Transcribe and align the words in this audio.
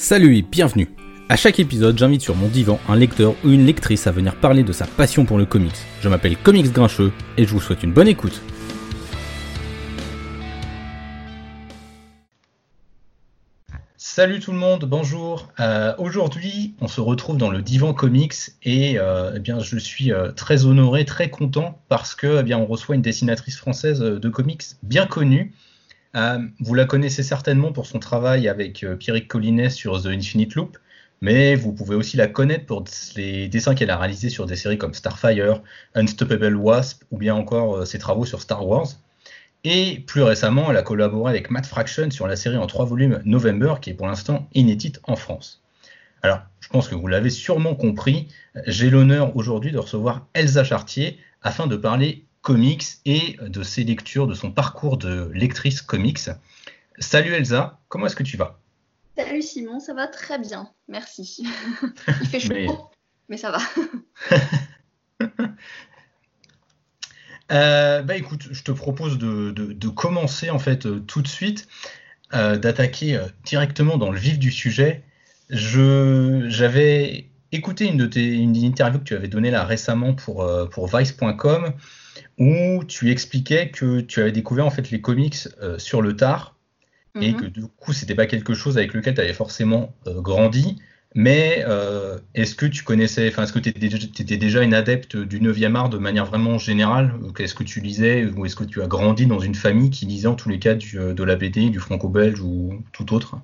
Salut 0.00 0.36
et 0.36 0.42
bienvenue 0.42 0.88
À 1.28 1.34
chaque 1.34 1.58
épisode, 1.58 1.98
j'invite 1.98 2.20
sur 2.20 2.36
mon 2.36 2.46
divan 2.46 2.78
un 2.88 2.94
lecteur 2.94 3.34
ou 3.44 3.50
une 3.50 3.66
lectrice 3.66 4.06
à 4.06 4.12
venir 4.12 4.36
parler 4.36 4.62
de 4.62 4.70
sa 4.70 4.86
passion 4.86 5.24
pour 5.24 5.38
le 5.38 5.44
comics. 5.44 5.74
Je 6.02 6.08
m'appelle 6.08 6.36
Comics 6.36 6.72
Grincheux 6.72 7.10
et 7.36 7.44
je 7.44 7.50
vous 7.50 7.60
souhaite 7.60 7.82
une 7.82 7.92
bonne 7.92 8.06
écoute. 8.06 8.40
Salut 13.96 14.38
tout 14.38 14.52
le 14.52 14.58
monde, 14.58 14.84
bonjour. 14.84 15.48
Euh, 15.58 15.92
Aujourd'hui, 15.98 16.76
on 16.80 16.86
se 16.86 17.00
retrouve 17.00 17.36
dans 17.36 17.50
le 17.50 17.60
divan 17.60 17.92
comics 17.92 18.36
et 18.62 19.00
euh, 19.00 19.32
eh 19.34 19.40
bien, 19.40 19.58
je 19.58 19.78
suis 19.78 20.12
euh, 20.12 20.30
très 20.30 20.64
honoré, 20.64 21.06
très 21.06 21.28
content 21.28 21.82
parce 21.88 22.14
que 22.14 22.38
eh 22.38 22.42
bien, 22.44 22.58
on 22.58 22.66
reçoit 22.66 22.94
une 22.94 23.02
dessinatrice 23.02 23.56
française 23.56 23.98
de 23.98 24.28
comics 24.28 24.62
bien 24.84 25.06
connue. 25.06 25.52
Euh, 26.16 26.38
vous 26.60 26.74
la 26.74 26.84
connaissez 26.84 27.22
certainement 27.22 27.72
pour 27.72 27.86
son 27.86 27.98
travail 27.98 28.48
avec 28.48 28.82
euh, 28.82 28.96
Pierrick 28.96 29.28
Collinet 29.28 29.70
sur 29.70 30.02
The 30.02 30.06
Infinite 30.06 30.54
Loop, 30.54 30.78
mais 31.20 31.54
vous 31.54 31.72
pouvez 31.72 31.94
aussi 31.94 32.16
la 32.16 32.28
connaître 32.28 32.64
pour 32.66 32.84
les 33.16 33.48
dessins 33.48 33.74
qu'elle 33.74 33.90
a 33.90 33.98
réalisés 33.98 34.30
sur 34.30 34.46
des 34.46 34.56
séries 34.56 34.78
comme 34.78 34.94
Starfire, 34.94 35.60
Unstoppable 35.94 36.56
Wasp 36.56 37.04
ou 37.10 37.18
bien 37.18 37.34
encore 37.34 37.78
euh, 37.78 37.84
ses 37.84 37.98
travaux 37.98 38.24
sur 38.24 38.40
Star 38.40 38.66
Wars. 38.66 38.88
Et 39.64 40.04
plus 40.06 40.22
récemment, 40.22 40.70
elle 40.70 40.76
a 40.76 40.82
collaboré 40.82 41.30
avec 41.30 41.50
Matt 41.50 41.66
Fraction 41.66 42.10
sur 42.10 42.26
la 42.26 42.36
série 42.36 42.56
en 42.56 42.66
trois 42.66 42.84
volumes 42.84 43.20
November, 43.24 43.74
qui 43.82 43.90
est 43.90 43.94
pour 43.94 44.06
l'instant 44.06 44.48
inédite 44.54 45.00
en 45.02 45.16
France. 45.16 45.62
Alors, 46.22 46.40
je 46.60 46.68
pense 46.68 46.88
que 46.88 46.94
vous 46.94 47.06
l'avez 47.06 47.30
sûrement 47.30 47.74
compris, 47.74 48.28
j'ai 48.66 48.88
l'honneur 48.88 49.36
aujourd'hui 49.36 49.72
de 49.72 49.78
recevoir 49.78 50.26
Elsa 50.34 50.64
Chartier 50.64 51.18
afin 51.42 51.66
de 51.66 51.76
parler 51.76 52.24
comics 52.52 52.86
et 53.04 53.36
de 53.42 53.62
ses 53.62 53.84
lectures, 53.84 54.26
de 54.26 54.32
son 54.32 54.50
parcours 54.50 54.96
de 54.96 55.30
lectrice 55.34 55.82
comics. 55.82 56.30
Salut 56.98 57.34
Elsa, 57.34 57.78
comment 57.88 58.06
est-ce 58.06 58.16
que 58.16 58.22
tu 58.22 58.38
vas? 58.38 58.58
Salut 59.18 59.42
Simon, 59.42 59.80
ça 59.80 59.92
va 59.92 60.06
très 60.06 60.38
bien, 60.38 60.70
merci. 60.88 61.46
Il 62.22 62.26
fait 62.26 62.40
chaud, 62.40 62.48
Mais- 62.54 62.66
mais, 63.28 63.36
ça 63.36 63.50
va. 63.50 63.58
Euh, 67.50 68.02
bah 68.02 68.16
écoute, 68.16 68.48
je 68.50 68.62
te 68.62 68.72
propose 68.72 69.16
de, 69.16 69.50
de- 69.52 69.72
de 69.72 69.88
commencer 69.88 70.50
en 70.50 70.58
fait 70.58 70.84
euh, 70.84 71.00
tout 71.00 71.22
de 71.22 71.28
suite, 71.28 71.66
euh, 72.34 72.58
d'attaquer 72.58 73.18
directement 73.44 73.96
dans 73.96 74.10
le 74.10 74.18
vif 74.18 74.38
du 74.38 74.50
sujet. 74.50 75.02
Je, 75.48 76.44
j'avais 76.50 77.30
écouté 77.52 77.86
une 77.86 77.96
de 77.96 78.04
tes 78.04 78.34
une 78.34 78.54
interview 78.54 78.98
que 78.98 79.04
tu 79.04 79.14
avais 79.14 79.28
donnée 79.28 79.50
là 79.50 79.64
récemment 79.64 80.12
pour, 80.12 80.46
pour 80.70 80.94
Vice.com 80.94 81.72
où 82.38 82.84
tu 82.84 83.10
expliquais 83.10 83.70
que 83.70 84.00
tu 84.00 84.20
avais 84.20 84.32
découvert 84.32 84.66
en 84.66 84.70
fait 84.70 84.90
les 84.90 85.00
comics 85.00 85.48
euh, 85.62 85.78
sur 85.78 86.02
le 86.02 86.16
tard 86.16 86.56
et 87.20 87.32
Mhm. 87.32 87.36
que 87.36 87.46
du 87.46 87.66
coup 87.66 87.92
c'était 87.92 88.14
pas 88.14 88.26
quelque 88.26 88.54
chose 88.54 88.78
avec 88.78 88.94
lequel 88.94 89.14
tu 89.14 89.20
avais 89.20 89.32
forcément 89.34 89.94
euh, 90.06 90.20
grandi. 90.20 90.78
Mais 91.14 91.64
euh, 91.66 92.18
est-ce 92.34 92.54
que 92.54 92.66
tu 92.66 92.84
connaissais, 92.84 93.28
enfin 93.28 93.44
est-ce 93.44 93.52
que 93.52 93.58
tu 93.58 93.70
étais, 93.70 94.36
déjà- 94.36 94.62
une 94.62 94.74
adepte 94.74 95.16
du 95.16 95.40
9e 95.40 95.74
art 95.74 95.88
de 95.88 95.98
manière 95.98 96.26
vraiment 96.26 96.58
générale? 96.58 97.14
Est-ce 97.38 97.54
que 97.54 97.64
tu 97.64 97.80
lisais? 97.80 98.26
Ou 98.26 98.44
est-ce 98.46 98.54
que 98.56 98.64
tu 98.64 98.82
as 98.82 98.86
grandi 98.86 99.26
dans 99.26 99.38
une 99.40 99.54
famille 99.54 99.90
qui 99.90 100.04
lisait 100.06 100.28
en 100.28 100.34
tous 100.34 100.50
les 100.50 100.58
cas 100.58 100.74
du, 100.74 100.98
de 100.98 101.24
la 101.24 101.36
BD, 101.36 101.70
du 101.70 101.78
franco-belge 101.80 102.40
ou 102.40 102.82
tout 102.92 103.14
autre? 103.14 103.36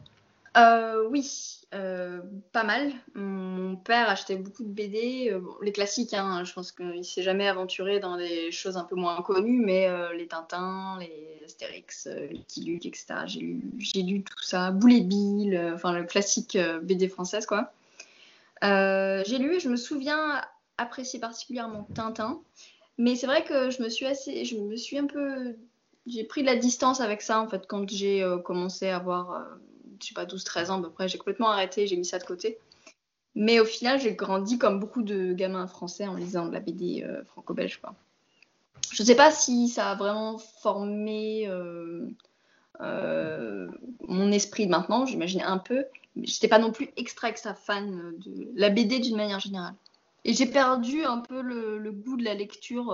Euh, 0.56 1.08
oui, 1.11 1.64
euh, 1.75 2.20
pas 2.53 2.62
mal. 2.62 2.92
Mon 3.14 3.75
père 3.75 4.08
achetait 4.08 4.36
beaucoup 4.36 4.62
de 4.62 4.69
BD, 4.69 5.30
euh, 5.33 5.41
les 5.61 5.72
classiques, 5.72 6.14
hein, 6.14 6.44
je 6.44 6.53
pense 6.53 6.70
qu'il 6.70 7.05
s'est 7.05 7.22
jamais 7.22 7.48
aventuré 7.48 7.98
dans 7.98 8.17
des 8.17 8.53
choses 8.53 8.77
un 8.77 8.84
peu 8.84 8.94
moins 8.94 9.20
connues, 9.22 9.61
mais 9.61 9.89
euh, 9.89 10.12
les 10.12 10.28
Tintins, 10.28 10.98
les 11.00 11.42
Astérix, 11.45 12.06
les 12.06 12.62
Luke, 12.62 12.86
etc. 12.86 13.06
J'ai 13.27 14.02
lu, 14.02 14.22
tout 14.22 14.42
ça, 14.42 14.70
Boulet 14.70 15.00
Bill, 15.00 15.72
enfin 15.75 15.92
le 15.92 16.05
classique 16.05 16.56
BD 16.83 17.08
française, 17.08 17.45
quoi. 17.45 17.72
J'ai 18.62 19.39
lu 19.39 19.56
et 19.56 19.61
je 19.61 19.69
me 19.69 19.77
souviens 19.77 20.41
apprécier 20.78 21.19
particulièrement 21.19 21.89
Tintin, 21.95 22.41
mais 22.98 23.17
c'est 23.17 23.27
vrai 23.27 23.45
que 23.45 23.70
je 23.70 23.83
me 23.83 23.89
suis 23.89 24.06
assez, 24.06 24.45
je 24.45 24.57
me 24.57 24.77
suis 24.77 24.98
un 24.98 25.07
peu, 25.07 25.57
j'ai 26.07 26.24
pris 26.24 26.42
de 26.42 26.46
la 26.46 26.57
distance 26.57 27.01
avec 27.01 27.20
ça 27.20 27.40
en 27.40 27.48
fait 27.48 27.67
quand 27.67 27.89
j'ai 27.90 28.24
commencé 28.45 28.89
à 28.89 28.96
avoir, 28.96 29.33
euh, 29.33 29.45
je 30.05 30.09
sais 30.09 30.15
pas, 30.15 30.27
12-13 30.27 30.70
ans 30.70 30.83
à 30.83 30.89
peu 30.89 31.09
j'ai 31.09 31.19
complètement 31.19 31.51
arrêté, 31.51 31.87
j'ai 31.87 31.97
mis 31.97 32.05
ça 32.05 32.19
de 32.19 32.25
côté. 32.25 32.59
Mais 33.35 33.59
au 33.59 33.65
final, 33.65 34.01
j'ai 34.01 34.15
grandi 34.15 34.59
comme 34.59 34.79
beaucoup 34.79 35.03
de 35.03 35.33
gamins 35.33 35.67
français 35.67 36.07
en 36.07 36.15
lisant 36.15 36.47
de 36.47 36.53
la 36.53 36.61
BD 36.61 37.03
euh, 37.03 37.25
franco-belge. 37.25 37.81
Je 38.93 39.03
sais 39.03 39.17
pas 39.17 39.33
si 39.33 39.69
ça 39.69 39.91
a 39.91 39.95
vraiment 39.97 40.39
formé 40.39 41.48
euh, 41.48 42.07
euh, 42.81 43.69
mon 44.07 44.31
esprit 44.31 44.69
maintenant, 44.69 45.05
j'imagine 45.05 45.43
un 45.43 45.59
peu. 45.59 45.85
Mais 46.14 46.27
j'étais 46.29 46.47
pas 46.47 46.61
non 46.61 46.70
plus 46.70 46.91
extra 46.97 47.29
extra 47.29 47.55
fan 47.55 48.14
de 48.19 48.53
la 48.55 48.70
BD 48.70 49.01
d'une 49.01 49.17
manière 49.17 49.41
générale. 49.41 49.75
Et 50.25 50.33
j'ai 50.33 50.47
perdu 50.47 51.05
un 51.05 51.19
peu 51.19 51.43
le, 51.43 51.91
goût 51.91 52.17
de 52.17 52.25
la 52.25 52.35
lecture, 52.35 52.87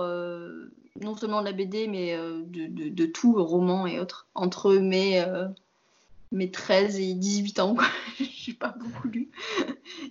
non 0.99 1.15
seulement 1.15 1.41
de 1.41 1.45
la 1.45 1.53
BD, 1.53 1.87
mais 1.87 2.17
de, 2.17 3.05
tout, 3.05 3.41
roman 3.41 3.87
et 3.87 3.99
autres, 3.99 4.27
entre 4.33 4.73
mes, 4.73 5.23
mes 6.31 6.51
13 6.51 6.99
et 6.99 7.13
18 7.13 7.59
ans. 7.59 7.75
quoi. 7.75 7.87
J'ai 8.19 8.53
pas 8.53 8.69
beaucoup 8.79 9.07
lu. 9.07 9.31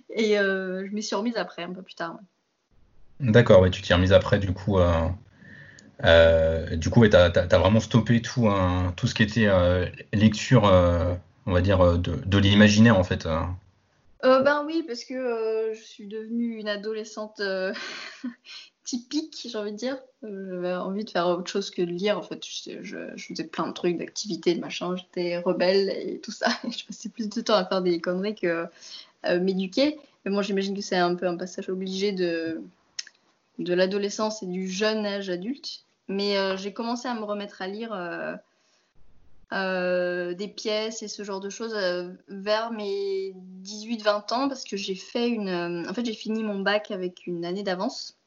Et 0.09 0.37
euh, 0.39 0.85
je 0.87 0.93
m'y 0.93 1.03
suis 1.03 1.15
remise 1.15 1.37
après, 1.37 1.63
un 1.63 1.73
peu 1.73 1.81
plus 1.83 1.95
tard. 1.95 2.15
ouais. 2.15 2.21
D'accord, 3.31 3.61
ouais, 3.61 3.69
tu 3.71 3.81
t'y 3.81 3.91
es 3.91 3.95
remise 3.95 4.13
après 4.13 4.39
du 4.39 4.51
coup. 4.53 4.79
euh, 4.79 5.07
euh, 6.05 6.75
du 6.77 6.89
coup, 6.89 7.01
ouais, 7.01 7.09
t'as, 7.09 7.29
t'as- 7.31 7.47
t'as 7.47 7.57
vraiment 7.59 7.79
stoppé 7.79 8.21
tout, 8.21 8.47
hein, 8.49 8.93
tout 8.97 9.07
ce 9.07 9.15
qui 9.15 9.23
était 9.23 9.47
lecture, 10.13 10.63
on 11.45 11.53
va 11.53 11.61
dire, 11.61 11.97
de, 11.99 12.15
de 12.25 12.37
l'imaginaire 12.37 12.97
en 12.97 13.03
fait. 13.03 13.27
ben 14.23 14.63
oui, 14.65 14.83
parce 14.87 15.03
que 15.03 15.71
je 15.73 15.81
suis 15.81 16.07
devenue 16.07 16.59
une 16.59 16.67
adolescente 16.67 17.41
typique, 18.91 19.47
j'ai 19.49 19.57
envie 19.57 19.71
de 19.71 19.77
dire. 19.77 19.97
J'avais 20.21 20.73
envie 20.73 21.05
de 21.05 21.09
faire 21.09 21.25
autre 21.27 21.49
chose 21.49 21.71
que 21.71 21.81
de 21.81 21.91
lire. 21.91 22.17
En 22.17 22.23
fait, 22.23 22.43
je, 22.45 23.15
faisais 23.15 23.45
plein 23.45 23.67
de 23.67 23.71
trucs, 23.71 23.97
d'activités, 23.97 24.55
machin. 24.55 24.97
J'étais 24.97 25.37
rebelle 25.37 25.89
et 25.89 26.19
tout 26.19 26.31
ça. 26.31 26.49
Et 26.65 26.71
je 26.77 26.85
passais 26.85 27.07
plus 27.07 27.29
de 27.29 27.39
temps 27.39 27.55
à 27.55 27.65
faire 27.65 27.81
des 27.81 28.01
conneries 28.01 28.35
que 28.35 28.65
euh, 29.27 29.39
m'éduquer. 29.39 29.97
Mais 30.25 30.31
bon, 30.31 30.41
j'imagine 30.41 30.75
que 30.75 30.81
c'est 30.81 30.97
un 30.97 31.15
peu 31.15 31.25
un 31.25 31.37
passage 31.37 31.69
obligé 31.69 32.11
de, 32.11 32.61
l'adolescence 33.59 34.43
et 34.43 34.45
du 34.45 34.67
jeune 34.67 35.05
âge 35.05 35.29
adulte. 35.29 35.85
Mais 36.09 36.37
euh, 36.37 36.57
j'ai 36.57 36.73
commencé 36.73 37.07
à 37.07 37.13
me 37.13 37.23
remettre 37.23 37.61
à 37.61 37.67
lire 37.67 37.93
euh, 37.93 38.35
euh, 39.53 40.33
des 40.33 40.49
pièces 40.49 41.01
et 41.01 41.07
ce 41.07 41.23
genre 41.23 41.39
de 41.39 41.49
choses 41.49 41.77
vers 42.27 42.71
mes 42.73 43.33
18-20 43.63 44.33
ans 44.33 44.49
parce 44.49 44.65
que 44.65 44.75
j'ai 44.75 44.95
fait 44.95 45.29
une. 45.29 45.85
en 45.89 45.93
fait, 45.93 46.05
j'ai 46.05 46.13
fini 46.13 46.43
mon 46.43 46.59
bac 46.59 46.91
avec 46.91 47.25
une 47.25 47.45
année 47.45 47.63
d'avance. 47.63 48.17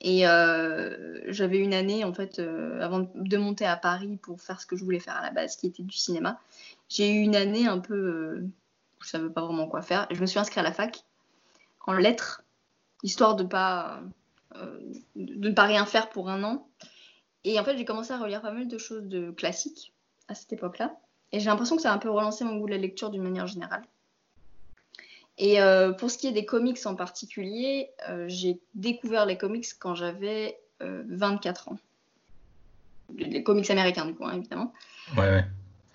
Et 0.00 0.26
euh, 0.26 1.20
j'avais 1.30 1.58
une 1.58 1.74
année, 1.74 2.04
en 2.04 2.14
fait, 2.14 2.38
euh, 2.38 2.80
avant 2.80 3.10
de 3.14 3.36
monter 3.36 3.66
à 3.66 3.76
Paris 3.76 4.18
pour 4.22 4.40
faire 4.40 4.60
ce 4.60 4.66
que 4.66 4.76
je 4.76 4.84
voulais 4.84 5.00
faire 5.00 5.16
à 5.16 5.22
la 5.22 5.30
base, 5.30 5.56
qui 5.56 5.66
était 5.66 5.82
du 5.82 5.96
cinéma. 5.96 6.40
J'ai 6.88 7.12
eu 7.12 7.20
une 7.20 7.36
année 7.36 7.66
un 7.66 7.78
peu. 7.78 7.94
euh, 7.94 8.48
où 8.98 9.04
je 9.04 9.08
savais 9.08 9.30
pas 9.30 9.42
vraiment 9.44 9.66
quoi 9.66 9.82
faire. 9.82 10.06
Je 10.10 10.20
me 10.20 10.26
suis 10.26 10.38
inscrite 10.38 10.58
à 10.58 10.62
la 10.62 10.72
fac 10.72 11.04
en 11.86 11.92
lettres, 11.94 12.42
histoire 13.02 13.36
de 13.36 13.44
pas. 13.44 14.02
de 15.16 15.48
ne 15.48 15.54
pas 15.54 15.64
rien 15.64 15.86
faire 15.86 16.10
pour 16.10 16.28
un 16.28 16.44
an. 16.44 16.66
Et 17.44 17.58
en 17.58 17.64
fait, 17.64 17.76
j'ai 17.76 17.84
commencé 17.84 18.12
à 18.12 18.18
relire 18.18 18.42
pas 18.42 18.52
mal 18.52 18.68
de 18.68 18.78
choses 18.78 19.04
de 19.04 19.30
classiques 19.30 19.92
à 20.28 20.34
cette 20.34 20.52
époque-là. 20.52 20.96
Et 21.32 21.40
j'ai 21.40 21.46
l'impression 21.46 21.76
que 21.76 21.82
ça 21.82 21.92
a 21.92 21.94
un 21.94 21.98
peu 21.98 22.10
relancé 22.10 22.44
mon 22.44 22.56
goût 22.56 22.66
de 22.66 22.72
la 22.72 22.78
lecture 22.78 23.10
d'une 23.10 23.22
manière 23.22 23.46
générale. 23.46 23.84
Et 25.42 25.58
euh, 25.62 25.92
pour 25.92 26.10
ce 26.10 26.18
qui 26.18 26.26
est 26.26 26.32
des 26.32 26.44
comics 26.44 26.78
en 26.84 26.94
particulier, 26.94 27.88
euh, 28.10 28.26
j'ai 28.28 28.60
découvert 28.74 29.24
les 29.24 29.38
comics 29.38 29.66
quand 29.78 29.94
j'avais 29.94 30.58
euh, 30.82 31.02
24 31.08 31.68
ans. 31.70 31.78
Les 33.16 33.42
comics 33.42 33.68
américains, 33.70 34.04
du 34.04 34.14
coup, 34.14 34.26
hein, 34.26 34.34
évidemment. 34.36 34.72
Ouais, 35.16 35.28
ouais. 35.30 35.44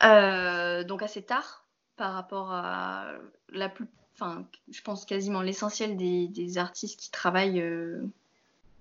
Euh, 0.03 0.83
donc 0.83 1.03
assez 1.03 1.21
tard 1.21 1.63
par 1.95 2.13
rapport 2.13 2.51
à 2.51 3.11
la 3.53 3.69
plus, 3.69 3.85
enfin, 4.15 4.45
je 4.69 4.81
pense 4.81 5.05
quasiment 5.05 5.41
l'essentiel 5.43 5.95
des, 5.95 6.27
des 6.27 6.57
artistes 6.57 6.99
qui 6.99 7.11
travaillent 7.11 7.61
euh, 7.61 8.01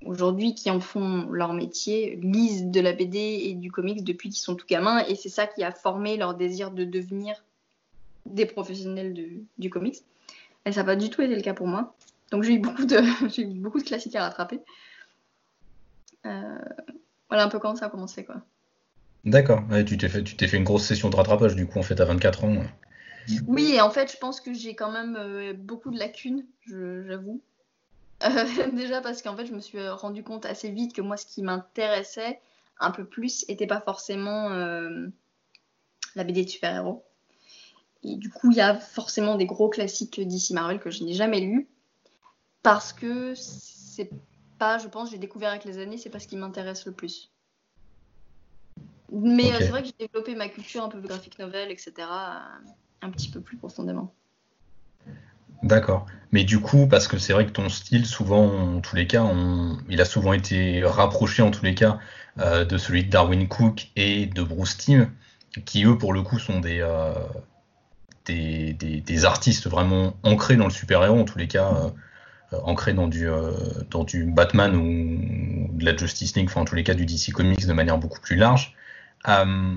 aujourd'hui, 0.06 0.55
qui 0.55 0.70
en 0.70 0.81
font 0.81 1.28
leur 1.31 1.52
métier, 1.52 2.16
lisent 2.16 2.64
de 2.64 2.81
la 2.81 2.94
BD 2.94 3.19
et 3.19 3.52
du 3.55 3.70
comics 3.70 4.02
depuis 4.02 4.31
qu'ils 4.31 4.40
sont 4.40 4.56
tout 4.56 4.66
gamins, 4.66 5.05
et 5.06 5.14
c'est 5.14 5.28
ça 5.28 5.46
qui 5.46 5.62
a 5.62 5.72
formé 5.72 6.16
leur 6.16 6.34
désir 6.34 6.70
de 6.70 6.84
devenir 6.84 7.44
des 8.25 8.46
professionnels 8.46 9.12
de- 9.12 9.43
du 9.58 9.69
comics. 9.69 9.99
Et 10.66 10.72
ça 10.72 10.81
n'a 10.81 10.87
pas 10.87 10.96
du 10.96 11.11
tout 11.11 11.22
été 11.22 11.34
le 11.34 11.43
cas 11.43 11.55
pour 11.55 11.66
moi. 11.66 11.94
Donc 12.31 12.43
j'ai 12.43 12.55
eu 12.55 12.58
beaucoup 12.58 12.84
de, 12.84 12.99
j'ai 13.28 13.43
eu 13.43 13.61
beaucoup 13.61 13.78
de 13.78 13.84
classiques 13.84 14.16
à 14.16 14.22
rattraper. 14.22 14.61
Euh, 16.26 16.58
voilà 17.28 17.44
un 17.44 17.49
peu 17.49 17.58
comment 17.58 17.76
ça 17.76 17.87
a 17.87 17.90
commencé, 17.90 18.25
quoi. 18.25 18.37
D'accord. 19.25 19.62
Ouais, 19.70 19.84
tu 19.84 19.96
t'es 19.96 20.08
fait, 20.08 20.22
tu 20.22 20.37
t'es 20.37 20.49
fait 20.49 20.56
une 20.56 20.64
grosse 20.64 20.84
session 20.84 21.08
de 21.11 21.16
rattrapage 21.16 21.55
du 21.56 21.66
coup 21.66 21.78
en 21.78 21.82
fait 21.82 22.00
à 22.00 22.05
24 22.05 22.44
ans. 22.44 22.56
Oui, 23.46 23.72
et 23.75 23.81
en 23.81 23.90
fait, 23.90 24.12
je 24.12 24.19
pense 24.19 24.40
que 24.40 24.52
j'ai 24.52 24.75
quand 24.75 24.90
même 24.90 25.16
euh, 25.16 25.55
beaucoup 25.55 25.90
de 25.90 25.99
lacunes, 25.99 26.44
j'avoue. 26.66 27.40
Euh, 28.22 28.70
déjà 28.72 29.00
parce 29.00 29.22
qu'en 29.22 29.37
fait, 29.37 29.46
je 29.46 29.52
me 29.52 29.61
suis 29.61 29.88
rendu 29.88 30.22
compte 30.22 30.44
assez 30.46 30.70
vite 30.70 30.94
que 30.94 31.00
moi, 31.00 31.16
ce 31.16 31.26
qui 31.26 31.43
m'intéressait 31.43 32.40
un 32.81 32.90
peu 32.90 33.05
plus, 33.05 33.46
n'était 33.49 33.66
pas 33.66 33.81
forcément 33.81 34.50
euh, 34.50 35.06
la 36.14 36.25
BD 36.25 36.44
de 36.44 36.50
super-héros. 36.50 37.05
Et 38.04 38.16
du 38.16 38.30
coup, 38.30 38.50
il 38.50 38.56
y 38.56 38.60
a 38.60 38.74
forcément 38.74 39.36
des 39.36 39.46
gros 39.46 39.68
classiques 39.68 40.20
d'ici 40.20 40.52
Marvel 40.54 40.78
que 40.78 40.90
je 40.90 41.04
n'ai 41.04 41.14
jamais 41.14 41.40
lus 41.40 41.68
parce 42.62 42.92
que 42.92 43.34
c'est 43.34 44.10
pas, 44.58 44.78
je 44.78 44.88
pense, 44.88 45.10
j'ai 45.10 45.18
découvert 45.18 45.50
avec 45.50 45.64
les 45.64 45.78
années, 45.78 45.98
c'est 45.98 46.10
pas 46.10 46.18
ce 46.18 46.28
qui 46.28 46.36
m'intéresse 46.36 46.86
le 46.86 46.92
plus. 46.92 47.30
Mais 49.12 49.52
euh, 49.52 49.58
c'est 49.58 49.68
vrai 49.68 49.82
que 49.82 49.88
j'ai 49.88 50.06
développé 50.06 50.34
ma 50.34 50.48
culture 50.48 50.82
un 50.82 50.88
peu 50.88 51.00
graphique 51.00 51.38
novel, 51.38 51.70
etc., 51.70 51.92
euh, 52.00 52.70
un 53.02 53.10
petit 53.10 53.30
peu 53.30 53.40
plus 53.40 53.56
profondément. 53.56 54.12
D'accord. 55.62 56.06
Mais 56.32 56.44
du 56.44 56.58
coup, 56.58 56.86
parce 56.86 57.06
que 57.06 57.18
c'est 57.18 57.32
vrai 57.32 57.46
que 57.46 57.52
ton 57.52 57.68
style, 57.68 58.06
souvent, 58.06 58.46
en 58.46 58.80
tous 58.80 58.96
les 58.96 59.06
cas, 59.06 59.24
il 59.88 60.00
a 60.00 60.04
souvent 60.04 60.32
été 60.32 60.82
rapproché, 60.84 61.42
en 61.42 61.50
tous 61.50 61.64
les 61.64 61.74
cas, 61.74 61.98
euh, 62.38 62.64
de 62.64 62.76
celui 62.76 63.04
de 63.04 63.10
Darwin 63.10 63.46
Cook 63.46 63.90
et 63.94 64.26
de 64.26 64.42
Bruce 64.42 64.76
Timm, 64.76 65.10
qui, 65.64 65.84
eux, 65.84 65.96
pour 65.96 66.12
le 66.12 66.22
coup, 66.22 66.38
sont 66.38 66.60
des, 66.60 66.82
des, 68.26 69.25
artistes 69.25 69.69
vraiment 69.69 70.17
ancrés 70.23 70.56
dans 70.56 70.65
le 70.65 70.71
super-héros, 70.71 71.19
en 71.19 71.25
tous 71.25 71.38
les 71.38 71.49
cas, 71.49 71.93
ancrés 72.53 72.94
dans 72.94 73.09
du, 73.09 73.29
dans 73.91 74.05
du 74.05 74.25
Batman 74.25 74.76
ou 74.76 75.71
de 75.73 75.85
la 75.85 75.97
Justice 75.97 76.35
League, 76.37 76.49
enfin, 76.49 76.62
en 76.62 76.65
tous 76.65 76.75
les 76.75 76.85
cas, 76.85 76.94
du 76.94 77.06
DC 77.06 77.32
Comics 77.32 77.67
de 77.67 77.73
manière 77.73 77.99
beaucoup 77.99 78.21
plus 78.21 78.37
large. 78.37 78.75
Euh, 79.29 79.75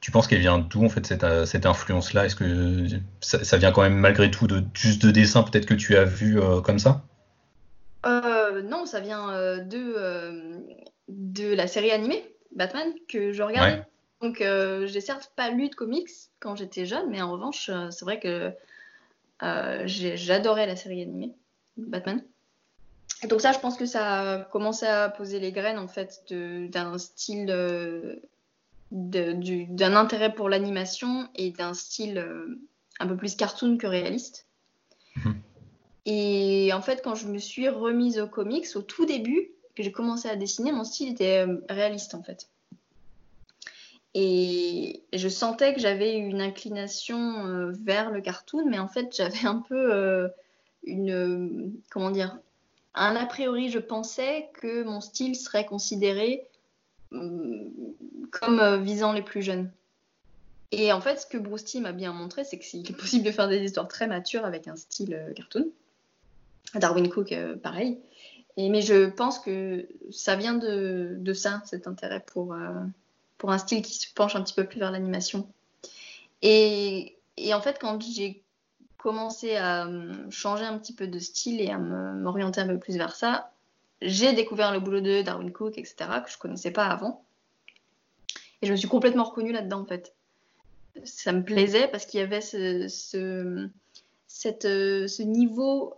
tu, 0.00 0.10
penses 0.10 0.26
qu'elle 0.26 0.40
vient 0.40 0.58
d'où 0.58 0.84
en 0.84 0.88
fait 0.88 1.06
cette, 1.06 1.24
euh, 1.24 1.44
cette 1.44 1.66
influence-là? 1.66 2.24
Est-ce 2.24 2.34
que 2.34 2.86
ça, 3.20 3.56
vient 3.58 3.72
quand 3.72 3.82
même 3.82 3.98
malgré 3.98 4.30
tout 4.30 4.46
de 4.46 4.64
juste 4.72 5.04
de 5.04 5.10
dessins 5.10 5.42
peut-être 5.42 5.66
que 5.66 5.74
tu 5.74 5.96
as 5.96 6.04
vu 6.04 6.40
euh, 6.40 6.60
comme 6.60 6.78
ça? 6.78 7.02
Non, 8.04 8.86
ça 8.86 9.00
vient 9.00 9.28
de, 9.58 10.32
de 11.08 11.54
la 11.54 11.66
série 11.66 11.90
animée 11.90 12.24
Batman 12.56 12.88
que 13.08 13.32
je 13.32 13.42
regardais. 13.42 13.82
Donc 14.20 14.38
j'ai 14.38 15.00
certes 15.00 15.32
pas 15.36 15.50
lu 15.50 15.68
de 15.68 15.74
comics 15.74 16.10
quand 16.40 16.56
j'étais 16.56 16.86
jeune, 16.86 17.08
mais 17.08 17.22
en 17.22 17.30
revanche 17.32 17.70
c'est 17.90 18.04
vrai 18.04 18.18
que 18.18 18.52
j'adorais 19.86 20.66
la 20.66 20.76
série 20.76 21.02
animée 21.02 21.32
Batman. 21.76 22.22
Et 23.22 23.26
donc 23.26 23.40
ça, 23.40 23.52
je 23.52 23.58
pense 23.58 23.76
que 23.76 23.86
ça 23.86 24.20
a 24.20 24.38
commencé 24.40 24.86
à 24.86 25.08
poser 25.08 25.40
les 25.40 25.52
graines 25.52 25.78
en 25.78 25.88
fait 25.88 26.24
d'un 26.30 26.98
style 26.98 27.46
d'un 28.90 29.96
intérêt 29.96 30.34
pour 30.34 30.48
l'animation 30.48 31.28
et 31.34 31.50
d'un 31.50 31.74
style 31.74 32.18
euh, 32.18 32.58
un 33.00 33.06
peu 33.06 33.16
plus 33.16 33.36
cartoon 33.36 33.76
que 33.76 33.86
réaliste. 33.86 34.46
Mhm. 35.16 35.40
Et 36.06 36.70
en 36.72 36.80
fait, 36.80 37.02
quand 37.04 37.14
je 37.14 37.26
me 37.26 37.38
suis 37.38 37.68
remise 37.68 38.18
aux 38.18 38.28
comics, 38.28 38.66
au 38.76 38.82
tout 38.82 39.04
début, 39.04 39.50
que 39.74 39.82
j'ai 39.82 39.92
commencé 39.92 40.28
à 40.28 40.36
dessiner, 40.36 40.72
mon 40.72 40.84
style 40.84 41.10
était 41.12 41.46
euh, 41.46 41.58
réaliste 41.68 42.14
en 42.14 42.22
fait. 42.22 42.48
Et 44.14 45.02
je 45.12 45.28
sentais 45.28 45.74
que 45.74 45.80
j'avais 45.80 46.16
une 46.16 46.40
inclination 46.40 47.46
euh, 47.46 47.72
vers 47.82 48.10
le 48.10 48.20
cartoon, 48.20 48.64
mais 48.66 48.78
en 48.78 48.88
fait, 48.88 49.14
j'avais 49.16 49.46
un 49.46 49.60
peu 49.60 50.30
une. 50.84 51.72
comment 51.90 52.10
dire 52.10 52.38
Un 52.94 53.16
a 53.16 53.26
priori, 53.26 53.70
je 53.70 53.78
pensais 53.78 54.48
que 54.54 54.82
mon 54.82 55.00
style 55.00 55.36
serait 55.36 55.66
considéré 55.66 56.48
comme 57.10 58.60
euh, 58.60 58.78
visant 58.78 59.12
les 59.12 59.22
plus 59.22 59.42
jeunes. 59.42 59.70
Et 60.70 60.92
en 60.92 61.00
fait, 61.00 61.20
ce 61.20 61.26
que 61.26 61.38
Bruce 61.38 61.64
Timm 61.64 61.86
a 61.86 61.92
bien 61.92 62.12
montré, 62.12 62.44
c'est 62.44 62.58
qu'il 62.58 62.88
est 62.88 62.96
possible 62.96 63.24
de 63.24 63.30
faire 63.30 63.48
des 63.48 63.62
histoires 63.62 63.88
très 63.88 64.06
matures 64.06 64.44
avec 64.44 64.68
un 64.68 64.76
style 64.76 65.14
euh, 65.14 65.32
cartoon. 65.32 65.68
Darwin 66.74 67.08
Cook, 67.08 67.32
euh, 67.32 67.56
pareil. 67.56 67.98
Mais 68.58 68.82
je 68.82 69.08
pense 69.08 69.38
que 69.38 69.88
ça 70.10 70.34
vient 70.34 70.54
de 70.54 71.32
ça, 71.32 71.62
cet 71.64 71.86
intérêt 71.86 72.24
pour, 72.26 72.56
pour 73.38 73.52
un 73.52 73.58
style 73.58 73.82
qui 73.82 73.94
se 73.94 74.12
penche 74.12 74.36
un 74.36 74.42
petit 74.42 74.54
peu 74.54 74.64
plus 74.64 74.78
vers 74.78 74.90
l'animation. 74.90 75.48
Et, 76.42 77.16
en 77.52 77.60
fait, 77.60 77.78
quand 77.80 78.02
j'ai 78.02 78.42
commencé 78.98 79.56
à 79.56 79.88
changer 80.30 80.64
un 80.64 80.76
petit 80.78 80.92
peu 80.92 81.06
de 81.06 81.18
style 81.18 81.60
et 81.60 81.70
à 81.70 81.78
m'orienter 81.78 82.60
un 82.60 82.66
peu 82.66 82.78
plus 82.78 82.96
vers 82.96 83.14
ça, 83.14 83.52
j'ai 84.02 84.32
découvert 84.32 84.72
le 84.72 84.80
boulot 84.80 85.00
de 85.00 85.22
Darwin 85.22 85.52
Cook, 85.52 85.78
etc., 85.78 85.96
que 86.24 86.30
je 86.30 86.38
connaissais 86.38 86.70
pas 86.70 86.86
avant. 86.86 87.24
Et 88.60 88.66
je 88.66 88.72
me 88.72 88.76
suis 88.76 88.88
complètement 88.88 89.24
reconnue 89.24 89.52
là-dedans, 89.52 89.80
en 89.80 89.86
fait. 89.86 90.14
Ça 91.04 91.32
me 91.32 91.44
plaisait 91.44 91.86
parce 91.88 92.06
qu'il 92.06 92.18
y 92.18 92.22
avait 92.22 92.40
ce, 92.40 92.88
ce 94.26 95.22
niveau, 95.22 95.94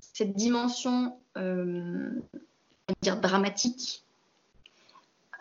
cette 0.00 0.34
dimension, 0.34 1.16
euh, 1.38 2.10
dire 3.00 3.18
dramatique, 3.20 4.03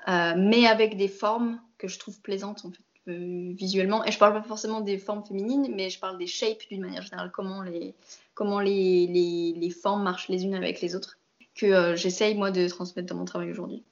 euh, 0.07 0.33
mais 0.38 0.65
avec 0.67 0.97
des 0.97 1.07
formes 1.07 1.59
que 1.77 1.88
je 1.88 2.00
trouve 2.00 2.19
plaisantes, 2.21 2.65
en 2.65 2.71
fait. 2.71 2.83
Euh, 3.09 3.51
visuellement. 3.55 4.05
Et 4.05 4.11
je 4.13 4.17
parle 4.17 4.31
pas 4.31 4.41
forcément 4.41 4.79
des 4.79 4.97
formes 4.97 5.25
féminines, 5.25 5.73
mais 5.75 5.89
je 5.89 6.00
parle 6.00 6.17
des 6.17 6.25
shapes 6.25 6.61
d'une 6.71 6.79
manière 6.79 7.01
générale, 7.01 7.31
comment 7.33 7.61
les, 7.61 7.94
comment 8.33 8.61
les, 8.61 9.07
les, 9.07 9.53
les 9.57 9.69
formes 9.71 10.03
marchent 10.03 10.29
les 10.29 10.45
unes 10.45 10.55
avec 10.55 10.79
les 10.79 10.95
autres 10.95 11.17
que 11.53 11.65
euh, 11.65 11.95
j'essaye 11.97 12.33
moi 12.33 12.50
de 12.50 12.65
transmettre 12.69 13.09
dans 13.09 13.19
mon 13.19 13.25
travail 13.25 13.51
aujourd'hui. 13.51 13.83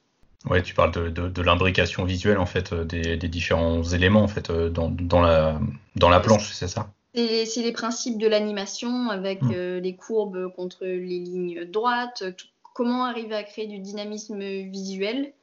Ouais, 0.48 0.62
tu 0.62 0.72
parles 0.72 0.92
de, 0.92 1.10
de, 1.10 1.42
l'imbrication 1.42 2.06
visuelle 2.06 2.38
en 2.38 2.46
fait 2.46 2.72
des, 2.72 3.18
des, 3.18 3.28
différents 3.28 3.82
éléments 3.82 4.22
en 4.22 4.28
fait 4.28 4.50
dans, 4.50 4.88
dans, 4.88 5.20
la, 5.20 5.60
dans 5.94 6.08
la 6.08 6.18
planche, 6.18 6.50
c'est 6.54 6.66
ça? 6.66 6.90
C'est 7.14 7.62
les 7.62 7.72
principes 7.72 8.16
de 8.16 8.26
l'animation 8.26 9.10
avec 9.10 9.42
hmm. 9.42 9.52
les 9.52 9.94
courbes 9.94 10.50
contre 10.56 10.86
les 10.86 11.18
lignes 11.18 11.66
droites, 11.66 12.24
comment 12.72 13.04
arriver 13.04 13.34
à 13.34 13.42
créer 13.42 13.66
du 13.66 13.78
dynamisme 13.78 14.38
visuel 14.38 15.34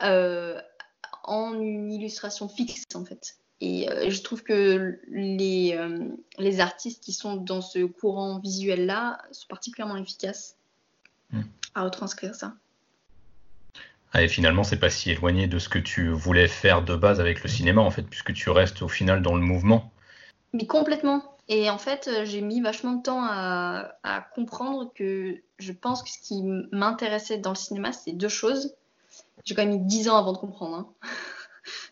en 0.00 1.54
une 1.54 1.90
illustration 1.92 2.48
fixe 2.48 2.84
en 2.94 3.04
fait. 3.04 3.36
Et 3.60 3.88
je 4.08 4.22
trouve 4.22 4.42
que 4.42 5.00
les, 5.08 5.78
les 6.38 6.60
artistes 6.60 7.02
qui 7.02 7.12
sont 7.12 7.36
dans 7.36 7.62
ce 7.62 7.84
courant 7.84 8.38
visuel 8.38 8.86
là 8.86 9.18
sont 9.32 9.46
particulièrement 9.48 9.96
efficaces 9.96 10.56
à 11.74 11.82
retranscrire 11.82 12.34
ça. 12.34 12.54
Ah, 14.12 14.22
et 14.22 14.28
finalement, 14.28 14.64
c'est 14.64 14.78
pas 14.78 14.88
si 14.88 15.10
éloigné 15.10 15.46
de 15.46 15.58
ce 15.58 15.68
que 15.68 15.78
tu 15.78 16.08
voulais 16.08 16.48
faire 16.48 16.82
de 16.82 16.96
base 16.96 17.20
avec 17.20 17.42
le 17.42 17.48
cinéma, 17.50 17.82
en 17.82 17.90
fait, 17.90 18.02
puisque 18.02 18.32
tu 18.32 18.48
restes 18.48 18.80
au 18.80 18.88
final 18.88 19.20
dans 19.20 19.34
le 19.34 19.42
mouvement. 19.42 19.92
Mais 20.54 20.66
complètement. 20.66 21.36
Et 21.48 21.68
en 21.68 21.78
fait, 21.78 22.08
j'ai 22.24 22.40
mis 22.40 22.62
vachement 22.62 22.94
de 22.94 23.02
temps 23.02 23.22
à, 23.22 24.26
comprendre 24.34 24.90
que 24.94 25.36
je 25.58 25.72
pense 25.72 26.02
que 26.02 26.08
ce 26.08 26.18
qui 26.18 26.42
m'intéressait 26.72 27.36
dans 27.36 27.50
le 27.50 27.56
cinéma, 27.56 27.92
c'est 27.92 28.12
deux 28.12 28.30
choses. 28.30 28.74
J'ai 29.44 29.54
quand 29.54 29.62
même 29.62 29.78
mis 29.78 29.86
dix 29.86 30.08
ans 30.08 30.16
avant 30.16 30.32
de 30.32 30.38
comprendre. 30.38 30.76
Hein. 30.76 31.08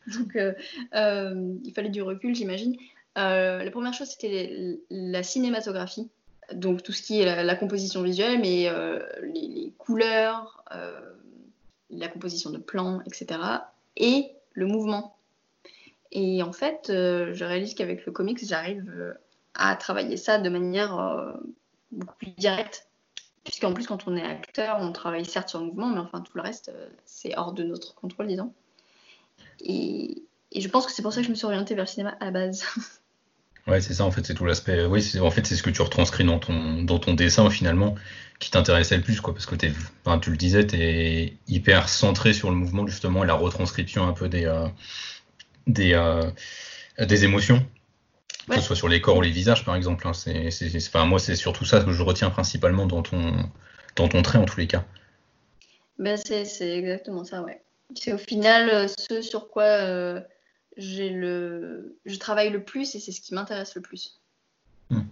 Donc, 0.18 0.36
euh, 0.36 0.52
euh, 0.94 1.54
il 1.64 1.72
fallait 1.72 1.88
du 1.88 2.02
recul, 2.02 2.34
j'imagine. 2.34 2.76
Euh, 3.16 3.62
la 3.62 3.70
première 3.70 3.94
chose, 3.94 4.08
c'était 4.08 4.78
la 4.90 5.22
cinématographie 5.22 6.10
donc 6.52 6.82
tout 6.82 6.92
ce 6.92 7.00
qui 7.00 7.22
est 7.22 7.42
la, 7.42 7.54
composition 7.54 8.02
visuelle, 8.02 8.38
mais 8.38 8.68
euh, 8.68 8.98
les, 9.22 9.72
couleurs, 9.78 10.62
la 11.88 12.08
composition 12.08 12.50
de 12.50 12.58
plans, 12.58 13.00
etc. 13.06 13.40
Et 13.96 14.30
le 14.52 14.66
mouvement. 14.66 15.16
Et 16.12 16.42
en 16.42 16.52
fait, 16.52 16.88
je 16.88 17.44
réalise 17.44 17.72
qu'avec 17.74 18.04
le 18.04 18.12
comics, 18.12 18.44
j'arrive 18.44 19.16
à 19.54 19.74
travailler 19.76 20.18
ça 20.18 20.36
de 20.36 20.50
manière 20.50 21.34
beaucoup 21.92 22.14
plus 22.16 22.30
directe. 22.32 22.88
Puisqu'en 23.44 23.74
plus, 23.74 23.86
quand 23.86 24.08
on 24.08 24.16
est 24.16 24.22
acteur, 24.22 24.78
on 24.80 24.92
travaille 24.92 25.26
certes 25.26 25.50
sur 25.50 25.60
le 25.60 25.66
mouvement, 25.66 25.90
mais 25.90 26.00
enfin 26.00 26.20
tout 26.20 26.32
le 26.34 26.42
reste, 26.42 26.72
c'est 27.04 27.36
hors 27.36 27.52
de 27.52 27.62
notre 27.62 27.94
contrôle, 27.94 28.26
disons. 28.26 28.52
Et, 29.60 30.22
je 30.56 30.68
pense 30.68 30.86
que 30.86 30.92
c'est 30.92 31.02
pour 31.02 31.12
ça 31.12 31.20
que 31.20 31.26
je 31.26 31.30
me 31.30 31.34
suis 31.34 31.46
orientée 31.46 31.74
vers 31.74 31.84
le 31.84 31.88
cinéma 31.88 32.16
à 32.20 32.26
la 32.26 32.30
base. 32.30 32.64
Ouais, 33.66 33.80
c'est 33.80 33.94
ça, 33.94 34.04
en 34.04 34.10
fait, 34.10 34.26
c'est 34.26 34.34
tout 34.34 34.44
l'aspect. 34.44 34.84
Oui, 34.84 35.02
en 35.22 35.30
fait, 35.30 35.46
c'est 35.46 35.56
ce 35.56 35.62
que 35.62 35.70
tu 35.70 35.80
retranscris 35.80 36.22
dans 36.22 36.38
ton, 36.38 36.82
dans 36.82 36.98
ton 36.98 37.14
dessin, 37.14 37.48
finalement, 37.48 37.94
qui 38.38 38.50
t'intéressait 38.50 38.98
le 38.98 39.02
plus, 39.02 39.22
quoi. 39.22 39.32
Parce 39.32 39.46
que 39.46 39.54
es, 39.64 39.72
enfin, 40.04 40.18
tu 40.18 40.30
le 40.30 40.36
disais, 40.36 40.66
tu 40.66 40.76
es 40.76 41.38
hyper 41.48 41.88
centré 41.88 42.34
sur 42.34 42.50
le 42.50 42.56
mouvement, 42.56 42.86
justement, 42.86 43.24
et 43.24 43.26
la 43.26 43.32
retranscription 43.32 44.06
un 44.06 44.12
peu 44.12 44.28
des, 44.28 44.44
euh, 44.44 44.68
des, 45.66 45.94
euh, 45.94 46.30
des 46.98 47.24
émotions. 47.24 47.64
Que 48.48 48.56
ce 48.56 48.60
soit 48.60 48.76
sur 48.76 48.88
les 48.88 49.00
corps 49.00 49.16
ou 49.16 49.22
les 49.22 49.30
visages, 49.30 49.64
par 49.64 49.74
exemple. 49.74 50.06
Hein. 50.06 50.12
C'est, 50.12 50.50
enfin, 50.76 51.06
moi, 51.06 51.18
c'est 51.18 51.36
surtout 51.36 51.64
ça 51.64 51.80
que 51.80 51.92
je 51.92 52.02
retiens 52.02 52.30
principalement 52.30 52.86
dans 52.86 53.02
ton, 53.02 53.48
dans 53.96 54.08
ton 54.08 54.22
trait, 54.22 54.38
en 54.38 54.44
tous 54.44 54.58
les 54.58 54.66
cas. 54.66 54.84
Ben, 55.98 56.16
c'est, 56.16 56.44
exactement 56.60 57.24
ça, 57.24 57.42
ouais. 57.42 57.62
C'est 57.94 58.12
au 58.12 58.18
final 58.18 58.68
euh, 58.70 58.88
ce 58.88 59.22
sur 59.22 59.48
quoi 59.48 59.78
le, 60.76 61.96
je 62.04 62.16
travaille 62.16 62.50
le 62.50 62.62
plus 62.62 62.94
et 62.94 63.00
c'est 63.00 63.12
ce 63.12 63.20
qui 63.20 63.34
m'intéresse 63.34 63.74
le 63.74 63.82
plus. 63.82 64.20
Hmm. 64.90 65.02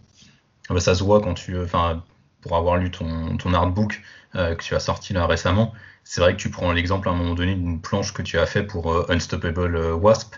Ah 0.68 0.74
bah, 0.74 0.80
ça 0.80 0.94
se 0.94 1.02
voit 1.02 1.20
quand 1.20 1.34
tu, 1.34 1.58
enfin, 1.58 2.04
pour 2.40 2.56
avoir 2.56 2.76
lu 2.76 2.90
ton, 2.90 3.36
ton 3.36 3.54
artbook 3.54 4.02
euh, 4.34 4.54
que 4.54 4.62
tu 4.62 4.74
as 4.74 4.80
sorti 4.80 5.12
là 5.12 5.26
récemment, 5.26 5.72
c'est 6.04 6.20
vrai 6.20 6.32
que 6.36 6.40
tu 6.40 6.50
prends 6.50 6.72
l'exemple 6.72 7.08
à 7.08 7.12
un 7.12 7.14
moment 7.14 7.34
donné 7.34 7.54
d'une 7.54 7.80
planche 7.80 8.12
que 8.12 8.22
tu 8.22 8.38
as 8.38 8.46
fait 8.46 8.62
pour 8.62 8.92
euh, 8.92 9.06
Unstoppable 9.08 9.76
euh, 9.76 9.94
Wasp. 9.94 10.34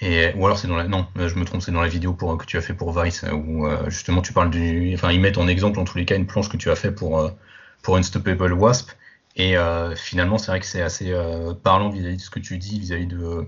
Et, 0.00 0.32
ou 0.34 0.44
alors 0.44 0.58
c'est 0.58 0.68
dans 0.68 0.76
la 0.76 0.86
non 0.86 1.06
je 1.16 1.34
me 1.36 1.44
trompe 1.44 1.62
c'est 1.62 1.72
dans 1.72 1.80
la 1.80 1.88
vidéo 1.88 2.12
pour 2.12 2.36
que 2.36 2.44
tu 2.44 2.58
as 2.58 2.60
fait 2.60 2.74
pour 2.74 2.92
Vice 3.00 3.24
où 3.32 3.66
justement 3.88 4.20
tu 4.20 4.34
parles 4.34 4.50
du 4.50 4.92
enfin 4.94 5.10
ils 5.10 5.20
mettent 5.20 5.38
en 5.38 5.48
exemple 5.48 5.78
en 5.78 5.84
tous 5.84 5.96
les 5.96 6.04
cas 6.04 6.16
une 6.16 6.26
planche 6.26 6.50
que 6.50 6.58
tu 6.58 6.70
as 6.70 6.76
fait 6.76 6.92
pour 6.92 7.30
pour 7.82 7.96
Unstoppable 7.96 8.52
Wasp 8.52 8.90
et 9.36 9.56
finalement 9.96 10.36
c'est 10.36 10.50
vrai 10.50 10.60
que 10.60 10.66
c'est 10.66 10.82
assez 10.82 11.14
parlant 11.62 11.88
vis-à-vis 11.88 12.18
de 12.18 12.22
ce 12.22 12.28
que 12.28 12.40
tu 12.40 12.58
dis 12.58 12.78
vis-à-vis 12.78 13.06
de 13.06 13.46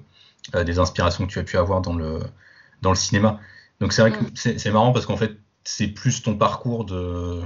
euh, 0.54 0.64
des 0.64 0.78
inspirations 0.78 1.26
que 1.26 1.32
tu 1.32 1.38
as 1.38 1.44
pu 1.44 1.58
avoir 1.58 1.82
dans 1.82 1.94
le, 1.94 2.20
dans 2.82 2.90
le 2.90 2.96
cinéma. 2.96 3.40
Donc 3.80 3.92
c'est 3.92 4.02
vrai 4.02 4.12
que 4.12 4.24
Mm. 4.24 4.58
c'est 4.58 4.70
marrant 4.70 4.92
parce 4.92 5.06
qu'en 5.06 5.16
fait, 5.16 5.36
c'est 5.64 5.88
plus 5.88 6.22
ton 6.22 6.36
parcours 6.36 6.84
de 6.84 7.42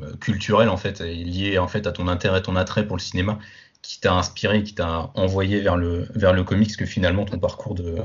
euh, 0.00 0.16
culturel 0.20 0.68
en 0.68 0.76
fait, 0.76 1.00
lié 1.00 1.58
en 1.58 1.68
fait 1.68 1.86
à 1.86 1.92
ton 1.92 2.08
intérêt, 2.08 2.42
ton 2.42 2.56
attrait 2.56 2.86
pour 2.86 2.96
le 2.96 3.02
cinéma, 3.02 3.38
qui 3.84 4.00
t'a 4.00 4.14
inspiré, 4.14 4.64
qui 4.64 4.74
t'a 4.74 5.12
envoyé 5.14 5.60
vers 5.60 5.76
le 5.76 6.08
vers 6.14 6.32
le 6.32 6.44
comics 6.44 6.76
que 6.76 6.86
finalement 6.86 7.24
ton 7.26 7.38
parcours 7.38 7.74
de, 7.76 7.96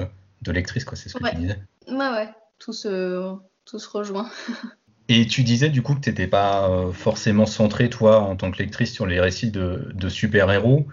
de 0.44 0.52
lectrice, 0.52 0.86
quoi. 0.86 0.98
C'est 0.98 1.10
ce 1.10 1.16
que 1.16 1.24
Ouais. 1.24 1.32
tu 1.32 1.36
disais. 1.38 1.60
Ouais, 1.88 1.96
ouais, 2.12 2.30
tout 2.60 2.74
se, 2.74 3.36
tout 3.66 3.80
se 3.80 3.90
rejoint. 3.90 4.30
Et 5.10 5.26
tu 5.28 5.44
disais 5.44 5.70
du 5.70 5.82
coup 5.82 5.96
que 5.96 6.02
tu 6.02 6.10
n'étais 6.10 6.28
pas 6.28 6.70
euh, 6.70 6.92
forcément 6.92 7.46
centré, 7.46 7.90
toi, 7.90 8.20
en 8.22 8.36
tant 8.36 8.52
que 8.52 8.60
lectrice, 8.60 8.94
sur 8.94 9.06
les 9.08 9.20
récits 9.20 9.52
de, 9.52 9.92
de 9.94 10.10
super-héros. 10.10 10.88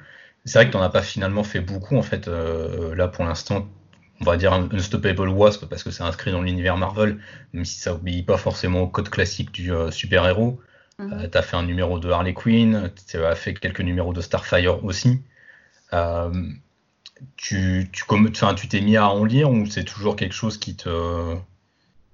C'est 0.44 0.58
vrai 0.58 0.66
que 0.66 0.70
tu 0.72 0.76
n'en 0.78 0.82
as 0.82 0.88
pas 0.90 1.02
finalement 1.02 1.44
fait 1.44 1.60
beaucoup, 1.60 1.96
en 1.96 2.02
fait. 2.02 2.28
euh, 2.28 2.94
là, 2.94 3.08
pour 3.08 3.24
l'instant, 3.24 3.68
on 4.20 4.24
va 4.24 4.36
dire 4.38 4.52
un 4.54 4.68
Unstoppable 4.72 5.28
Wasp, 5.28 5.66
parce 5.66 5.82
que 5.82 5.90
c'est 5.90 6.02
inscrit 6.02 6.32
dans 6.32 6.40
l'univers 6.42 6.76
Marvel, 6.78 7.18
même 7.52 7.64
si 7.66 7.78
ça 7.78 7.94
obéit 7.94 8.24
pas 8.26 8.38
forcément 8.38 8.80
au 8.82 8.88
code 8.88 9.10
classique 9.10 9.52
du 9.52 9.72
euh, 9.72 9.90
super-héros. 9.90 10.60
Mhm. 10.98 11.30
tu 11.30 11.38
as 11.38 11.42
fait 11.42 11.56
un 11.56 11.62
numéro 11.62 11.98
de 11.98 12.10
Harley 12.10 12.34
Quinn, 12.34 12.90
tu 13.08 13.18
as 13.24 13.34
fait 13.34 13.54
quelques 13.54 13.80
numéros 13.80 14.12
de 14.12 14.20
Starfire 14.20 14.82
aussi. 14.84 15.20
Euh, 15.92 16.32
tu 17.36 17.88
tu 17.92 18.04
comme, 18.04 18.28
enfin, 18.28 18.54
tu 18.54 18.68
t'es 18.68 18.80
mis 18.80 18.96
à 18.96 19.08
en 19.08 19.24
lire 19.24 19.50
ou 19.50 19.66
c'est 19.66 19.84
toujours 19.84 20.16
quelque 20.16 20.34
chose 20.34 20.58
qui 20.58 20.76
te, 20.76 21.36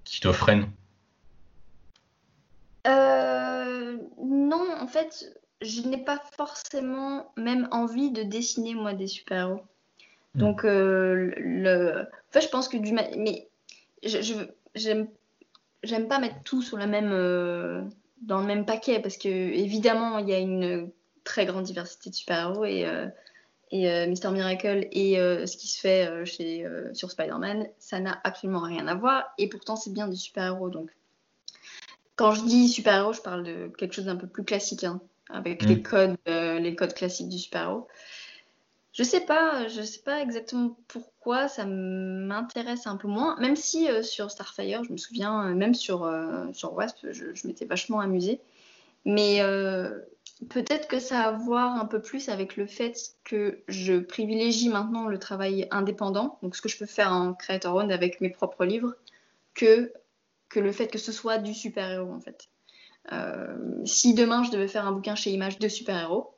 qui 0.05 0.21
te 0.21 0.33
freine? 0.33 0.69
Euh, 2.87 3.97
non, 4.23 4.67
en 4.81 4.87
fait, 4.87 5.25
je 5.61 5.83
n'ai 5.83 6.03
pas 6.05 6.21
forcément 6.37 7.33
même 7.37 7.69
envie 7.71 8.11
de 8.11 8.23
dessiner 8.23 8.75
moi 8.75 8.93
des 8.95 9.07
super-héros. 9.07 9.63
Mm. 10.35 10.41
Donc, 10.41 10.65
euh, 10.65 11.33
le... 11.37 12.01
en 12.03 12.33
fait, 12.33 12.41
je 12.41 12.49
pense 12.49 12.69
que 12.69 12.77
du 12.77 12.93
ma- 12.93 13.11
mais 13.17 13.49
je, 14.05 14.19
j'aime 14.75 15.09
j'aime 15.85 16.09
pas 16.09 16.19
mettre 16.19 16.43
tout 16.45 16.63
sur 16.63 16.79
la 16.79 16.87
même 16.87 17.13
euh, 17.13 17.83
dans 18.23 18.41
le 18.41 18.47
même 18.47 18.65
paquet 18.65 19.01
parce 19.01 19.17
que 19.17 19.29
évidemment 19.29 20.19
il 20.19 20.29
y 20.29 20.35
a 20.35 20.39
une 20.39 20.91
très 21.25 21.47
grande 21.47 21.65
diversité 21.65 22.11
de 22.11 22.15
super-héros 22.15 22.65
et 22.65 22.87
euh, 22.87 23.07
et 23.71 23.91
euh, 23.91 24.07
Mister 24.07 24.31
Miracle 24.31 24.87
et 24.93 25.19
euh, 25.19 25.47
ce 25.47 25.57
qui 25.57 25.67
se 25.67 25.81
fait 25.81 26.07
euh, 26.07 26.25
chez 26.25 26.67
sur 26.93 27.11
Spider-Man, 27.11 27.67
ça 27.79 28.01
n'a 28.01 28.21
absolument 28.23 28.61
rien 28.61 28.87
à 28.87 28.95
voir 28.95 29.33
et 29.39 29.49
pourtant 29.49 29.77
c'est 29.77 29.93
bien 29.93 30.09
des 30.09 30.17
super-héros 30.17 30.71
donc 30.71 30.91
quand 32.17 32.33
je 32.33 32.45
dis 32.45 32.69
super-héros, 32.69 33.15
je 33.15 33.23
parle 33.23 33.43
de 33.43 33.73
quelque 33.79 33.95
chose 33.95 34.05
d'un 34.05 34.17
peu 34.17 34.27
plus 34.27 34.45
classique, 34.45 34.85
hein, 34.85 35.01
avec 35.31 35.63
Mm. 35.63 35.67
les 35.67 35.83
codes, 35.83 36.17
les 36.27 36.77
codes 36.77 36.93
classiques 36.93 37.31
du 37.31 37.39
super-héros. 37.39 37.89
Je 38.93 39.03
sais 39.05 39.21
pas, 39.21 39.69
je 39.69 39.81
sais 39.81 40.03
pas 40.03 40.21
exactement 40.21 40.77
pourquoi 40.87 41.49
ça 41.49 41.65
m'intéresse 41.65 42.87
un 42.87 42.97
peu 42.97 43.09
moins, 43.09 43.37
même 43.41 43.57
si 43.57 43.89
euh, 43.89 44.03
sur 44.03 44.31
Starfire, 44.31 44.85
je 44.85 44.93
me 44.93 44.99
souviens, 44.99 45.47
euh, 45.47 45.55
même 45.55 45.75
sur, 45.75 46.05
euh, 46.05 46.53
sur 46.53 46.75
Wasp, 46.75 46.99
je, 47.11 47.47
m'étais 47.47 47.65
vachement 47.65 48.01
amusée. 48.01 48.41
Mais 49.07 49.41
peut-être 50.49 50.87
que 50.89 51.01
ça 51.01 51.23
a 51.23 51.29
à 51.29 51.33
voir 51.33 51.77
un 51.77 51.87
peu 51.87 52.01
plus 52.01 52.29
avec 52.29 52.57
le 52.57 52.67
fait 52.67 53.17
que 53.25 53.63
je 53.67 53.99
privilégie 53.99 54.69
maintenant 54.69 55.09
le 55.09 55.19
travail 55.19 55.67
indépendant, 55.73 56.39
donc 56.43 56.55
ce 56.55 56.63
que 56.63 56.69
je 56.69 56.79
peux 56.79 56.87
faire 56.87 57.13
en 57.13 57.35
Creator 57.35 57.75
Owned 57.75 57.91
avec 57.91 58.21
mes 58.21 58.31
propres 58.31 58.65
livres, 58.65 58.95
que, 59.55 59.93
que 60.51 60.61
le 60.61 60.71
fait 60.71 60.87
que 60.87 60.99
ce 60.99 61.11
soit 61.11 61.39
du 61.39 61.53
super-héros 61.53 62.13
en 62.13 62.21
fait. 62.21 62.49
Si 63.87 64.15
demain 64.15 64.45
je 64.45 64.53
devais 64.53 64.69
faire 64.69 64.87
un 64.87 64.93
bouquin 64.93 65.17
chez 65.17 65.31
Image 65.31 65.59
de 65.59 65.67
super-héros, 65.67 66.33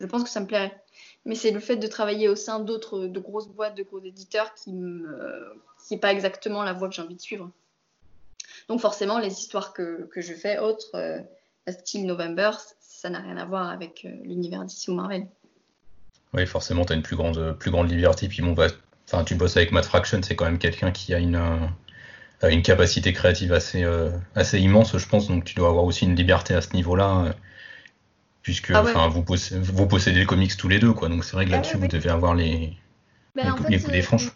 je 0.00 0.06
pense 0.06 0.24
que 0.24 0.30
ça 0.30 0.40
me 0.40 0.46
plairait. 0.46 0.82
Mais 1.24 1.34
c'est 1.34 1.50
le 1.50 1.60
fait 1.60 1.76
de 1.76 1.86
travailler 1.86 2.28
au 2.28 2.36
sein 2.36 2.60
d'autres, 2.60 3.06
de 3.06 3.20
grosses 3.20 3.48
boîtes, 3.48 3.76
de 3.76 3.82
gros 3.82 4.02
éditeurs 4.02 4.54
qui 4.54 4.72
n'est 4.72 5.98
pas 5.98 6.12
exactement 6.12 6.62
la 6.62 6.72
voie 6.72 6.88
que 6.88 6.94
j'ai 6.94 7.02
envie 7.02 7.16
de 7.16 7.20
suivre. 7.20 7.50
Donc 8.68 8.80
forcément, 8.80 9.18
les 9.18 9.32
histoires 9.32 9.72
que, 9.72 10.08
que 10.12 10.20
je 10.20 10.34
fais, 10.34 10.58
autres, 10.58 10.94
euh, 10.94 11.18
style 11.72 12.06
November, 12.06 12.50
ça 12.80 13.10
n'a 13.10 13.20
rien 13.20 13.36
à 13.36 13.44
voir 13.44 13.70
avec 13.70 14.04
euh, 14.04 14.10
l'univers 14.24 14.64
d'ici 14.64 14.90
ou 14.90 14.94
Marvel. 14.94 15.26
Oui, 16.34 16.46
forcément, 16.46 16.84
tu 16.84 16.92
as 16.92 16.96
une 16.96 17.02
plus 17.02 17.16
grande, 17.16 17.56
plus 17.58 17.70
grande 17.70 17.90
liberté. 17.90 18.28
Puis 18.28 18.42
bon, 18.42 18.52
bah, 18.52 18.68
tu 19.24 19.34
bosses 19.34 19.56
avec 19.56 19.72
Matt 19.72 19.86
Fraction, 19.86 20.20
c'est 20.22 20.36
quand 20.36 20.44
même 20.44 20.58
quelqu'un 20.58 20.90
qui 20.90 21.14
a 21.14 21.18
une, 21.18 21.36
euh, 21.36 22.50
une 22.50 22.62
capacité 22.62 23.12
créative 23.12 23.52
assez, 23.52 23.84
euh, 23.84 24.10
assez 24.34 24.58
immense, 24.58 24.96
je 24.96 25.08
pense. 25.08 25.28
Donc 25.28 25.44
tu 25.44 25.54
dois 25.54 25.68
avoir 25.68 25.84
aussi 25.84 26.04
une 26.04 26.14
liberté 26.14 26.54
à 26.54 26.60
ce 26.60 26.74
niveau-là, 26.74 27.34
puisque 28.48 28.72
Ah 28.72 28.82
ouais. 28.82 28.94
vous, 29.10 29.22
possédez, 29.22 29.60
vous 29.60 29.86
possédez 29.86 30.20
le 30.20 30.24
comics 30.24 30.56
tous 30.56 30.68
les 30.68 30.78
deux, 30.78 30.94
quoi. 30.94 31.10
Donc 31.10 31.22
c'est 31.22 31.34
vrai 31.34 31.44
que 31.44 31.50
Ah 31.50 31.56
là-dessus, 31.56 31.76
ouais, 31.76 31.82
vous 31.82 31.88
devez 31.88 32.08
avoir 32.08 32.34
les. 32.34 32.72
Ben, 33.34 33.44
Les 33.44 33.50
en 33.50 33.56
cou- 33.56 33.62
fait, 33.64 33.68
les 33.68 33.78
coups 33.78 33.92
des 33.92 33.98
euh, 33.98 34.02
franches. 34.02 34.30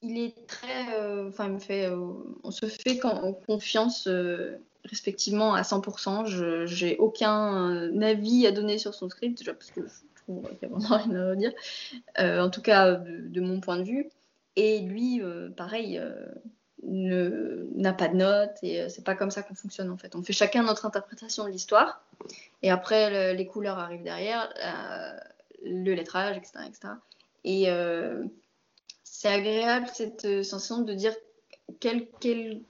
Il 0.00 0.16
est 0.16 0.46
très. 0.46 0.94
euh, 0.96 1.28
Enfin, 1.28 1.46
il 1.46 1.54
me 1.54 1.58
fait. 1.58 1.86
euh, 1.86 1.98
on 2.44 2.52
se 2.52 2.66
fait 2.66 3.00
confiance 3.48 4.06
euh, 4.06 4.58
respectivement 4.84 5.54
à 5.54 5.64
100%. 5.64 6.24
Je 6.24 6.66
J'ai 6.66 6.98
aucun 6.98 8.00
avis 8.00 8.46
à 8.46 8.52
donner 8.52 8.78
sur 8.78 8.94
son 8.94 9.08
script, 9.08 9.38
déjà 9.38 9.54
parce 9.54 9.72
que 9.72 9.80
je 9.80 10.22
trouve 10.22 10.48
qu'il 10.60 10.68
n'y 10.68 10.72
a 10.72 10.78
vraiment 10.78 10.96
rien 11.04 11.16
à 11.16 11.30
redire. 11.30 11.52
En 12.16 12.48
tout 12.50 12.62
cas, 12.62 12.92
de, 12.92 13.26
de 13.26 13.40
mon 13.40 13.58
point 13.60 13.78
de 13.78 13.82
vue. 13.82 14.08
Et 14.54 14.82
lui, 14.82 15.20
pareil, 15.56 16.00
n'a 16.82 17.92
pas 17.92 18.08
de 18.08 18.16
notes 18.16 18.56
et 18.62 18.82
euh, 18.82 18.88
c'est 18.88 19.04
pas 19.04 19.14
comme 19.14 19.30
ça 19.30 19.42
qu'on 19.42 19.54
fonctionne 19.54 19.90
en 19.90 19.96
fait. 19.96 20.14
On 20.14 20.22
fait 20.22 20.32
chacun 20.32 20.62
notre 20.62 20.86
interprétation 20.86 21.44
de 21.44 21.50
l'histoire 21.50 22.02
et 22.62 22.70
après 22.70 23.32
le- 23.32 23.36
les 23.36 23.46
couleurs 23.46 23.78
arrivent 23.78 24.02
derrière, 24.04 24.48
euh, 24.64 25.18
le 25.64 25.94
lettrage, 25.94 26.36
etc. 26.36 26.52
etc. 26.68 26.88
Et 27.44 27.68
euh, 27.68 28.24
c'est 29.02 29.28
agréable 29.28 29.88
cette 29.92 30.44
sensation 30.44 30.82
de 30.82 30.94
dire 30.94 31.14
quel, 31.80 32.06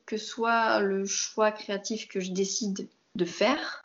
que 0.06 0.16
soit 0.16 0.80
le 0.80 1.04
choix 1.04 1.52
créatif 1.52 2.08
que 2.08 2.20
je 2.20 2.32
décide 2.32 2.88
de 3.14 3.24
faire, 3.24 3.84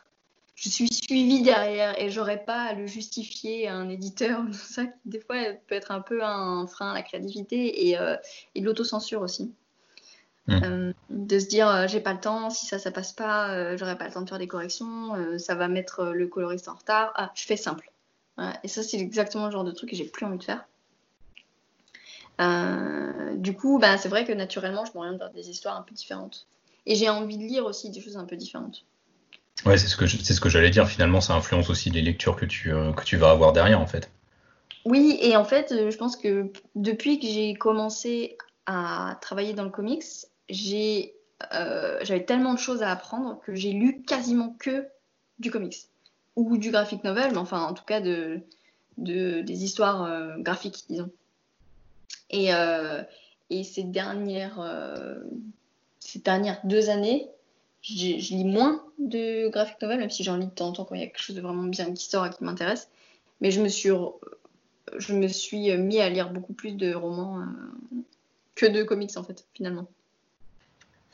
je 0.54 0.68
suis 0.68 0.88
suivie 0.92 1.42
derrière 1.42 2.00
et 2.00 2.10
j'aurais 2.10 2.44
pas 2.44 2.62
à 2.62 2.72
le 2.74 2.86
justifier 2.86 3.68
à 3.68 3.74
un 3.74 3.88
éditeur 3.90 4.40
ou 4.40 4.52
ça 4.52 4.86
qui 4.86 4.92
des 5.04 5.20
fois 5.20 5.36
peut 5.66 5.74
être 5.74 5.90
un 5.90 6.00
peu 6.00 6.22
un 6.24 6.66
frein 6.66 6.90
à 6.92 6.94
la 6.94 7.02
créativité 7.02 7.88
et 7.90 7.96
de 7.96 8.64
l'autocensure 8.64 9.20
aussi. 9.20 9.52
Mm. 10.46 10.60
Euh, 10.62 10.92
de 11.08 11.38
se 11.38 11.46
dire 11.46 11.68
euh, 11.68 11.86
j'ai 11.86 12.00
pas 12.00 12.12
le 12.12 12.20
temps, 12.20 12.50
si 12.50 12.66
ça 12.66 12.78
ça 12.78 12.90
passe 12.90 13.12
pas, 13.12 13.50
euh, 13.50 13.78
j'aurai 13.78 13.96
pas 13.96 14.06
le 14.06 14.12
temps 14.12 14.20
de 14.20 14.28
faire 14.28 14.38
des 14.38 14.46
corrections, 14.46 15.14
euh, 15.14 15.38
ça 15.38 15.54
va 15.54 15.68
mettre 15.68 16.04
le 16.06 16.26
coloriste 16.26 16.68
en 16.68 16.74
retard. 16.74 17.12
Ah, 17.16 17.32
je 17.34 17.44
fais 17.44 17.56
simple. 17.56 17.90
Voilà. 18.36 18.58
Et 18.62 18.68
ça 18.68 18.82
c'est 18.82 18.98
exactement 18.98 19.46
le 19.46 19.52
genre 19.52 19.64
de 19.64 19.72
truc 19.72 19.90
que 19.90 19.96
j'ai 19.96 20.04
plus 20.04 20.26
envie 20.26 20.38
de 20.38 20.44
faire. 20.44 20.66
Du 23.36 23.54
coup, 23.54 23.78
bah, 23.78 23.96
c'est 23.96 24.08
vrai 24.08 24.24
que 24.24 24.32
naturellement, 24.32 24.84
je 24.84 24.90
m'oriente 24.94 25.18
vers 25.18 25.30
des 25.30 25.50
histoires 25.50 25.76
un 25.76 25.82
peu 25.82 25.94
différentes. 25.94 26.46
Et 26.84 26.96
j'ai 26.96 27.08
envie 27.08 27.38
de 27.38 27.44
lire 27.44 27.64
aussi 27.64 27.90
des 27.90 28.00
choses 28.00 28.16
un 28.16 28.24
peu 28.24 28.36
différentes. 28.36 28.84
Ouais, 29.64 29.78
c'est 29.78 29.86
ce 29.86 29.96
que 29.96 30.06
c'est 30.06 30.34
ce 30.34 30.40
que 30.40 30.48
j'allais 30.48 30.70
dire. 30.70 30.88
Finalement, 30.88 31.20
ça 31.20 31.34
influence 31.34 31.70
aussi 31.70 31.90
les 31.90 32.02
lectures 32.02 32.34
que 32.34 32.44
tu, 32.44 32.70
que 32.70 33.04
tu 33.04 33.16
vas 33.16 33.30
avoir 33.30 33.52
derrière, 33.52 33.80
en 33.80 33.86
fait. 33.86 34.10
Oui, 34.84 35.16
et 35.22 35.36
en 35.36 35.44
fait, 35.44 35.72
je 35.90 35.96
pense 35.96 36.16
que 36.16 36.50
depuis 36.74 37.20
que 37.20 37.26
j'ai 37.26 37.54
commencé 37.54 38.36
à 38.66 39.16
travailler 39.20 39.52
dans 39.52 39.64
le 39.64 39.70
comics, 39.70 40.04
euh, 40.50 41.98
j'avais 42.02 42.24
tellement 42.24 42.54
de 42.54 42.58
choses 42.58 42.82
à 42.82 42.90
apprendre 42.90 43.40
que 43.40 43.54
j'ai 43.54 43.72
lu 43.72 44.02
quasiment 44.02 44.56
que 44.58 44.86
du 45.38 45.50
comics 45.50 45.88
ou 46.36 46.56
du 46.58 46.70
graphic 46.70 47.04
novel, 47.04 47.32
mais 47.32 47.38
enfin, 47.38 47.62
en 47.62 47.74
tout 47.74 47.84
cas, 47.84 48.00
de, 48.00 48.40
de- 48.98 49.40
des 49.42 49.64
histoires 49.64 50.04
euh, 50.04 50.36
graphiques, 50.38 50.84
disons. 50.88 51.10
Et, 52.30 52.52
euh, 52.54 53.02
ces 53.62 53.84
dernières, 53.84 54.58
deux 56.64 56.90
années, 56.90 57.28
je 57.82 58.34
lis 58.34 58.44
moins 58.44 58.84
de 58.98 59.48
graphic 59.48 59.80
novel, 59.80 60.00
même 60.00 60.10
si 60.10 60.24
j'en 60.24 60.36
lis 60.36 60.46
de 60.46 60.50
temps 60.50 60.68
en 60.68 60.72
temps 60.72 60.84
quand 60.84 60.94
il 60.96 61.00
y 61.02 61.04
a 61.04 61.06
quelque 61.06 61.20
chose 61.20 61.36
de 61.36 61.40
vraiment 61.40 61.64
bien 61.64 61.92
qui 61.92 62.06
sort 62.06 62.26
et 62.26 62.30
qui 62.30 62.42
m'intéresse. 62.42 62.88
Mais 63.40 63.50
je 63.50 63.60
me 63.60 63.68
suis, 63.68 63.90
je 64.96 65.14
me 65.14 65.28
suis 65.28 65.76
mis 65.76 66.00
à 66.00 66.08
lire 66.08 66.30
beaucoup 66.30 66.52
plus 66.52 66.72
de 66.72 66.94
romans 66.94 67.44
que 68.56 68.66
de 68.66 68.82
comics, 68.82 69.16
en 69.16 69.22
fait, 69.22 69.46
finalement. 69.54 69.86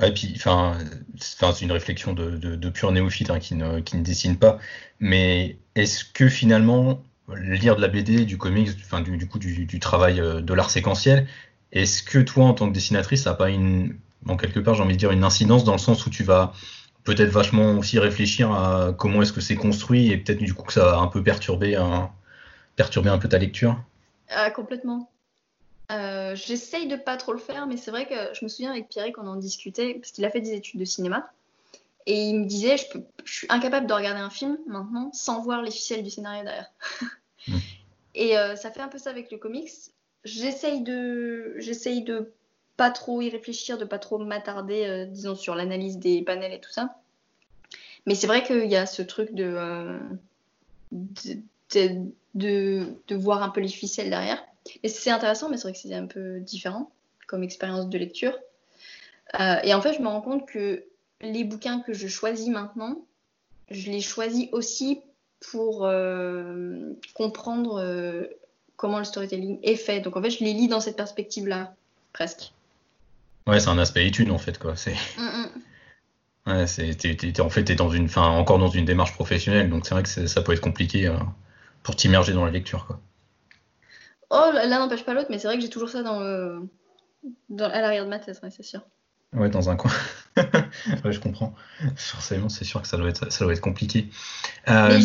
Et 0.03 0.13
puis, 0.13 0.33
enfin, 0.37 0.79
c'est 1.19 1.63
une 1.63 1.73
réflexion 1.73 2.15
de, 2.15 2.31
de, 2.31 2.57
de 2.57 2.71
pur 2.71 2.91
néophyte 2.93 3.31
hein, 3.31 3.39
qui, 3.39 3.55
ne, 3.55 3.81
qui 3.81 3.97
ne 3.97 4.03
dessine 4.03 4.39
pas. 4.39 4.59
Mais 4.99 5.59
est-ce 5.75 6.05
que 6.05 6.29
finalement, 6.29 7.03
lire 7.37 7.77
de 7.77 7.81
la 7.83 7.89
BD, 7.89 8.25
du 8.25 8.39
comics, 8.39 8.71
enfin, 8.81 9.01
du, 9.03 9.17
du 9.17 9.27
coup, 9.27 9.39
du, 9.39 9.67
du 9.67 9.81
travail 9.81 10.21
euh, 10.21 10.41
de 10.41 10.55
l'art 10.55 10.71
séquentiel, 10.71 11.27
est-ce 11.73 12.03
que 12.03 12.19
toi, 12.19 12.47
en 12.47 12.55
tant 12.55 12.69
que 12.69 12.75
dessinatrice, 12.75 13.25
ça 13.25 13.31
n'a 13.31 13.37
pas 13.37 13.51
une, 13.51 13.97
en 14.27 14.37
quelque 14.37 14.61
part, 14.61 14.75
j'ai 14.75 14.83
envie 14.83 14.95
de 14.95 14.99
dire, 14.99 15.11
une 15.13 15.25
incidence 15.25 15.65
dans 15.65 15.73
le 15.73 15.79
sens 15.79 16.07
où 16.07 16.11
tu 16.11 16.25
vas 16.25 16.53
peut-être 17.05 17.31
vachement 17.31 17.79
aussi 17.79 17.99
réfléchir 17.99 18.53
à 18.53 18.93
comment 18.97 19.23
est-ce 19.23 19.33
que 19.33 19.41
c'est 19.41 19.57
construit 19.57 20.11
et 20.11 20.19
peut-être 20.19 20.39
du 20.39 20.55
coup 20.55 20.65
que 20.65 20.73
ça 20.73 20.85
va 20.85 20.99
un 20.99 21.07
peu 21.07 21.23
perturber 21.23 21.77
un, 21.77 22.11
perturber 22.77 23.11
un 23.11 23.19
peu 23.19 23.29
ta 23.29 23.39
lecture? 23.39 23.83
Ah, 24.29 24.51
complètement. 24.51 25.11
Euh, 25.91 26.35
J'essaye 26.37 26.87
de 26.87 26.97
pas 26.97 27.17
trop 27.17 27.33
le 27.33 27.39
faire, 27.39 27.67
mais 27.67 27.77
c'est 27.77 27.91
vrai 27.91 28.07
que 28.07 28.15
je 28.35 28.45
me 28.45 28.49
souviens 28.49 28.71
avec 28.71 28.89
Pierre 28.89 29.13
qu'on 29.13 29.27
en 29.27 29.37
discutait, 29.37 29.95
parce 29.95 30.13
qu'il 30.13 30.25
a 30.25 30.31
fait 30.31 30.41
des 30.41 30.55
études 30.55 30.81
de 30.81 30.85
cinéma, 30.85 31.31
et 32.07 32.29
il 32.29 32.41
me 32.41 32.47
disait, 32.47 32.77
je, 32.77 32.89
peux, 32.89 33.03
je 33.25 33.33
suis 33.33 33.47
incapable 33.51 33.87
de 33.87 33.93
regarder 33.93 34.21
un 34.21 34.31
film 34.31 34.59
maintenant 34.67 35.11
sans 35.13 35.43
voir 35.43 35.63
les 35.63 35.71
ficelles 35.71 36.03
du 36.03 36.11
scénario 36.11 36.45
derrière. 36.45 36.71
Mm. 37.49 37.57
Et 38.15 38.37
euh, 38.37 38.55
ça 38.55 38.71
fait 38.71 38.83
un 38.83 38.89
peu 38.89 38.99
ça 38.99 39.09
avec 39.09 39.33
le 39.33 39.39
comics. 39.39 39.71
J'essaye 40.25 40.83
de, 40.83 41.55
j'essaye 41.57 42.03
de 42.03 42.35
pas 42.77 42.91
trop 42.91 43.23
y 43.23 43.31
réfléchir, 43.31 43.79
de 43.79 43.87
pas 43.87 43.99
trop 43.99 44.19
m'attarder, 44.19 44.85
euh, 44.85 45.07
disons, 45.07 45.35
sur 45.35 45.55
l'analyse 45.55 45.97
des 45.97 46.21
panels 46.21 46.53
et 46.53 46.61
tout 46.61 46.71
ça. 46.71 47.01
Mais 48.07 48.15
c'est 48.15 48.27
vrai 48.27 48.43
qu'il 48.43 48.67
y 48.67 48.77
a 48.77 48.87
ce 48.87 49.03
truc 49.03 49.33
de, 49.35 49.45
euh, 49.45 49.99
de, 50.93 52.11
de, 52.35 52.85
de, 53.09 53.15
voir 53.17 53.43
un 53.43 53.49
peu 53.49 53.61
les 53.61 53.69
ficelles 53.69 54.11
derrière. 54.11 54.45
Et 54.83 54.89
c'est 54.89 55.11
intéressant, 55.11 55.49
mais 55.49 55.57
c'est 55.57 55.65
vrai 55.65 55.73
que 55.73 55.79
c'est 55.79 55.95
un 55.95 56.07
peu 56.07 56.41
différent 56.41 56.91
comme 57.27 57.43
expérience 57.45 57.89
de 57.89 57.97
lecture. 57.97 58.37
Euh, 59.39 59.57
et 59.63 59.73
en 59.73 59.81
fait, 59.81 59.95
je 59.95 60.01
me 60.01 60.09
rends 60.09 60.21
compte 60.21 60.49
que 60.49 60.85
les 61.21 61.45
bouquins 61.45 61.81
que 61.81 61.93
je 61.93 62.09
choisis 62.09 62.49
maintenant, 62.49 63.05
je 63.71 63.91
les 63.91 64.01
choisis 64.01 64.49
aussi 64.53 65.01
pour 65.51 65.87
euh, 65.87 66.93
comprendre 67.15 67.81
euh, 67.81 68.25
comment 68.77 68.99
le 68.99 69.05
storytelling 69.05 69.61
est 69.63 69.77
fait. 69.77 70.01
Donc 70.01 70.17
en 70.17 70.23
fait, 70.23 70.31
je 70.31 70.43
les 70.43 70.53
lis 70.53 70.67
dans 70.67 70.81
cette 70.81 70.97
perspective-là, 70.97 71.75
presque. 72.13 72.53
Ouais, 73.47 73.61
c'est 73.61 73.69
un 73.69 73.79
aspect 73.79 74.07
étude 74.07 74.31
en 74.31 74.39
fait, 74.39 74.59
quoi. 74.59 74.77
C'est. 74.77 74.95
Mm 75.17 75.29
-mm. 75.29 75.49
Ouais, 76.47 76.67
c'est, 76.67 76.95
t'es, 76.95 77.15
t'es, 77.15 77.41
en 77.43 77.51
fait, 77.51 77.65
t'es 77.65 77.75
dans 77.75 77.91
une, 77.91 78.09
fin, 78.09 78.27
encore 78.27 78.59
dans 78.59 78.71
une 78.71 78.87
démarche 78.87 79.13
professionnelle, 79.13 79.69
donc 79.69 79.87
c'est 79.87 79.95
vrai 79.95 80.03
que 80.03 80.27
ça 80.27 80.41
peut 80.41 80.55
être 80.55 80.63
compliqué 80.63 81.15
pour 81.83 81.95
t'immerger 81.97 82.33
dans 82.33 82.47
la 82.47 82.51
lecture, 82.51 82.87
quoi. 82.87 82.99
Oh, 84.31 84.51
l'un 84.53 84.79
n'empêche 84.79 85.05
pas 85.05 85.13
l'autre, 85.13 85.29
mais 85.31 85.39
c'est 85.39 85.49
vrai 85.49 85.57
que 85.57 85.63
j'ai 85.63 85.71
toujours 85.71 85.89
ça 85.91 86.03
dans, 86.03 86.21
le, 86.21 86.69
dans 87.49 87.69
à 87.69 87.81
l'arrière 87.81 88.05
de 88.05 88.11
ma 88.11 88.21
tête, 88.21 88.41
ouais, 88.43 88.51
c'est 88.51 88.63
sûr. 88.63 88.81
Ouais, 89.33 89.49
dans 89.49 89.71
un 89.71 89.77
coin. 89.77 89.93
ouais, 90.37 91.13
je 91.13 91.21
comprends. 91.21 91.55
Forcément, 91.97 92.49
c'est 92.49 92.65
sûr 92.65 92.83
que 92.83 92.89
ça 92.89 92.97
doit 92.97 93.09
être, 93.09 93.31
ça 93.33 93.45
doit 93.45 93.53
être 93.53 93.61
compliqué. 93.61 94.09
Euh... 94.69 94.99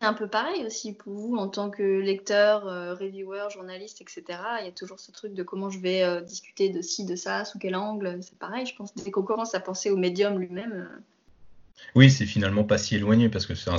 C'est 0.00 0.06
un 0.06 0.14
peu 0.14 0.28
pareil 0.28 0.64
aussi 0.64 0.92
pour 0.92 1.12
vous 1.12 1.36
en 1.36 1.48
tant 1.48 1.70
que 1.70 1.82
lecteur, 1.82 2.68
euh, 2.68 2.94
reviewer, 2.94 3.48
journaliste, 3.52 4.00
etc. 4.00 4.22
Il 4.60 4.66
y 4.66 4.68
a 4.68 4.72
toujours 4.72 5.00
ce 5.00 5.10
truc 5.10 5.34
de 5.34 5.42
comment 5.42 5.70
je 5.70 5.80
vais 5.80 6.04
euh, 6.04 6.20
discuter 6.20 6.68
de 6.68 6.82
ci, 6.82 7.04
de 7.04 7.16
ça, 7.16 7.44
sous 7.44 7.58
quel 7.58 7.74
angle. 7.74 8.18
C'est 8.22 8.38
pareil, 8.38 8.64
je 8.64 8.76
pense. 8.76 8.94
Dès 8.94 9.10
qu'on 9.10 9.24
commence 9.24 9.54
à 9.54 9.60
penser 9.60 9.90
au 9.90 9.96
médium 9.96 10.38
lui-même. 10.38 10.88
Oui, 11.94 12.10
c'est 12.10 12.26
finalement 12.26 12.64
pas 12.64 12.78
si 12.78 12.94
éloigné 12.94 13.28
parce 13.28 13.44
que 13.44 13.54
c'est 13.54 13.70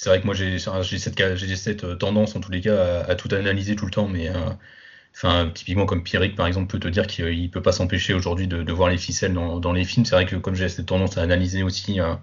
c'est 0.00 0.08
vrai 0.08 0.20
que 0.20 0.24
moi 0.24 0.34
j'ai 0.34 0.58
cette, 0.58 1.56
cette 1.56 1.98
tendance 1.98 2.34
en 2.34 2.40
tous 2.40 2.50
les 2.50 2.62
cas 2.62 3.02
à, 3.06 3.14
tout 3.16 3.28
analyser 3.34 3.76
tout 3.76 3.84
le 3.84 3.90
temps, 3.90 4.08
mais 4.08 4.30
euh, 4.30 5.50
typiquement 5.50 5.84
comme 5.84 6.02
Pierrick 6.02 6.36
par 6.36 6.46
exemple 6.46 6.68
peut 6.68 6.78
te 6.78 6.88
dire 6.88 7.06
qu'il 7.06 7.50
peut 7.50 7.60
pas 7.60 7.72
s'empêcher 7.72 8.14
aujourd'hui 8.14 8.46
de, 8.48 8.72
voir 8.72 8.88
les 8.88 8.96
ficelles 8.96 9.34
dans, 9.34 9.72
les 9.72 9.84
films. 9.84 10.06
C'est 10.06 10.14
vrai 10.14 10.24
que 10.24 10.36
comme 10.36 10.54
j'ai 10.54 10.70
cette 10.70 10.86
tendance 10.86 11.18
à 11.18 11.22
analyser 11.22 11.62
aussi 11.62 12.00
euh, 12.00 12.14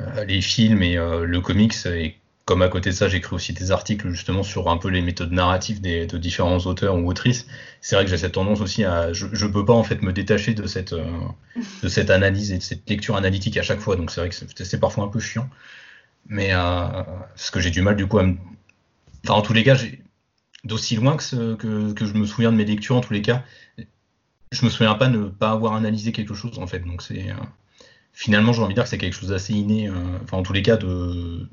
euh, 0.00 0.24
les 0.24 0.40
films 0.40 0.82
et 0.82 0.96
euh, 0.96 1.24
le 1.24 1.40
comics. 1.40 1.74
Et 1.86 2.16
comme 2.44 2.62
à 2.62 2.68
côté 2.68 2.90
de 2.90 2.94
ça, 2.94 3.08
j'écris 3.08 3.34
aussi 3.34 3.52
des 3.52 3.72
articles 3.72 4.08
justement 4.10 4.42
sur 4.42 4.68
un 4.70 4.76
peu 4.78 4.88
les 4.88 5.02
méthodes 5.02 5.32
narratives 5.32 5.80
de 5.80 6.18
différents 6.18 6.58
auteurs 6.58 6.96
ou 6.96 7.08
autrices. 7.08 7.46
C'est 7.80 7.96
vrai 7.96 8.04
que 8.04 8.10
j'ai 8.10 8.18
cette 8.18 8.32
tendance 8.32 8.60
aussi 8.60 8.84
à, 8.84 9.12
je, 9.12 9.26
je 9.32 9.46
peux 9.46 9.64
pas 9.64 9.74
en 9.74 9.84
fait 9.84 10.02
me 10.02 10.12
détacher 10.12 10.54
euh, 10.58 11.02
de 11.82 11.88
cette 11.88 12.10
analyse 12.10 12.52
et 12.52 12.58
de 12.58 12.62
cette 12.62 12.88
lecture 12.88 13.16
analytique 13.16 13.56
à 13.56 13.62
chaque 13.62 13.80
fois. 13.80 13.96
Donc 13.96 14.10
c'est 14.10 14.20
vrai 14.20 14.30
que 14.30 14.64
c'est 14.64 14.80
parfois 14.80 15.04
un 15.04 15.08
peu 15.08 15.20
chiant. 15.20 15.48
Mais 16.28 16.52
euh, 16.52 17.02
parce 17.34 17.50
que 17.50 17.60
j'ai 17.60 17.70
du 17.70 17.82
mal 17.82 17.96
du 17.96 18.06
coup 18.06 18.18
à 18.18 18.24
me... 18.24 18.36
Enfin, 19.24 19.34
en 19.34 19.42
tous 19.42 19.52
les 19.52 19.64
cas, 19.64 19.76
d'aussi 20.64 20.96
loin 20.96 21.16
que, 21.16 21.22
ce, 21.22 21.54
que, 21.54 22.06
je 22.06 22.14
me 22.14 22.26
souviens 22.26 22.52
de 22.52 22.56
mes 22.56 22.64
lectures, 22.64 22.96
en 22.96 23.00
tous 23.00 23.12
les 23.12 23.22
cas, 23.22 23.42
je 24.52 24.64
me 24.64 24.70
souviens 24.70 24.94
pas 24.94 25.08
ne 25.08 25.24
pas 25.24 25.50
avoir 25.50 25.74
analysé 25.74 26.12
quelque 26.12 26.34
chose 26.34 26.58
en 26.58 26.66
fait. 26.66 26.80
Donc 26.80 27.02
c'est 27.02 27.26
finalement, 28.18 28.52
j'ai 28.52 28.62
envie 28.62 28.74
de 28.74 28.74
dire 28.74 28.82
que 28.82 28.90
c'est 28.90 28.98
quelque 28.98 29.14
chose 29.14 29.28
d'assez 29.28 29.54
inné, 29.54 29.88
euh, 29.88 29.92
enfin 30.24 30.38
en 30.38 30.42
tous 30.42 30.52
les 30.52 30.62
cas, 30.62 30.76
de, 30.76 31.46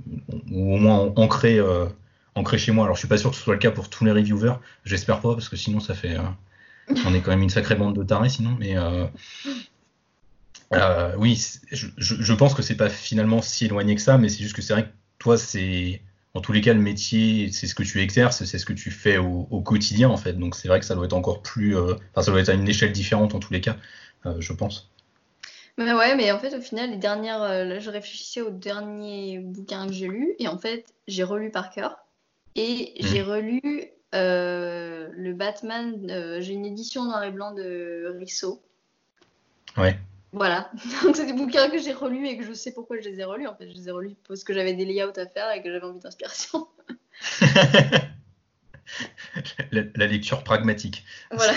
ou 0.50 0.74
au 0.74 0.78
moins 0.78 1.14
ancré, 1.16 1.60
euh, 1.60 1.86
ancré 2.34 2.58
chez 2.58 2.72
moi. 2.72 2.86
Alors 2.86 2.96
je 2.96 3.02
suis 3.02 3.08
pas 3.08 3.20
sûr 3.20 3.30
que 3.30 3.36
ce 3.36 3.44
soit 3.44 3.54
le 3.54 3.60
cas 3.60 3.70
pour 3.70 3.88
tous 3.88 4.04
les 4.04 4.12
reviewers, 4.12 4.56
j'espère 4.84 5.22
pas, 5.22 5.34
parce 5.34 5.48
que 5.48 5.56
sinon 5.58 5.80
ça 5.80 5.94
fait, 5.94 6.18
euh, 6.18 6.96
on 7.06 7.14
est 7.14 7.22
quand 7.22 7.30
même 7.30 7.44
une 7.44 7.52
sacrée 7.52 7.76
bande 7.76 7.96
de 7.96 8.04
tarés 8.04 8.30
sinon, 8.30 8.58
mais 8.60 8.76
oui, 11.18 11.42
je, 11.72 11.88
je, 11.98 12.34
pense 12.34 12.54
que 12.54 12.62
c'est 12.62 12.76
pas 12.76 12.90
finalement 12.90 13.42
si 13.42 13.66
éloigné 13.66 13.96
que 13.96 14.02
ça, 14.02 14.18
mais 14.18 14.30
c'est 14.30 14.44
juste 14.44 14.56
que 14.56 14.62
c'est 14.62 14.74
vrai 14.74 14.84
que 14.84 14.94
toi, 15.20 15.38
c'est 15.38 16.02
en 16.34 16.42
tous 16.42 16.52
les 16.52 16.62
cas 16.62 16.74
le 16.74 16.82
métier, 16.82 17.52
c'est 17.52 17.68
ce 17.68 17.76
que 17.76 17.84
tu 17.84 18.02
exerces, 18.02 18.44
c'est 18.44 18.58
ce 18.58 18.66
que 18.66 18.74
tu 18.74 18.92
fais 18.92 19.18
au, 19.18 19.48
au, 19.50 19.62
quotidien 19.62 20.10
en 20.10 20.18
fait. 20.18 20.34
Donc 20.34 20.56
c'est 20.56 20.68
vrai 20.68 20.80
que 20.80 20.86
ça 20.86 20.96
doit 20.96 21.06
être 21.06 21.14
encore 21.14 21.42
plus, 21.42 21.78
enfin 21.78 22.22
ça 22.22 22.32
doit 22.32 22.42
être 22.42 22.50
à 22.50 22.54
une 22.54 22.68
échelle 22.68 22.92
différente 22.92 23.36
en 23.36 23.40
tous 23.40 23.54
les 23.54 23.62
cas, 23.62 23.78
je 24.40 24.54
pense. 24.54 24.90
Mais 25.78 25.94
ouais, 25.94 26.16
mais 26.16 26.32
en 26.32 26.40
fait, 26.40 26.56
au 26.56 26.62
final, 26.62 26.92
les 26.92 26.98
dernières, 26.98 27.42
euh, 27.42 27.66
là, 27.66 27.80
je 27.80 27.90
réfléchissais 27.90 28.42
aux 28.42 28.50
derniers 28.50 29.40
bouquins 29.40 29.88
que 29.88 29.94
j'ai 29.94 30.08
lus, 30.08 30.36
et 30.40 30.48
en 30.48 30.58
fait, 30.58 30.86
j'ai 31.08 31.24
relu 31.24 31.52
par 31.52 31.70
cœur, 31.70 31.98
et 32.56 32.94
mmh. 33.02 33.08
j'ai 33.08 33.22
relu 33.22 33.62
euh, 34.14 35.10
le 35.12 35.34
Batman, 35.34 36.10
euh, 36.10 36.40
j'ai 36.40 36.54
une 36.54 36.66
édition 36.66 37.04
noir 37.04 37.24
et 37.26 37.32
blanc 37.32 37.54
de 37.54 38.16
Risso. 38.18 38.62
Ouais. 39.76 40.00
Voilà, 40.36 40.70
donc 41.04 41.16
c'est 41.16 41.26
des 41.26 41.34
bouquins 41.34 41.70
que 41.70 41.78
j'ai 41.78 41.94
relus 41.94 42.28
et 42.28 42.38
que 42.38 42.44
je 42.44 42.52
sais 42.52 42.74
pourquoi 42.74 42.98
je 43.00 43.08
les 43.08 43.22
ai 43.22 43.24
relus. 43.24 43.48
En 43.48 43.56
fait, 43.56 43.70
je 43.70 43.74
les 43.74 43.88
ai 43.88 43.92
relus 43.92 44.16
parce 44.28 44.44
que 44.44 44.54
j'avais 44.54 44.74
des 44.74 44.84
layouts 44.84 45.18
à 45.18 45.26
faire 45.26 45.50
et 45.52 45.64
que 45.64 45.72
j'avais 45.72 45.86
envie 45.86 46.00
d'inspiration. 46.00 46.68
la, 49.72 49.82
la, 49.96 50.08
lecture 50.08 50.44
pragmatique. 50.44 51.06
Voilà. 51.32 51.54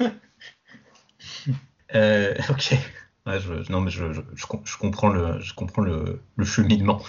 euh, 1.94 2.34
ok. 2.50 2.74
Ouais, 3.24 3.38
je, 3.38 3.70
non, 3.70 3.80
mais 3.80 3.92
je, 3.92 4.12
je, 4.12 4.20
je, 4.34 4.76
comprends 4.76 5.08
le, 5.08 5.38
je 5.38 5.54
comprends 5.54 5.82
le, 5.82 6.20
le 6.34 6.44
cheminement. 6.44 7.00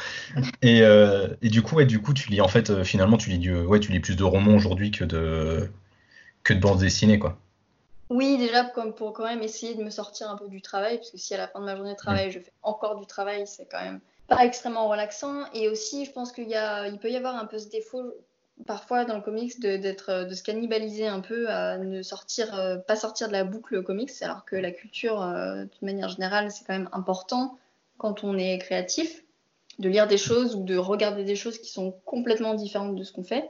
Et, 0.62 0.84
euh, 0.84 1.30
et, 1.42 1.50
du 1.50 1.64
coup, 1.64 1.78
ouais, 1.78 1.88
du 1.88 2.04
coup, 2.04 2.14
tu 2.14 2.30
lis 2.30 2.40
en 2.40 2.48
fait, 2.48 2.70
euh, 2.70 2.84
finalement, 2.84 3.18
tu 3.18 3.32
lis 3.32 3.40
du, 3.40 3.56
ouais, 3.56 3.80
tu 3.80 3.92
lis 3.92 4.00
plus 4.00 4.16
de 4.16 4.24
romans 4.24 4.54
aujourd'hui 4.54 4.92
que 4.92 5.06
de, 5.06 5.72
que 6.44 6.54
de 6.54 6.60
bandes 6.60 6.80
dessinées, 6.80 7.18
quoi. 7.18 7.40
Oui, 8.10 8.38
déjà 8.38 8.66
comme 8.66 8.94
pour 8.94 9.14
quand 9.14 9.26
même 9.26 9.42
essayer 9.42 9.76
de 9.76 9.84
me 9.84 9.90
sortir 9.90 10.30
un 10.30 10.36
peu 10.36 10.48
du 10.48 10.62
travail, 10.62 10.98
parce 10.98 11.12
que 11.12 11.18
si 11.18 11.34
à 11.34 11.38
la 11.38 11.48
fin 11.48 11.60
de 11.60 11.66
ma 11.66 11.76
journée 11.76 11.94
de 11.94 11.98
travail, 11.98 12.28
mmh. 12.28 12.32
je 12.32 12.40
fais 12.40 12.54
encore 12.62 13.00
du 13.00 13.06
travail, 13.06 13.48
c'est 13.48 13.66
quand 13.66 13.82
même 13.82 14.00
pas 14.28 14.46
extrêmement 14.46 14.88
relaxant. 14.88 15.46
Et 15.54 15.70
aussi, 15.70 16.06
je 16.06 16.12
pense 16.12 16.32
qu'il 16.32 16.48
y 16.48 16.56
a, 16.56 16.88
il 16.88 17.00
peut 17.00 17.10
y 17.10 17.16
avoir 17.16 17.36
un 17.36 17.46
peu 17.46 17.60
ce 17.60 17.70
défaut 17.70 18.14
parfois 18.68 19.04
dans 19.06 19.16
le 19.16 19.22
comics 19.22 19.60
de, 19.60 19.78
d'être, 19.78 20.26
de 20.26 20.34
se 20.34 20.44
cannibaliser 20.44 21.08
un 21.08 21.22
peu 21.22 21.50
à 21.50 21.78
ne 21.78 22.02
sortir, 22.02 22.58
euh, 22.58 22.78
pas 22.78 22.96
sortir 22.96 23.28
de 23.28 23.34
la 23.34 23.44
boucle 23.44 23.84
comics, 23.84 24.12
alors 24.22 24.46
que 24.46 24.56
la 24.56 24.72
culture, 24.72 25.22
euh, 25.22 25.64
de 25.64 25.86
manière 25.86 26.10
générale, 26.10 26.52
c'est 26.52 26.66
quand 26.66 26.74
même 26.74 26.90
important 26.92 27.58
quand 27.98 28.24
on 28.24 28.38
est 28.38 28.58
créatif, 28.60 29.24
de 29.80 29.90
lire 29.90 30.08
des 30.08 30.18
choses 30.18 30.56
ou 30.56 30.64
de 30.64 30.78
regarder 30.78 31.24
des 31.24 31.36
choses 31.36 31.58
qui 31.58 31.70
sont 31.70 31.96
complètement 32.06 32.54
différentes 32.54 32.96
de 32.96 33.04
ce 33.04 33.12
qu'on 33.12 33.24
fait. 33.24 33.50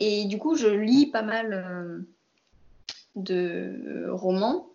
Et 0.00 0.24
du 0.26 0.38
coup, 0.38 0.56
je 0.56 0.68
lis 0.68 1.06
pas 1.06 1.22
mal 1.22 1.52
euh, 1.52 1.98
de 3.16 4.06
romans 4.10 4.68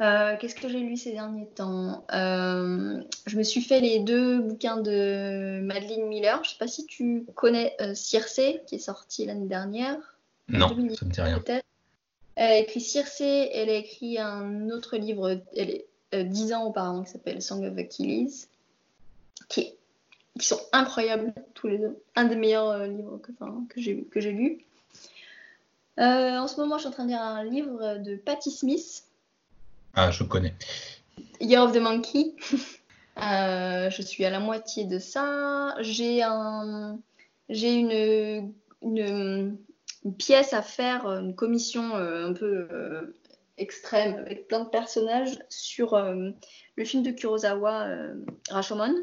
euh, 0.00 0.36
Qu'est-ce 0.38 0.54
que 0.54 0.68
j'ai 0.68 0.80
lu 0.80 0.96
ces 0.96 1.12
derniers 1.12 1.48
temps? 1.48 2.04
Euh, 2.12 3.02
Je 3.26 3.36
me 3.36 3.42
suis 3.42 3.62
fait 3.62 3.80
les 3.80 3.98
deux 3.98 4.38
bouquins 4.40 4.76
de 4.76 5.60
Madeleine 5.60 6.06
Miller. 6.06 6.36
Je 6.44 6.50
ne 6.50 6.52
sais 6.52 6.58
pas 6.58 6.68
si 6.68 6.86
tu 6.86 7.26
connais 7.34 7.74
euh, 7.80 7.94
Circe, 7.94 8.40
qui 8.66 8.76
est 8.76 8.78
sorti 8.78 9.26
l'année 9.26 9.48
dernière. 9.48 9.96
Non, 10.48 10.68
ça 10.68 10.74
me 10.74 11.10
dit 11.10 11.20
rien. 11.20 11.42
Elle 12.36 12.52
a 12.52 12.58
écrit 12.58 12.80
Circe, 12.80 13.20
elle 13.20 13.68
a 13.68 13.74
écrit 13.74 14.18
un 14.18 14.70
autre 14.70 14.96
livre 14.96 15.40
elle 15.56 15.70
est, 15.70 15.86
euh, 16.14 16.22
dix 16.22 16.52
ans 16.52 16.64
auparavant 16.66 17.02
qui 17.02 17.10
s'appelle 17.10 17.42
Song 17.42 17.64
of 17.64 17.76
Achilles, 17.76 18.46
qui, 19.48 19.74
sont 20.38 20.60
incroyables 20.72 21.34
tous 21.54 21.66
les 21.66 21.78
deux. 21.78 21.98
Un 22.14 22.26
des 22.26 22.36
meilleurs 22.36 22.68
euh, 22.68 22.86
livres 22.86 23.18
que, 23.18 23.32
que 23.72 24.20
j'ai 24.20 24.32
lu. 24.32 24.58
En 25.98 26.46
ce 26.46 26.60
moment, 26.60 26.76
je 26.76 26.82
suis 26.82 26.88
en 26.88 26.92
train 26.92 27.04
de 27.04 27.10
lire 27.10 27.20
un 27.20 27.44
livre 27.44 27.98
de 27.98 28.16
Patti 28.16 28.50
Smith 28.50 29.04
ah, 30.00 30.12
je 30.12 30.22
connais. 30.22 30.54
Year 31.40 31.60
of 31.64 31.72
the 31.72 31.80
Monkey. 31.80 32.36
euh, 33.20 33.90
je 33.90 34.02
suis 34.02 34.24
à 34.24 34.30
la 34.30 34.38
moitié 34.38 34.84
de 34.84 35.00
ça. 35.00 35.74
J'ai 35.80 36.22
un, 36.22 37.00
j'ai 37.48 37.74
une, 37.74 38.52
une, 38.82 39.58
une, 40.04 40.14
pièce 40.14 40.52
à 40.52 40.62
faire, 40.62 41.06
une 41.06 41.34
commission 41.34 41.96
euh, 41.96 42.28
un 42.28 42.32
peu 42.32 42.68
euh, 42.70 43.16
extrême 43.56 44.14
avec 44.18 44.46
plein 44.46 44.60
de 44.60 44.68
personnages 44.68 45.36
sur 45.48 45.94
euh, 45.94 46.30
le 46.76 46.84
film 46.84 47.02
de 47.02 47.10
Kurosawa, 47.10 47.88
euh, 47.88 48.14
Rashomon, 48.50 48.94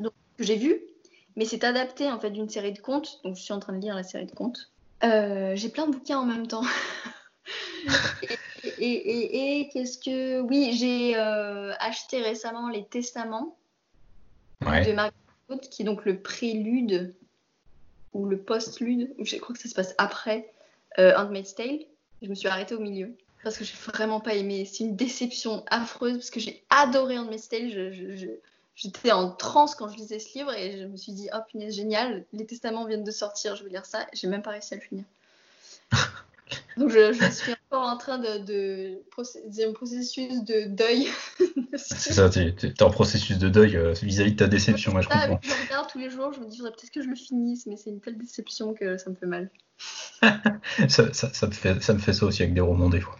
donc, 0.00 0.12
que 0.36 0.44
j'ai 0.44 0.56
vu. 0.56 0.80
Mais 1.36 1.44
c'est 1.44 1.62
adapté 1.62 2.10
en 2.10 2.18
fait 2.18 2.30
d'une 2.30 2.48
série 2.48 2.72
de 2.72 2.80
contes, 2.80 3.20
donc 3.22 3.36
je 3.36 3.42
suis 3.42 3.52
en 3.52 3.60
train 3.60 3.74
de 3.74 3.80
lire 3.80 3.94
la 3.94 4.02
série 4.02 4.26
de 4.26 4.32
contes. 4.32 4.72
Euh, 5.04 5.52
j'ai 5.54 5.68
plein 5.68 5.86
de 5.86 5.92
bouquins 5.92 6.18
en 6.18 6.24
même 6.24 6.46
temps. 6.46 6.64
et, 8.78 8.84
et, 8.84 9.60
et 9.60 9.68
qu'est-ce 9.68 9.98
que. 9.98 10.40
Oui, 10.40 10.72
j'ai 10.74 11.16
euh, 11.16 11.72
acheté 11.78 12.20
récemment 12.20 12.68
les 12.68 12.84
Testaments 12.86 13.56
ouais. 14.66 14.84
de 14.84 14.92
Margaret 14.92 15.14
Atwood, 15.48 15.68
qui 15.68 15.82
est 15.82 15.84
donc 15.84 16.04
le 16.04 16.20
prélude 16.20 17.14
ou 18.12 18.26
le 18.26 18.38
post-lude, 18.38 19.14
je 19.18 19.36
crois 19.36 19.54
que 19.54 19.60
ça 19.60 19.68
se 19.68 19.74
passe 19.74 19.94
après 19.98 20.50
euh, 20.98 21.14
Handmaid's 21.16 21.54
Tale. 21.54 21.80
Je 22.22 22.28
me 22.28 22.34
suis 22.34 22.48
arrêtée 22.48 22.74
au 22.74 22.80
milieu 22.80 23.16
parce 23.44 23.56
que 23.56 23.64
j'ai 23.64 23.76
vraiment 23.76 24.20
pas 24.20 24.34
aimé. 24.34 24.64
C'est 24.64 24.84
une 24.84 24.96
déception 24.96 25.64
affreuse 25.70 26.14
parce 26.14 26.30
que 26.30 26.40
j'ai 26.40 26.64
adoré 26.70 27.18
Handmaid's 27.18 27.48
Tale. 27.48 27.70
Je, 27.70 27.92
je, 27.92 28.16
je, 28.16 28.26
J'étais 28.78 29.10
en 29.10 29.32
transe 29.32 29.74
quand 29.74 29.88
je 29.88 29.96
lisais 29.96 30.20
ce 30.20 30.38
livre 30.38 30.52
et 30.54 30.78
je 30.78 30.84
me 30.84 30.96
suis 30.96 31.12
dit, 31.12 31.28
oh 31.34 31.38
punaise, 31.50 31.74
génial, 31.74 32.24
les 32.32 32.46
testaments 32.46 32.86
viennent 32.86 33.02
de 33.02 33.10
sortir, 33.10 33.56
je 33.56 33.64
vais 33.64 33.70
lire 33.70 33.84
ça. 33.84 34.06
J'ai 34.12 34.28
même 34.28 34.40
pas 34.40 34.52
réussi 34.52 34.74
à 34.74 34.76
le 34.76 34.82
finir. 34.82 35.04
Donc 36.76 36.90
je, 36.90 37.12
je, 37.12 37.28
suis 37.28 37.52
encore 37.68 37.88
en 37.88 37.96
train 37.96 38.18
de, 38.18 38.38
de 38.38 39.68
un 39.68 39.72
processus 39.72 40.44
de 40.44 40.68
deuil. 40.68 41.08
c'est 41.74 42.12
ça, 42.12 42.30
tu 42.30 42.38
es, 42.38 42.82
en 42.84 42.90
processus 42.90 43.36
de 43.38 43.48
deuil 43.48 43.76
euh, 43.76 43.94
vis-à-vis 44.00 44.32
de 44.32 44.36
ta 44.36 44.46
déception, 44.46 44.94
ouais, 44.94 45.02
je 45.02 45.08
comprends. 45.08 45.40
Je 45.42 45.66
regarde 45.66 45.90
tous 45.90 45.98
les 45.98 46.08
jours, 46.08 46.32
je 46.32 46.38
me 46.38 46.46
dis 46.46 46.58
peut-être 46.58 46.92
que 46.92 47.02
je 47.02 47.08
le 47.08 47.16
finisse, 47.16 47.66
mais 47.66 47.76
c'est 47.76 47.90
une 47.90 48.00
telle 48.00 48.16
déception 48.16 48.74
que 48.74 48.96
ça 48.96 49.10
me 49.10 49.16
fait 49.16 49.26
mal. 49.26 49.50
ça, 50.88 51.12
ça, 51.12 51.34
ça, 51.34 51.46
me 51.48 51.52
fait, 51.52 51.82
ça 51.82 51.94
me 51.94 51.98
fait 51.98 52.12
ça 52.12 52.26
aussi 52.26 52.42
avec 52.42 52.54
des 52.54 52.60
romans 52.60 52.90
des 52.90 53.00
fois. 53.00 53.16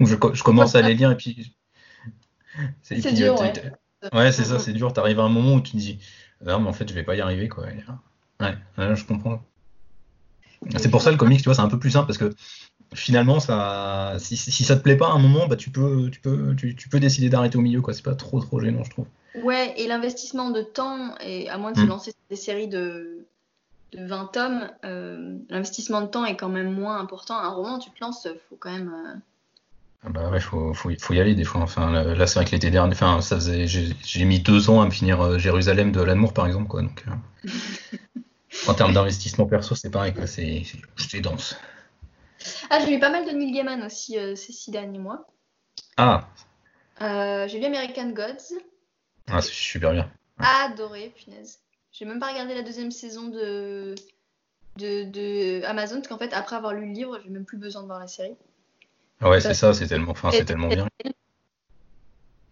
je, 0.00 0.14
je 0.32 0.42
commence 0.42 0.74
à 0.74 0.80
les 0.80 0.94
lire 0.94 1.10
et 1.10 1.16
puis. 1.18 1.54
C'est 2.82 3.12
dur, 3.12 3.38
ouais. 3.38 3.52
Ouais, 4.12 4.32
c'est 4.32 4.44
ça, 4.44 4.58
c'est 4.58 4.72
dur. 4.72 4.92
T'arrives 4.92 5.20
à 5.20 5.24
un 5.24 5.28
moment 5.28 5.54
où 5.54 5.60
tu 5.60 5.72
te 5.72 5.76
dis, 5.76 5.98
non, 6.44 6.60
mais 6.60 6.68
en 6.68 6.72
fait, 6.72 6.88
je 6.88 6.94
vais 6.94 7.02
pas 7.02 7.16
y 7.16 7.20
arriver, 7.20 7.48
quoi. 7.48 7.64
Ouais, 8.40 8.56
ouais 8.78 8.96
je 8.96 9.04
comprends. 9.04 9.42
C'est 10.76 10.90
pour 10.90 11.02
ça 11.02 11.10
le 11.10 11.16
comics, 11.16 11.38
tu 11.38 11.44
vois, 11.44 11.54
c'est 11.54 11.60
un 11.60 11.68
peu 11.68 11.78
plus 11.78 11.90
simple 11.90 12.06
parce 12.06 12.18
que 12.18 12.34
finalement, 12.94 13.40
ça, 13.40 14.16
si, 14.18 14.36
si, 14.36 14.64
ça 14.64 14.76
te 14.76 14.82
plaît 14.82 14.96
pas 14.96 15.08
à 15.08 15.12
un 15.12 15.18
moment, 15.18 15.46
bah, 15.46 15.56
tu, 15.56 15.70
peux, 15.70 16.10
tu, 16.10 16.20
peux, 16.20 16.54
tu, 16.56 16.74
tu 16.74 16.88
peux 16.88 17.00
décider 17.00 17.28
d'arrêter 17.28 17.58
au 17.58 17.60
milieu, 17.60 17.80
quoi. 17.80 17.94
C'est 17.94 18.04
pas 18.04 18.14
trop, 18.14 18.40
trop 18.40 18.60
gênant, 18.60 18.84
je 18.84 18.90
trouve. 18.90 19.06
Ouais, 19.42 19.74
et 19.76 19.86
l'investissement 19.86 20.50
de 20.50 20.62
temps, 20.62 21.14
et 21.20 21.48
à 21.48 21.58
moins 21.58 21.72
de 21.72 21.78
se 21.78 21.82
mm. 21.82 21.88
lancer 21.88 22.12
des 22.30 22.36
séries 22.36 22.68
de, 22.68 23.26
de 23.92 24.06
20 24.06 24.26
tomes, 24.32 24.70
euh, 24.84 25.38
l'investissement 25.48 26.00
de 26.00 26.06
temps 26.06 26.24
est 26.24 26.36
quand 26.36 26.48
même 26.48 26.72
moins 26.72 26.98
important. 26.98 27.38
Un 27.38 27.50
roman, 27.50 27.78
tu 27.78 27.90
te 27.90 28.00
lances, 28.00 28.26
faut 28.48 28.56
quand 28.58 28.72
même. 28.72 28.92
Euh... 28.94 29.14
Ah 30.04 30.10
bah 30.10 30.30
ouais, 30.30 30.40
faut, 30.40 30.72
faut, 30.74 30.90
faut, 30.98 31.14
y 31.14 31.20
aller 31.20 31.34
des 31.34 31.44
fois. 31.44 31.60
Enfin, 31.60 31.90
là, 31.90 32.26
c'est 32.26 32.38
vrai 32.38 32.44
que 32.44 32.52
l'été 32.52 32.70
dernier, 32.70 32.92
enfin, 32.92 33.20
ça 33.20 33.36
faisait, 33.36 33.66
j'ai 33.66 34.24
mis 34.24 34.38
deux 34.40 34.70
ans 34.70 34.80
à 34.80 34.86
me 34.86 34.90
finir 34.90 35.20
euh, 35.20 35.38
Jérusalem 35.38 35.90
de 35.90 36.00
l'amour, 36.00 36.32
par 36.32 36.46
exemple, 36.46 36.68
quoi. 36.68 36.82
Donc, 36.82 37.04
euh... 37.08 37.50
En 38.66 38.74
termes 38.74 38.92
d'investissement 38.92 39.46
perso, 39.46 39.74
c'est 39.74 39.90
pareil, 39.90 40.14
quoi. 40.14 40.26
C'est, 40.26 40.64
dense. 41.20 41.56
Ah, 42.70 42.78
j'ai 42.80 42.90
lu 42.92 42.98
pas 42.98 43.10
mal 43.10 43.26
de 43.26 43.30
Neil 43.30 43.52
Gaiman 43.52 43.82
aussi 43.82 44.18
euh, 44.18 44.36
ces 44.36 44.52
six 44.52 44.70
derniers 44.70 44.98
mois. 44.98 45.26
Ah. 45.96 46.28
Euh, 47.02 47.46
j'ai 47.48 47.58
lu 47.58 47.66
American 47.66 48.10
Gods. 48.10 48.58
Ah, 49.28 49.42
c'est 49.42 49.52
super 49.52 49.92
bien. 49.92 50.10
Adoré, 50.38 51.12
punaise. 51.16 51.60
J'ai 51.92 52.04
même 52.04 52.20
pas 52.20 52.30
regardé 52.30 52.54
la 52.54 52.62
deuxième 52.62 52.92
saison 52.92 53.28
de, 53.28 53.94
de, 54.76 55.64
Amazon, 55.64 55.96
parce 55.96 56.08
qu'en 56.08 56.18
fait, 56.18 56.32
après 56.32 56.56
avoir 56.56 56.72
lu 56.72 56.86
le 56.86 56.92
livre, 56.92 57.18
j'ai 57.24 57.30
même 57.30 57.44
plus 57.44 57.58
besoin 57.58 57.82
de 57.82 57.88
voir 57.88 57.98
la 57.98 58.06
série. 58.06 58.36
Ouais, 59.20 59.40
c'est 59.40 59.54
ça, 59.54 59.74
c'est 59.74 59.86
tellement, 59.86 60.12
enfin, 60.12 60.30
c'est 60.30 60.44
tellement 60.44 60.68
bien. 60.68 60.86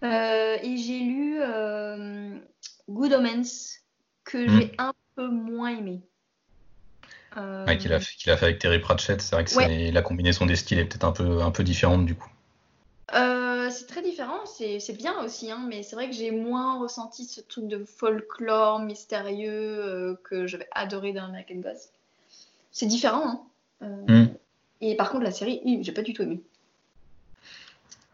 Euh, 0.02 0.56
et 0.62 0.76
j'ai 0.76 0.98
lu 0.98 1.40
Good 2.88 3.12
Omens, 3.12 3.80
que 4.24 4.46
j'ai 4.48 4.66
hmm. 4.66 4.74
un 4.78 4.92
peu 5.14 5.28
moins 5.28 5.70
aimé. 5.70 6.00
Euh... 7.36 7.66
qu'il 7.76 7.92
a, 7.92 8.00
fait, 8.00 8.30
a 8.30 8.36
fait 8.36 8.46
avec 8.46 8.58
Terry 8.58 8.78
Pratchett, 8.78 9.20
c'est 9.20 9.34
vrai 9.34 9.44
que 9.44 9.92
la 9.92 10.02
combinaison 10.02 10.46
des 10.46 10.56
styles 10.56 10.78
est 10.78 10.86
peut-être 10.86 11.04
un 11.04 11.12
peu, 11.12 11.42
un 11.42 11.50
peu 11.50 11.64
différente 11.64 12.06
du 12.06 12.14
coup. 12.14 12.30
Euh, 13.14 13.70
c'est 13.70 13.86
très 13.86 14.02
différent, 14.02 14.44
c'est 14.46 14.96
bien 14.96 15.22
aussi, 15.22 15.50
hein, 15.50 15.64
mais 15.68 15.82
c'est 15.82 15.94
vrai 15.94 16.08
que 16.08 16.14
j'ai 16.14 16.30
moins 16.30 16.80
ressenti 16.80 17.24
ce 17.24 17.40
truc 17.40 17.68
de 17.68 17.84
folklore 17.84 18.80
mystérieux 18.80 19.52
euh, 19.52 20.14
que 20.24 20.46
j'avais 20.46 20.68
adoré 20.72 21.12
dans 21.12 21.24
American 21.24 21.56
Gods. 21.56 21.90
C'est 22.72 22.86
différent, 22.86 23.24
hein. 23.24 23.40
Euh, 24.08 24.24
hmm. 24.24 24.34
Et 24.80 24.96
par 24.96 25.10
contre, 25.10 25.24
la 25.24 25.30
série, 25.30 25.60
j'ai 25.82 25.92
pas 25.92 26.02
du 26.02 26.14
tout 26.14 26.22
aimé. 26.22 26.40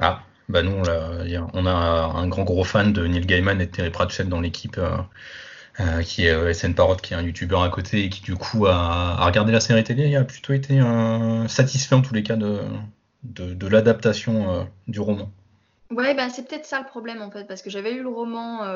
Ah, 0.03 0.23
bah 0.49 0.62
nous, 0.62 0.73
on 0.73 0.85
a, 0.85 1.51
on 1.55 1.67
a 1.67 1.71
un 1.71 2.27
grand 2.29 2.45
gros 2.45 2.65
fan 2.65 2.93
de 2.93 3.07
Neil 3.07 3.25
Gaiman 3.25 3.61
et 3.61 3.67
de 3.67 3.71
Terry 3.71 3.91
Pratchett 3.91 4.29
dans 4.29 4.41
l'équipe. 4.41 4.79
Euh, 5.81 6.03
qui 6.03 6.27
est 6.27 6.31
euh, 6.31 6.53
SN 6.53 6.75
Parrot, 6.75 6.97
qui 6.97 7.15
est 7.15 7.17
un 7.17 7.23
youtubeur 7.23 7.62
à 7.62 7.71
côté 7.71 8.05
et 8.05 8.11
qui 8.11 8.21
du 8.21 8.37
coup 8.37 8.67
a, 8.67 9.25
regardé 9.25 9.53
la 9.53 9.61
série 9.61 9.83
télé 9.83 10.07
et 10.07 10.17
a 10.17 10.25
plutôt 10.25 10.53
été 10.53 10.79
euh, 10.79 11.49
satisfait 11.49 11.95
en 11.95 12.03
tous 12.03 12.12
les 12.12 12.23
cas 12.23 12.37
de, 12.37 12.61
de, 13.23 13.67
l'adaptation 13.67 14.69
du 14.87 15.01
roman. 15.01 15.31
Ouais, 15.91 16.15
bah, 16.15 16.29
c'est 16.29 16.47
peut-être 16.47 16.67
ça 16.67 16.79
le 16.79 16.85
problème 16.87 17.23
en 17.23 17.31
fait, 17.31 17.45
parce 17.45 17.62
que 17.62 17.71
j'avais 17.71 17.93
lu 17.93 18.03
le 18.03 18.11
roman 18.11 18.67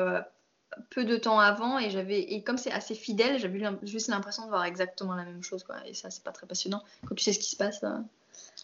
peu 0.89 1.05
de 1.05 1.17
temps 1.17 1.39
avant 1.39 1.77
et 1.77 1.91
j'avais 1.91 2.19
et 2.19 2.41
comme 2.41 2.57
c'est 2.57 2.71
assez 2.71 2.95
fidèle, 2.95 3.39
j'avais 3.39 3.61
juste 3.83 4.07
l'impression 4.07 4.45
de 4.45 4.49
voir 4.49 4.65
exactement 4.65 5.13
la 5.13 5.23
même 5.23 5.43
chose 5.43 5.63
quoi. 5.63 5.75
Et 5.85 5.93
ça 5.93 6.09
c'est 6.09 6.23
pas 6.23 6.31
très 6.31 6.47
passionnant 6.47 6.83
quand 7.05 7.13
tu 7.13 7.23
sais 7.23 7.33
ce 7.33 7.39
qui 7.39 7.51
se 7.51 7.57
passe. 7.57 7.85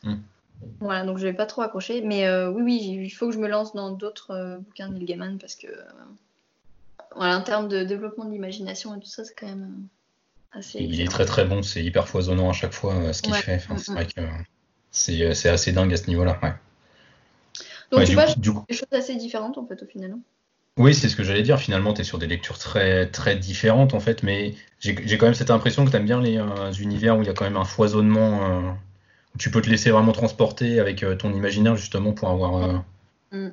Mm. 0.02 0.16
Voilà, 0.80 1.06
donc 1.06 1.18
je 1.18 1.24
vais 1.24 1.34
pas 1.34 1.46
trop 1.46 1.62
accrocher, 1.62 2.02
mais 2.02 2.30
oui 2.48 2.64
oui, 2.64 3.00
il 3.04 3.10
faut 3.10 3.28
que 3.28 3.34
je 3.34 3.40
me 3.40 3.48
lance 3.48 3.74
dans 3.74 3.92
d'autres 3.92 4.60
bouquins 4.60 4.90
de 4.90 4.96
Neil 4.96 5.06
Gaiman 5.06 5.38
parce 5.38 5.56
que 5.56 5.68
voilà, 7.16 7.38
en 7.38 7.42
termes 7.42 7.68
de 7.68 7.84
développement 7.84 8.26
de 8.26 8.32
l'imagination 8.32 8.96
et 8.96 9.00
tout 9.00 9.08
ça, 9.08 9.24
c'est 9.24 9.36
quand 9.36 9.48
même 9.48 9.88
euh, 10.56 10.60
assez. 10.60 10.80
Il 10.80 11.00
est 11.02 11.08
très 11.08 11.26
très 11.26 11.46
bon, 11.46 11.62
c'est 11.64 11.84
hyper 11.84 12.08
foisonnant 12.08 12.50
à 12.50 12.54
chaque 12.54 12.74
fois 12.74 12.96
euh, 12.96 13.14
ce 13.14 13.22
qu'il 13.22 13.34
fait. 13.34 13.60
c'est 13.78 13.92
vrai 13.92 14.06
que 14.06 14.22
c'est 14.92 15.50
assez 15.50 15.72
dingue 15.72 15.94
à 15.94 15.98
ce 15.98 16.08
niveau-là. 16.08 16.40
Ouais. 16.42 16.54
Donc 17.92 18.06
tu 18.06 18.14
vois, 18.14 18.26
des 18.26 18.76
choses 18.76 18.88
assez 18.92 19.16
différentes 19.16 19.58
en 19.58 19.66
fait 19.66 19.82
au 19.84 19.86
final. 19.86 20.16
Oui, 20.78 20.96
c'est 20.96 21.08
ce 21.08 21.16
que 21.16 21.24
j'allais 21.24 21.44
dire. 21.44 21.60
Finalement, 21.60 21.94
tu 21.94 22.02
es 22.02 22.04
sur 22.04 22.18
des 22.18 22.26
lectures 22.26 22.58
très, 22.58 23.06
très 23.06 23.36
différentes, 23.36 23.94
en 23.94 24.00
fait, 24.00 24.24
mais 24.24 24.56
j'ai 24.80 24.96
quand 24.96 25.28
même 25.28 25.36
cette 25.36 25.52
impression 25.52 25.86
que 25.86 25.92
tu 25.92 25.98
aimes 25.98 26.06
bien 26.06 26.20
les 26.20 26.40
euh, 26.40 26.72
univers 26.72 27.16
où 27.16 27.22
il 27.22 27.28
y 27.28 27.30
a 27.30 27.34
quand 27.34 27.44
même 27.44 27.58
un 27.58 27.64
foisonnement, 27.64 28.76
tu 29.38 29.50
peux 29.52 29.62
te 29.62 29.70
laisser 29.70 29.92
vraiment 29.92 30.12
transporter 30.12 30.80
avec 30.80 31.06
ton 31.20 31.34
imaginaire, 31.34 31.76
justement, 31.76 32.14
pour 32.14 32.30
avoir. 32.30 32.84
Mm. 33.32 33.50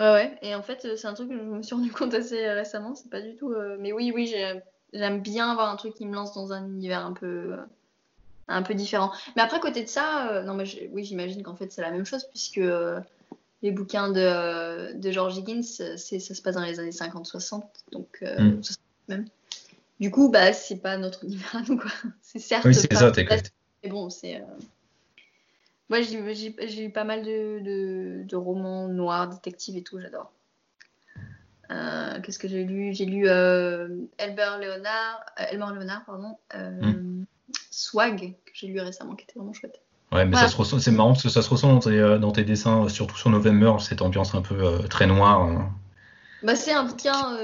Ouais, 0.00 0.12
ouais. 0.12 0.38
Et 0.42 0.54
en 0.54 0.62
fait, 0.62 0.84
euh, 0.84 0.96
c'est 0.96 1.08
un 1.08 1.14
truc 1.14 1.28
que 1.28 1.36
je 1.36 1.42
me 1.42 1.62
suis 1.62 1.74
rendu 1.74 1.90
compte 1.90 2.14
assez 2.14 2.44
euh, 2.44 2.54
récemment. 2.54 2.94
C'est 2.94 3.10
pas 3.10 3.20
du 3.20 3.34
tout. 3.34 3.52
Euh, 3.52 3.76
mais 3.80 3.92
oui, 3.92 4.12
oui, 4.14 4.32
j'aime 4.92 5.20
bien 5.20 5.50
avoir 5.50 5.70
un 5.70 5.76
truc 5.76 5.94
qui 5.94 6.06
me 6.06 6.14
lance 6.14 6.34
dans 6.34 6.52
un 6.52 6.64
univers 6.66 7.04
un 7.04 7.12
peu, 7.12 7.56
un 8.46 8.62
peu 8.62 8.74
différent. 8.74 9.10
Mais 9.34 9.42
après, 9.42 9.58
côté 9.60 9.82
de 9.82 9.88
ça, 9.88 10.42
non, 10.44 10.54
mais 10.54 10.64
oui, 10.92 11.04
j'imagine 11.04 11.42
qu'en 11.42 11.56
fait, 11.56 11.72
c'est 11.72 11.82
la 11.82 11.90
même 11.90 12.06
chose 12.06 12.24
puisque 12.24 12.60
les 13.62 13.72
bouquins 13.72 14.10
de, 14.10 14.96
de 14.96 15.10
George 15.10 15.36
Higgins, 15.36 15.62
ça 15.62 15.96
se 15.96 16.42
passe 16.42 16.54
dans 16.54 16.62
les 16.62 16.78
années 16.78 16.90
50-60. 16.90 17.62
Donc, 17.90 18.22
mm. 18.22 18.60
même. 19.08 19.24
Du 19.98 20.12
coup, 20.12 20.28
bah, 20.30 20.52
c'est 20.52 20.76
pas 20.76 20.96
notre 20.96 21.24
univers 21.24 21.64
quoi. 21.66 21.90
C'est 22.22 22.38
certes. 22.38 22.64
Oui, 22.64 22.74
c'est 22.74 22.92
ça, 22.94 23.10
t'es 23.10 23.26
Mais 23.82 23.90
bon, 23.90 24.10
c'est. 24.10 24.40
Moi, 25.88 26.02
j'ai 26.02 26.84
eu 26.84 26.90
pas 26.90 27.04
mal 27.04 27.22
de, 27.22 28.24
de, 28.24 28.36
romans 28.36 28.88
noirs, 28.88 29.28
détectives 29.28 29.76
et 29.76 29.82
tout, 29.82 29.98
j'adore. 30.00 30.32
Euh, 31.70 32.20
qu'est-ce 32.20 32.38
que 32.38 32.48
j'ai 32.48 32.64
lu? 32.64 32.94
J'ai 32.94 33.06
lu 33.06 33.28
euh, 33.28 33.88
Elmer 34.18 34.50
Leonard, 34.60 35.24
euh, 35.40 35.44
Elmer 35.50 35.66
Leonard, 35.74 36.04
pardon, 36.04 36.36
hmm. 36.54 37.24
Swag, 37.70 38.34
que 38.44 38.52
j'ai 38.54 38.66
lu 38.66 38.80
récemment, 38.80 39.14
qui 39.14 39.24
était 39.24 39.34
vraiment 39.38 39.52
chouette. 39.52 39.80
Ouais, 40.12 40.24
mais 40.24 40.36
ça 40.36 40.48
se 40.48 40.56
ressent, 40.56 40.78
c'est 40.78 40.90
marrant 40.90 41.12
parce 41.12 41.22
que 41.22 41.28
ça 41.28 41.42
se 41.42 41.50
ressent 41.50 41.72
dans 41.72 41.80
tes, 41.80 42.18
dans 42.18 42.32
tes 42.32 42.44
dessins, 42.44 42.88
surtout 42.88 43.16
sur 43.16 43.28
November, 43.28 43.74
cette 43.80 44.00
ambiance 44.00 44.34
un 44.34 44.40
peu 44.40 44.78
très 44.88 45.06
noire. 45.06 45.42
Hein. 45.42 45.70
Bah, 46.42 46.56
c'est 46.56 46.72
un 46.72 46.84
bouquin 46.84 47.36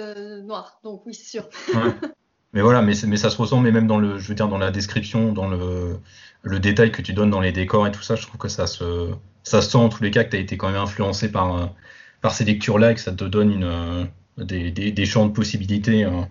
noir, 0.43 0.81
donc 0.83 1.05
oui, 1.05 1.15
c'est 1.15 1.27
sûr. 1.27 1.49
Mais 2.55 2.63
voilà, 2.63 2.83
mais, 2.83 2.95
mais 3.07 3.17
ça 3.17 3.31
se 3.31 3.37
ressent, 3.37 3.61
mais 3.61 3.73
même 3.73 3.89
dans 3.89 3.99
le, 3.99 4.19
je 4.19 4.29
veux 4.29 4.35
dire, 4.35 4.49
dans 4.49 4.59
la 4.59 4.71
description, 4.71 5.33
dans 5.33 5.49
le, 5.49 5.99
le 6.43 6.61
détail 6.61 6.93
que 6.93 7.03
tu 7.03 7.13
donnes 7.13 7.31
dans 7.31 7.41
les 7.41 7.53
décors 7.53 7.87
et 7.87 7.93
tout 7.93 8.03
ça, 8.03 8.15
je 8.15 8.27
trouve 8.27 8.39
que 8.39 8.49
ça 8.49 8.69
se, 8.69 9.11
ça 9.43 9.61
sent 9.61 9.77
en 9.77 9.89
tous 9.89 10.03
les 10.05 10.13
cas 10.13 10.23
que 10.23 10.31
tu 10.31 10.37
as 10.37 10.41
été 10.41 10.57
quand 10.57 10.69
même 10.69 10.81
influencé 10.81 11.33
par, 11.33 11.57
euh, 11.57 11.67
par 12.23 12.33
ces 12.33 12.45
lectures-là 12.45 12.93
et 12.93 12.95
que 12.95 13.01
ça 13.01 13.13
te 13.13 13.25
donne 13.25 13.51
une, 13.51 13.65
euh, 13.65 14.05
des, 14.39 14.71
des, 14.71 15.07
champs 15.07 15.27
de 15.27 15.33
possibilités 15.33 16.05
euh, 16.05 16.23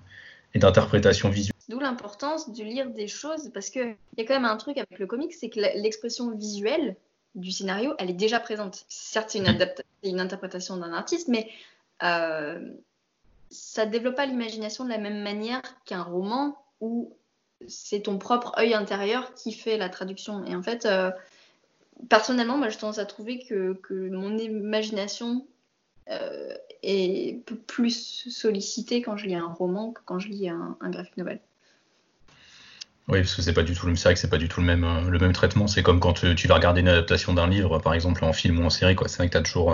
et 0.54 0.60
d'interprétation 0.60 1.30
visuelle. 1.30 1.54
D'où 1.68 1.80
l'importance 1.80 2.54
de 2.54 2.64
lire 2.64 2.90
des 2.90 3.08
choses 3.08 3.52
parce 3.54 3.70
qu'il 3.70 3.96
y 4.18 4.22
a 4.22 4.26
quand 4.26 4.34
même 4.34 4.46
un 4.46 4.58
truc 4.58 4.78
avec 4.78 5.00
le 5.00 5.08
comic, 5.08 5.34
c'est 5.34 5.50
que 5.50 5.60
l'expression 5.60 6.32
visuelle 6.32 6.96
du 7.36 7.52
scénario, 7.52 7.96
elle 8.00 8.10
est 8.10 8.14
déjà 8.14 8.40
présente. 8.40 8.86
Certes, 8.88 9.32
c'est 9.32 9.40
une, 9.40 9.58
une, 10.04 10.20
interprétation 10.20 10.78
d'un 10.78 10.94
artiste, 10.94 11.28
mais 11.28 11.50
euh, 12.04 12.60
ça 13.54 13.86
développe 13.86 14.16
pas 14.16 14.26
l'imagination 14.26 14.84
de 14.84 14.90
la 14.90 14.98
même 14.98 15.22
manière 15.22 15.62
qu'un 15.86 16.02
roman 16.02 16.58
où 16.82 17.16
c'est 17.68 18.02
ton 18.02 18.18
propre 18.18 18.54
œil 18.58 18.74
intérieur 18.74 19.34
qui 19.36 19.54
fait 19.54 19.78
la 19.78 19.90
traduction. 19.90 20.44
Et 20.46 20.56
en 20.56 20.64
fait, 20.64 20.86
euh, 20.86 21.12
personnellement, 22.10 22.58
moi, 22.58 22.70
je 22.70 22.78
tendance 22.78 22.98
à 22.98 23.06
trouver 23.06 23.40
que, 23.40 23.80
mon 24.10 24.38
imagination 24.38 25.46
euh, 26.10 26.54
est 26.82 27.46
plus 27.68 28.28
sollicitée 28.30 29.02
quand 29.02 29.16
je 29.16 29.28
lis 29.28 29.36
un 29.36 29.48
roman 29.48 29.92
que 29.92 30.02
quand 30.04 30.20
je 30.20 30.28
lis 30.28 30.50
un, 30.50 30.76
un 30.82 30.90
graphic 30.90 31.16
novel. 31.16 31.40
Oui, 33.10 33.20
parce 33.20 33.36
que 33.36 33.42
c'est 33.42 33.54
pas 33.54 33.64
du 33.64 33.74
tout 33.74 33.86
le 33.86 33.96
c'est 33.98 34.04
vrai 34.04 34.14
que 34.14 34.20
c'est 34.20 34.30
pas 34.30 34.38
du 34.38 34.48
tout 34.48 34.62
le 34.62 34.66
même 34.66 34.86
euh, 34.86 35.10
le 35.10 35.20
même 35.20 35.34
traitement. 35.34 35.68
C'est 35.68 35.84
comme 35.84 36.00
quand 36.00 36.14
tu, 36.14 36.48
vas 36.48 36.56
regarder 36.56 36.82
une 36.82 36.88
adaptation 36.88 37.34
d'un 37.34 37.48
livre, 37.48 37.80
par 37.80 37.94
exemple 37.94 38.24
en 38.24 38.34
film 38.34 38.60
ou 38.60 38.64
en 38.64 38.70
série. 38.70 38.96
C'est 39.08 39.18
vrai 39.18 39.30
que 39.30 39.38
as 39.38 39.42
toujours, 39.42 39.74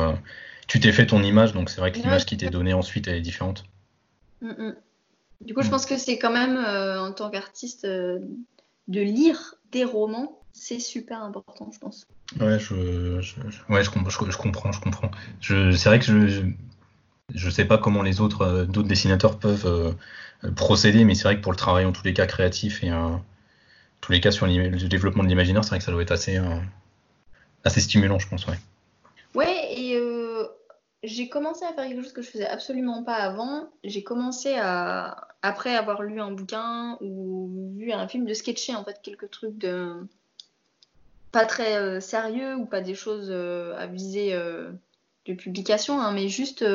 tu 0.70 0.80
t'es 0.80 0.92
fait 0.92 1.08
ton 1.08 1.22
image, 1.24 1.54
donc 1.54 1.70
c'est 1.70 1.82
vrai 1.82 1.92
que 1.92 1.98
l'image 1.98 2.26
qui 2.26 2.38
t'est 2.38 2.52
donnée 2.52 2.74
ensuite 2.74 3.08
elle 3.08 3.16
est 3.16 3.22
différente. 3.22 3.66
Mm, 4.42 4.50
mm. 4.50 4.76
Du 5.42 5.54
coup, 5.54 5.64
je 5.64 5.68
mm. 5.68 5.72
pense 5.72 5.86
que 5.86 5.98
c'est 5.98 6.20
quand 6.20 6.32
même, 6.32 6.58
euh, 6.58 7.02
en 7.02 7.12
tant 7.12 7.30
qu'artiste, 7.30 7.86
euh, 7.86 8.20
de 8.88 9.02
lire 9.02 9.56
des 9.72 9.84
romans, 9.84 10.40
c'est 10.54 10.80
super 10.80 11.24
important, 11.24 11.72
je 11.74 11.80
pense. 11.80 12.06
Ouais, 12.40 12.60
je, 12.60 13.20
je, 13.20 13.36
ouais, 13.70 13.84
je, 13.84 13.90
je, 14.30 14.38
comprends, 14.38 14.72
je 14.72 14.80
comprends. 14.80 15.10
c'est 15.42 15.86
vrai 15.86 15.98
que 15.98 16.06
je, 16.06 16.44
je, 17.34 17.50
sais 17.50 17.66
pas 17.66 17.80
comment 17.80 18.04
les 18.04 18.22
autres, 18.22 18.44
euh, 18.44 18.66
d'autres 18.66 18.88
dessinateurs 18.88 19.40
peuvent 19.40 19.96
procéder, 20.56 21.04
mais 21.04 21.16
c'est 21.16 21.24
vrai 21.24 21.38
que 21.38 21.42
pour 21.42 21.52
le 21.52 21.58
travail, 21.58 21.86
en 21.86 21.92
tous 21.92 22.04
les 22.04 22.14
cas, 22.14 22.28
créatif 22.28 22.84
et 22.84 22.92
tous 24.02 24.12
les 24.12 24.22
cas, 24.22 24.32
sur 24.32 24.46
le 24.46 24.88
développement 24.88 25.24
de 25.24 25.30
l'imaginaire, 25.30 25.64
c'est 25.64 25.72
vrai 25.72 25.80
que 25.80 25.84
ça 25.84 25.92
doit 25.92 26.04
être 26.04 26.12
assez, 26.12 26.40
assez 27.64 27.82
stimulant, 27.82 28.20
je 28.20 28.28
pense. 28.28 28.46
Ouais, 28.48 28.58
j'ai 31.04 31.30
commencé 31.30 31.64
à 31.66 31.74
faire 31.74 31.88
quelque 31.88 32.02
chose 32.02 32.14
que 32.14 32.22
je 32.22 32.30
faisais 32.30 32.48
absolument 32.48 33.04
pas 33.04 33.16
avant. 33.16 33.70
J'ai 33.84 34.04
commencé 34.04 34.56
à, 34.56 35.28
après 35.42 35.76
avoir 35.76 36.04
lu 36.04 36.20
un 36.20 36.32
bouquin 36.32 36.98
ou 37.02 37.74
vu 37.78 37.92
un 37.92 38.08
film, 38.08 38.26
de 38.26 38.34
sketcher 38.34 38.76
en 38.76 38.84
fait 38.84 39.00
quelques 39.02 39.32
trucs 39.32 39.58
de 39.58 39.94
pas 41.32 41.46
très 41.46 41.78
euh, 41.78 42.00
sérieux 42.00 42.56
ou 42.56 42.66
pas 42.66 42.82
des 42.82 42.96
choses 42.96 43.28
euh, 43.30 43.78
à 43.78 43.88
viser 43.88 44.34
euh, 44.34 44.72
de 45.26 45.34
publication, 45.34 46.00
hein, 46.00 46.12
mais 46.12 46.28
juste 46.28 46.66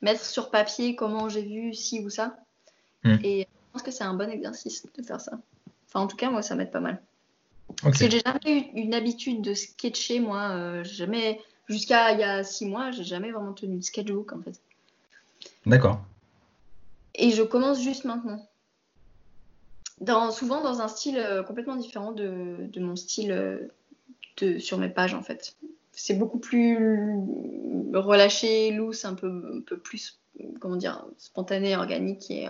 mettre 0.00 0.24
sur 0.24 0.50
papier 0.50 0.96
comment 0.96 1.28
j'ai 1.28 1.42
vu 1.42 1.74
ci 1.74 2.00
ou 2.00 2.08
ça. 2.08 2.38
Hmm. 3.04 3.16
Et 3.22 3.40
je 3.42 3.72
pense 3.72 3.82
que 3.82 3.90
c'est 3.90 4.04
un 4.04 4.14
bon 4.14 4.30
exercice 4.30 4.86
de 4.96 5.02
faire 5.02 5.20
ça. 5.20 5.32
Enfin, 5.88 6.00
en 6.00 6.06
tout 6.06 6.16
cas, 6.16 6.30
moi, 6.30 6.42
ça 6.42 6.54
m'aide 6.54 6.70
pas 6.70 6.80
mal. 6.80 7.02
Parce 7.82 7.98
que 7.98 8.10
j'ai 8.10 8.20
jamais 8.20 8.60
eu 8.60 8.80
une 8.80 8.94
habitude 8.94 9.42
de 9.42 9.54
sketcher, 9.54 10.20
moi. 10.20 10.82
jamais 10.84 11.40
Jusqu'à 11.68 12.12
il 12.12 12.20
y 12.20 12.24
a 12.24 12.44
six 12.44 12.66
mois, 12.66 12.90
j'ai 12.90 13.04
jamais 13.04 13.30
vraiment 13.30 13.52
tenu 13.52 13.76
de 13.76 13.82
sketchbook 13.82 14.32
en 14.32 14.42
fait. 14.42 14.60
D'accord. 15.66 16.00
Et 17.14 17.30
je 17.30 17.42
commence 17.42 17.82
juste 17.82 18.04
maintenant. 18.04 18.46
Dans, 20.00 20.30
souvent 20.32 20.62
dans 20.62 20.80
un 20.80 20.88
style 20.88 21.18
euh, 21.18 21.42
complètement 21.42 21.76
différent 21.76 22.12
de, 22.12 22.56
de 22.60 22.80
mon 22.80 22.96
style 22.96 23.30
euh, 23.30 23.58
de, 24.38 24.58
sur 24.58 24.78
mes 24.78 24.88
pages 24.88 25.14
en 25.14 25.22
fait. 25.22 25.56
C'est 25.92 26.14
beaucoup 26.14 26.38
plus 26.38 26.76
relâché, 27.92 28.72
loose, 28.72 29.04
un 29.04 29.14
peu, 29.14 29.56
un 29.58 29.60
peu 29.60 29.76
plus 29.76 30.18
comment 30.60 30.76
dire, 30.76 31.04
spontané, 31.18 31.76
organique 31.76 32.30
et 32.30 32.48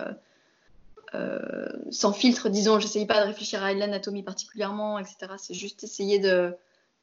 euh, 1.15 1.67
sans 1.91 2.13
filtre, 2.13 2.49
disons. 2.49 2.79
J'essaye 2.79 3.05
pas 3.05 3.21
de 3.21 3.27
réfléchir 3.27 3.63
à 3.63 3.73
l'anatomie 3.73 4.23
particulièrement, 4.23 4.97
etc. 4.97 5.33
C'est 5.37 5.53
juste 5.53 5.83
essayer 5.83 6.19
de, 6.19 6.55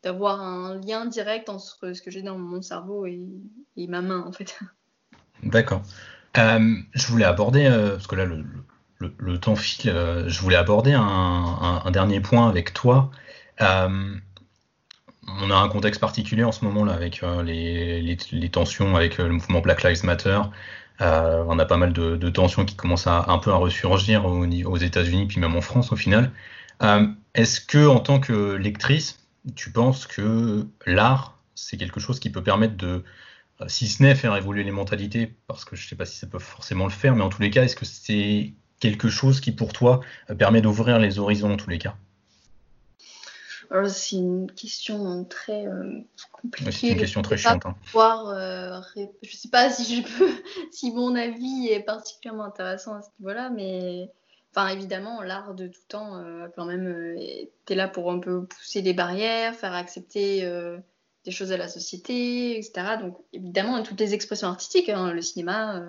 d'avoir 0.02 0.40
un 0.40 0.76
lien 0.80 1.06
direct 1.06 1.48
entre 1.48 1.92
ce 1.92 2.00
que 2.02 2.10
j'ai 2.10 2.22
dans 2.22 2.38
mon 2.38 2.62
cerveau 2.62 3.06
et, 3.06 3.20
ma 3.76 4.00
main, 4.00 4.24
en 4.26 4.32
fait. 4.32 4.58
D'accord. 5.42 5.82
Euh, 6.38 6.76
je 6.92 7.06
voulais 7.08 7.24
aborder, 7.24 7.66
euh, 7.66 7.92
parce 7.92 8.06
que 8.06 8.16
là, 8.16 8.24
le, 8.24 9.38
temps 9.38 9.56
file, 9.56 9.90
euh, 9.90 10.28
je 10.28 10.40
voulais 10.40 10.56
aborder 10.56 10.92
un, 10.92 11.90
dernier 11.90 12.20
point 12.20 12.48
avec 12.48 12.72
toi. 12.72 13.10
on 13.58 15.50
a 15.50 15.56
un 15.56 15.68
contexte 15.68 16.00
particulier 16.00 16.44
en 16.44 16.52
ce 16.52 16.64
moment 16.64 16.84
là 16.84 16.92
avec 16.92 17.22
les, 17.44 18.50
tensions 18.52 18.96
avec 18.96 19.18
le 19.18 19.30
mouvement 19.30 19.60
Black 19.60 19.82
Lives 19.82 20.04
Matter. 20.04 20.40
on 21.00 21.58
a 21.58 21.64
pas 21.64 21.76
mal 21.78 21.92
de, 21.92 22.30
tensions 22.30 22.64
qui 22.64 22.76
commencent 22.76 23.06
à, 23.06 23.24
un 23.28 23.38
peu 23.38 23.50
à 23.50 23.56
ressurgir 23.56 24.26
aux, 24.26 24.46
aux 24.46 24.76
États-Unis, 24.76 25.26
puis 25.26 25.40
même 25.40 25.56
en 25.56 25.62
France 25.62 25.92
au 25.92 25.96
final. 25.96 26.30
Est-ce 27.34 27.60
que, 27.60 27.86
en 27.86 28.00
tant 28.00 28.20
que 28.20 28.52
lectrice, 28.54 29.20
tu 29.54 29.70
penses 29.70 30.06
que 30.06 30.66
l'art, 30.86 31.38
c'est 31.54 31.76
quelque 31.76 32.00
chose 32.00 32.20
qui 32.20 32.30
peut 32.30 32.42
permettre 32.42 32.76
de, 32.76 33.04
euh, 33.60 33.68
si 33.68 33.88
ce 33.88 34.02
n'est 34.02 34.14
faire 34.14 34.34
évoluer 34.36 34.64
les 34.64 34.70
mentalités, 34.70 35.34
parce 35.46 35.64
que 35.64 35.76
je 35.76 35.84
ne 35.84 35.88
sais 35.88 35.96
pas 35.96 36.06
si 36.06 36.16
ça 36.16 36.26
peut 36.26 36.38
forcément 36.38 36.84
le 36.84 36.90
faire, 36.90 37.14
mais 37.14 37.22
en 37.22 37.28
tous 37.28 37.42
les 37.42 37.50
cas, 37.50 37.64
est-ce 37.64 37.76
que 37.76 37.84
c'est 37.84 38.54
quelque 38.80 39.08
chose 39.08 39.40
qui, 39.40 39.52
pour 39.52 39.72
toi, 39.72 40.00
euh, 40.30 40.34
permet 40.34 40.60
d'ouvrir 40.60 40.98
les 40.98 41.18
horizons 41.18 41.52
en 41.52 41.56
tous 41.56 41.70
les 41.70 41.78
cas? 41.78 41.96
C'est 43.86 44.16
une 44.16 44.50
question 44.50 45.24
très 45.26 45.64
euh, 45.64 46.00
compliquée. 46.32 46.72
c'est 46.72 46.88
une 46.88 46.96
question 46.96 47.22
très 47.22 47.36
chiante. 47.36 47.64
Hein. 47.66 47.76
je 47.94 49.02
ne 49.02 49.28
sais 49.30 49.48
pas 49.48 49.70
si 49.70 49.96
je 49.96 50.02
peux, 50.02 50.32
si 50.72 50.90
mon 50.90 51.14
avis 51.14 51.68
est 51.68 51.84
particulièrement 51.84 52.46
intéressant 52.46 52.96
à 52.96 53.02
ce 53.02 53.10
niveau-là, 53.20 53.48
mais 53.50 54.10
Enfin, 54.52 54.68
évidemment, 54.68 55.22
l'art 55.22 55.54
de 55.54 55.68
tout 55.68 55.80
temps, 55.86 56.16
euh, 56.16 56.48
quand 56.56 56.64
même, 56.64 56.86
euh, 56.88 57.16
était 57.18 57.76
là 57.76 57.86
pour 57.86 58.10
un 58.10 58.18
peu 58.18 58.46
pousser 58.46 58.82
les 58.82 58.92
barrières, 58.92 59.54
faire 59.54 59.74
accepter 59.74 60.44
euh, 60.44 60.78
des 61.24 61.30
choses 61.30 61.52
à 61.52 61.56
la 61.56 61.68
société, 61.68 62.58
etc. 62.58 62.96
Donc, 63.00 63.16
évidemment, 63.32 63.80
toutes 63.84 64.00
les 64.00 64.12
expressions 64.12 64.48
artistiques, 64.48 64.88
hein, 64.88 65.12
le 65.12 65.22
cinéma, 65.22 65.84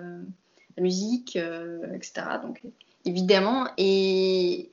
la 0.76 0.82
musique, 0.82 1.36
etc. 1.36 2.22
Donc, 2.42 2.62
évidemment. 3.04 3.66
Et, 3.78 4.70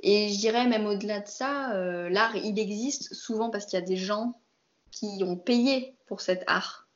et 0.00 0.30
je 0.30 0.38
dirais 0.38 0.66
même 0.66 0.86
au-delà 0.86 1.20
de 1.20 1.28
ça, 1.28 1.74
l'art, 2.08 2.34
il 2.34 2.58
existe 2.58 3.14
souvent 3.14 3.50
parce 3.50 3.66
qu'il 3.66 3.78
y 3.78 3.82
a 3.82 3.86
des 3.86 3.96
gens 3.96 4.40
qui 4.90 5.22
ont 5.22 5.36
payé 5.36 5.94
pour 6.06 6.20
cet 6.20 6.44
art. 6.46 6.88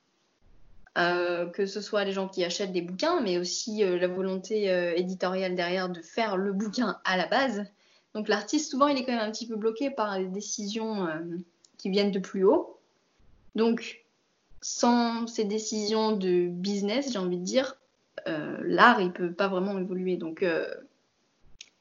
Euh, 0.96 1.46
que 1.46 1.66
ce 1.66 1.80
soit 1.80 2.04
les 2.04 2.12
gens 2.12 2.28
qui 2.28 2.44
achètent 2.44 2.70
des 2.70 2.80
bouquins, 2.80 3.20
mais 3.20 3.36
aussi 3.36 3.82
euh, 3.82 3.98
la 3.98 4.06
volonté 4.06 4.70
euh, 4.70 4.94
éditoriale 4.94 5.56
derrière 5.56 5.88
de 5.88 6.00
faire 6.00 6.36
le 6.36 6.52
bouquin 6.52 7.00
à 7.04 7.16
la 7.16 7.26
base. 7.26 7.64
Donc 8.14 8.28
l'artiste, 8.28 8.70
souvent, 8.70 8.86
il 8.86 8.96
est 8.96 9.04
quand 9.04 9.12
même 9.12 9.28
un 9.28 9.32
petit 9.32 9.48
peu 9.48 9.56
bloqué 9.56 9.90
par 9.90 10.16
les 10.20 10.26
décisions 10.26 11.08
qui 11.78 11.90
viennent 11.90 12.12
de 12.12 12.20
plus 12.20 12.44
haut. 12.44 12.78
Donc, 13.56 14.04
sans 14.60 15.26
ces 15.26 15.44
décisions 15.44 16.12
de 16.12 16.46
business, 16.46 17.12
j'ai 17.12 17.18
envie 17.18 17.38
de 17.38 17.42
dire, 17.42 17.76
l'art, 18.24 19.00
il 19.00 19.12
peut 19.12 19.32
pas 19.32 19.48
vraiment 19.48 19.76
évoluer. 19.80 20.16
Donc, 20.16 20.46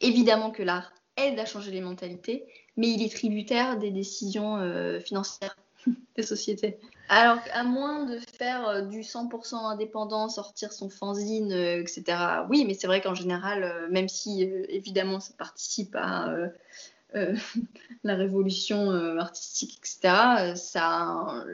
évidemment 0.01 0.49
que 0.49 0.63
l'art 0.63 0.91
aide 1.17 1.37
à 1.37 1.45
changer 1.45 1.69
les 1.69 1.81
mentalités, 1.81 2.45
mais 2.77 2.89
il 2.89 3.03
est 3.03 3.13
tributaire 3.13 3.77
des 3.77 3.91
décisions 3.91 4.57
financières 5.01 5.55
des 6.15 6.23
sociétés. 6.23 6.79
Alors, 7.09 7.39
à 7.51 7.63
moins 7.63 8.05
de 8.05 8.17
faire 8.17 8.67
euh, 8.67 8.81
du 8.81 9.01
100% 9.01 9.55
indépendant, 9.55 10.29
sortir 10.29 10.71
son 10.71 10.89
fanzine, 10.89 11.51
euh, 11.51 11.81
etc. 11.81 12.03
Oui, 12.49 12.65
mais 12.65 12.73
c'est 12.73 12.87
vrai 12.87 13.01
qu'en 13.01 13.13
général, 13.13 13.63
euh, 13.63 13.87
même 13.89 14.07
si 14.07 14.43
évidemment 14.69 15.19
ça 15.19 15.33
participe 15.37 15.95
à 15.95 16.33
la 18.03 18.15
révolution 18.15 18.89
artistique, 19.19 19.77
etc., 19.77 20.55
ça, 20.55 21.45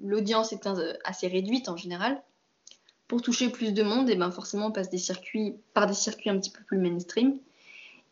l'audience 0.00 0.52
est 0.52 0.68
assez 1.04 1.26
réduite 1.26 1.70
en 1.70 1.76
général. 1.76 2.20
Pour 3.06 3.22
toucher 3.22 3.48
plus 3.48 3.72
de 3.72 3.82
monde, 3.82 4.10
et 4.10 4.16
ben 4.16 4.30
forcément, 4.30 4.66
on 4.66 4.70
passe 4.70 4.90
des 4.90 4.98
circuits, 4.98 5.56
par 5.72 5.86
des 5.86 5.94
circuits 5.94 6.28
un 6.28 6.38
petit 6.38 6.50
peu 6.50 6.62
plus 6.64 6.76
mainstream. 6.76 7.38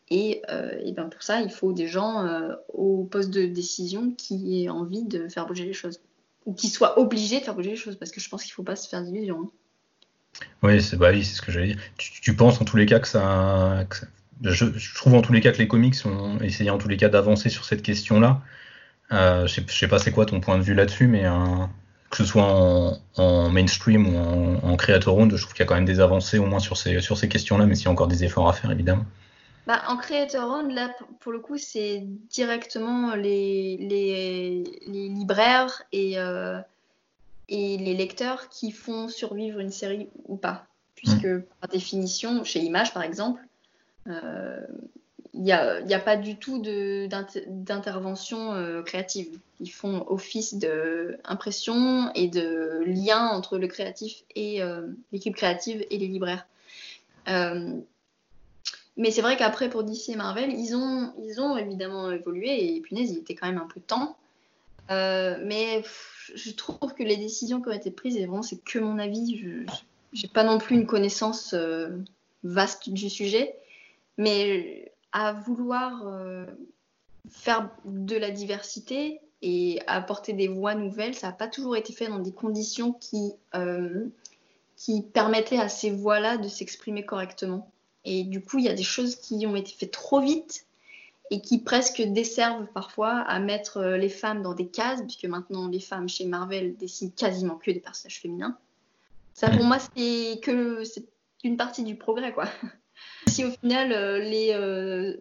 Et, 0.09 0.41
et 0.83 0.93
ben 0.93 1.11
pour 1.11 1.23
ça, 1.23 1.43
il 1.43 1.51
faut 1.51 1.75
des 1.75 1.89
gens 1.89 2.27
au 2.73 3.05
poste 3.05 3.31
de 3.31 3.45
décision 3.45 4.13
qui 4.13 4.65
aient 4.65 4.71
envie 4.71 5.05
de 5.05 5.29
faire 5.29 5.47
bouger 5.47 5.67
les 5.67 5.75
choses 5.75 6.01
ou 6.47 6.55
qui 6.55 6.69
soit 6.69 6.99
obligé 6.99 7.41
de 7.41 7.45
faire 7.45 7.55
bouger 7.55 7.71
les 7.71 7.77
choses, 7.77 7.97
parce 7.97 8.13
que 8.13 8.21
je 8.21 8.29
pense 8.29 8.43
qu'il 8.43 8.53
ne 8.53 8.55
faut 8.55 8.63
pas 8.63 8.77
se 8.77 8.89
faire 8.89 9.03
d'illusions. 9.03 9.43
Hein. 9.43 9.51
Oui, 10.63 10.83
c'est 10.83 10.97
bah 10.97 11.11
oui, 11.13 11.25
ce 11.25 11.43
que 11.43 11.51
j'allais 11.53 11.69
dire. 11.69 11.79
Tu, 11.97 12.35
penses 12.35 12.61
en 12.61 12.65
tous 12.65 12.77
les 12.77 12.87
cas 12.87 13.01
que 13.01 13.09
ça. 13.09 13.87
je, 14.43 14.95
trouve 14.95 15.15
en 15.15 15.23
tous 15.23 15.33
les 15.33 15.41
cas 15.41 15.53
que 15.53 15.59
les 15.59 15.69
comics 15.69 15.97
ont 16.05 16.39
essayé 16.41 16.71
en 16.71 16.79
tous 16.79 16.89
les 16.89 16.97
cas 16.97 17.09
d'avancer 17.09 17.49
sur 17.49 17.65
cette 17.65 17.83
question-là. 17.83 18.43
Euh, 19.13 19.47
je, 19.47 19.61
ne 19.61 19.69
sais 19.69 19.89
pas 19.89 19.99
c'est 19.99 20.13
quoi 20.13 20.27
ton 20.27 20.41
point 20.41 20.59
de 20.59 20.63
vue 20.63 20.75
là-dessus, 20.75 21.07
mais 21.07 21.25
euh, 21.25 21.33
que 22.11 22.17
ce 22.19 22.25
soit 22.25 22.45
en, 23.17 23.51
mainstream 23.51 24.07
ou 24.07 24.19
en, 24.19 24.71
en 24.71 24.77
creator 24.77 25.15
round, 25.15 25.35
je 25.35 25.41
trouve 25.41 25.55
qu'il 25.55 25.63
y 25.63 25.67
a 25.67 25.67
quand 25.67 25.75
même 25.75 25.85
des 25.85 26.01
avancées 26.01 26.39
au 26.39 26.47
moins 26.47 26.61
sur 26.61 26.77
ces, 26.77 27.01
sur 27.01 27.17
ces 27.17 27.29
questions-là, 27.29 27.67
mais 27.67 27.75
s'il 27.75 27.87
y 27.87 27.89
a 27.89 27.93
encore 27.93 28.09
des 28.09 28.25
efforts 28.25 28.49
à 28.49 28.53
faire 28.53 28.71
évidemment. 28.71 29.05
Bah, 29.67 29.83
en 29.89 29.97
Creator 29.97 30.49
Round, 30.49 30.71
là, 30.71 30.95
pour 31.19 31.33
le 31.33 31.41
coup, 31.41 31.59
c'est 31.59 32.05
directement 32.31 33.17
les, 33.17 33.77
les, 33.79 34.63
les 34.87 35.09
libraires 35.09 35.83
et, 35.91 36.21
euh, 36.21 36.61
et 37.49 37.77
les 37.77 37.95
lecteurs 37.95 38.49
qui 38.49 38.71
font 38.71 39.09
survivre 39.09 39.59
une 39.59 39.73
série 39.73 40.09
ou 40.27 40.37
pas. 40.37 40.67
Puisque, 40.95 41.27
mm. 41.27 41.43
par 41.61 41.69
définition, 41.69 42.45
chez 42.45 42.61
Image, 42.61 42.95
par 42.95 43.03
exemple, 43.03 43.43
euh, 44.07 44.65
il 45.35 45.43
n'y 45.43 45.53
a, 45.53 45.83
a, 45.85 45.99
pas 45.99 46.17
du 46.17 46.37
tout 46.37 46.63
d'intervention 46.63 48.55
euh, 48.55 48.83
créative. 48.83 49.37
Ils 49.59 49.73
font 49.73 50.07
office 50.09 50.55
d'impression 50.55 52.13
et 52.15 52.29
de 52.29 52.85
lien 52.87 53.27
entre 53.31 53.59
le 53.59 53.67
créatif 53.67 54.23
et 54.37 54.61
l'équipe 55.13 55.35
créative 55.35 55.85
et 55.91 55.99
les 55.99 56.07
libraires. 56.07 56.47
Mais 58.97 59.11
c'est 59.11 59.21
vrai 59.21 59.37
qu'après, 59.37 59.69
pour 59.69 59.85
DC 59.85 60.09
et 60.09 60.17
Marvel, 60.17 60.53
ils 60.53 60.75
ont, 60.75 61.57
évidemment 61.57 62.11
évolué 62.11 62.77
et 62.77 62.81
punaise, 62.81 63.11
il 63.11 63.19
était 63.19 63.35
quand 63.35 63.47
même 63.47 63.59
un 63.59 63.67
peu 63.67 63.81
temps. 63.81 64.17
Euh, 64.91 65.37
mais 65.45 65.83
je 66.35 66.51
trouve 66.53 66.95
que 66.95 67.03
les 67.03 67.17
décisions 67.17 67.61
qui 67.61 67.69
ont 67.69 67.73
été 67.73 67.91
prises, 67.91 68.17
et 68.17 68.27
vraiment, 68.27 68.43
c'est 68.43 68.63
que 68.63 68.79
mon 68.79 68.99
avis. 68.99 69.39
Je 69.39 70.23
n'ai 70.23 70.29
pas 70.29 70.45
non 70.45 70.59
plus 70.59 70.77
une 70.77 70.87
connaissance 70.87 71.53
euh, 71.53 71.89
vaste 72.43 72.89
du 72.89 73.11
sujet. 73.11 73.57
Mais 74.17 74.93
à 75.13 75.35
vouloir 75.35 76.07
euh, 76.07 76.47
faire 77.29 77.69
de 77.85 78.17
la 78.17 78.31
diversité 78.31 79.21
et 79.43 79.81
apporter 79.87 80.33
des 80.33 80.49
voix 80.49 80.75
nouvelles, 80.75 81.15
ça 81.15 81.27
n'a 81.27 81.33
pas 81.35 81.49
toujours 81.49 81.77
été 81.77 81.93
fait 81.93 82.09
dans 82.09 82.19
des 82.19 82.33
conditions 82.33 82.95
qui 82.95 83.35
permettaient 85.13 85.59
à 85.59 85.69
ces 85.69 85.91
voix-là 85.91 86.39
de 86.39 86.49
s'exprimer 86.49 87.05
correctement. 87.05 87.71
Et 88.07 88.23
du 88.23 88.41
coup, 88.41 88.59
il 88.59 88.65
y 88.65 88.69
a 88.69 88.75
des 88.75 88.85
choses 88.85 89.17
qui 89.17 89.45
ont 89.47 89.57
été 89.57 89.73
faites 89.73 89.91
trop 89.91 90.21
vite 90.21 90.65
et 91.31 91.41
qui 91.41 91.59
presque 91.59 92.01
desservent 92.01 92.69
parfois 92.73 93.19
à 93.19 93.41
mettre 93.41 93.79
euh, 93.79 93.97
les 93.97 94.09
femmes 94.09 94.43
dans 94.43 94.55
des 94.55 94.69
cases, 94.69 95.03
puisque 95.03 95.25
maintenant 95.25 95.67
les 95.67 95.81
femmes 95.81 96.09
chez 96.09 96.25
Marvel 96.25 96.77
dessinent 96.77 97.11
quasiment 97.11 97.57
que 97.57 97.73
des 97.73 97.81
personnages 97.81 98.21
féminins. 98.21 98.57
Ça, 99.35 99.51
pour 99.51 99.65
moi, 99.65 99.79
c'est 99.81 100.39
que 100.41 100.85
c'est 100.85 101.05
une 101.43 101.57
partie 101.57 101.83
du 101.83 101.97
progrès, 101.97 102.33
quoi. 102.33 102.47
si 103.27 103.45
au 103.45 103.51
final 103.51 103.93
euh, 103.93 104.21
les, 104.21 104.53
euh, 104.53 105.17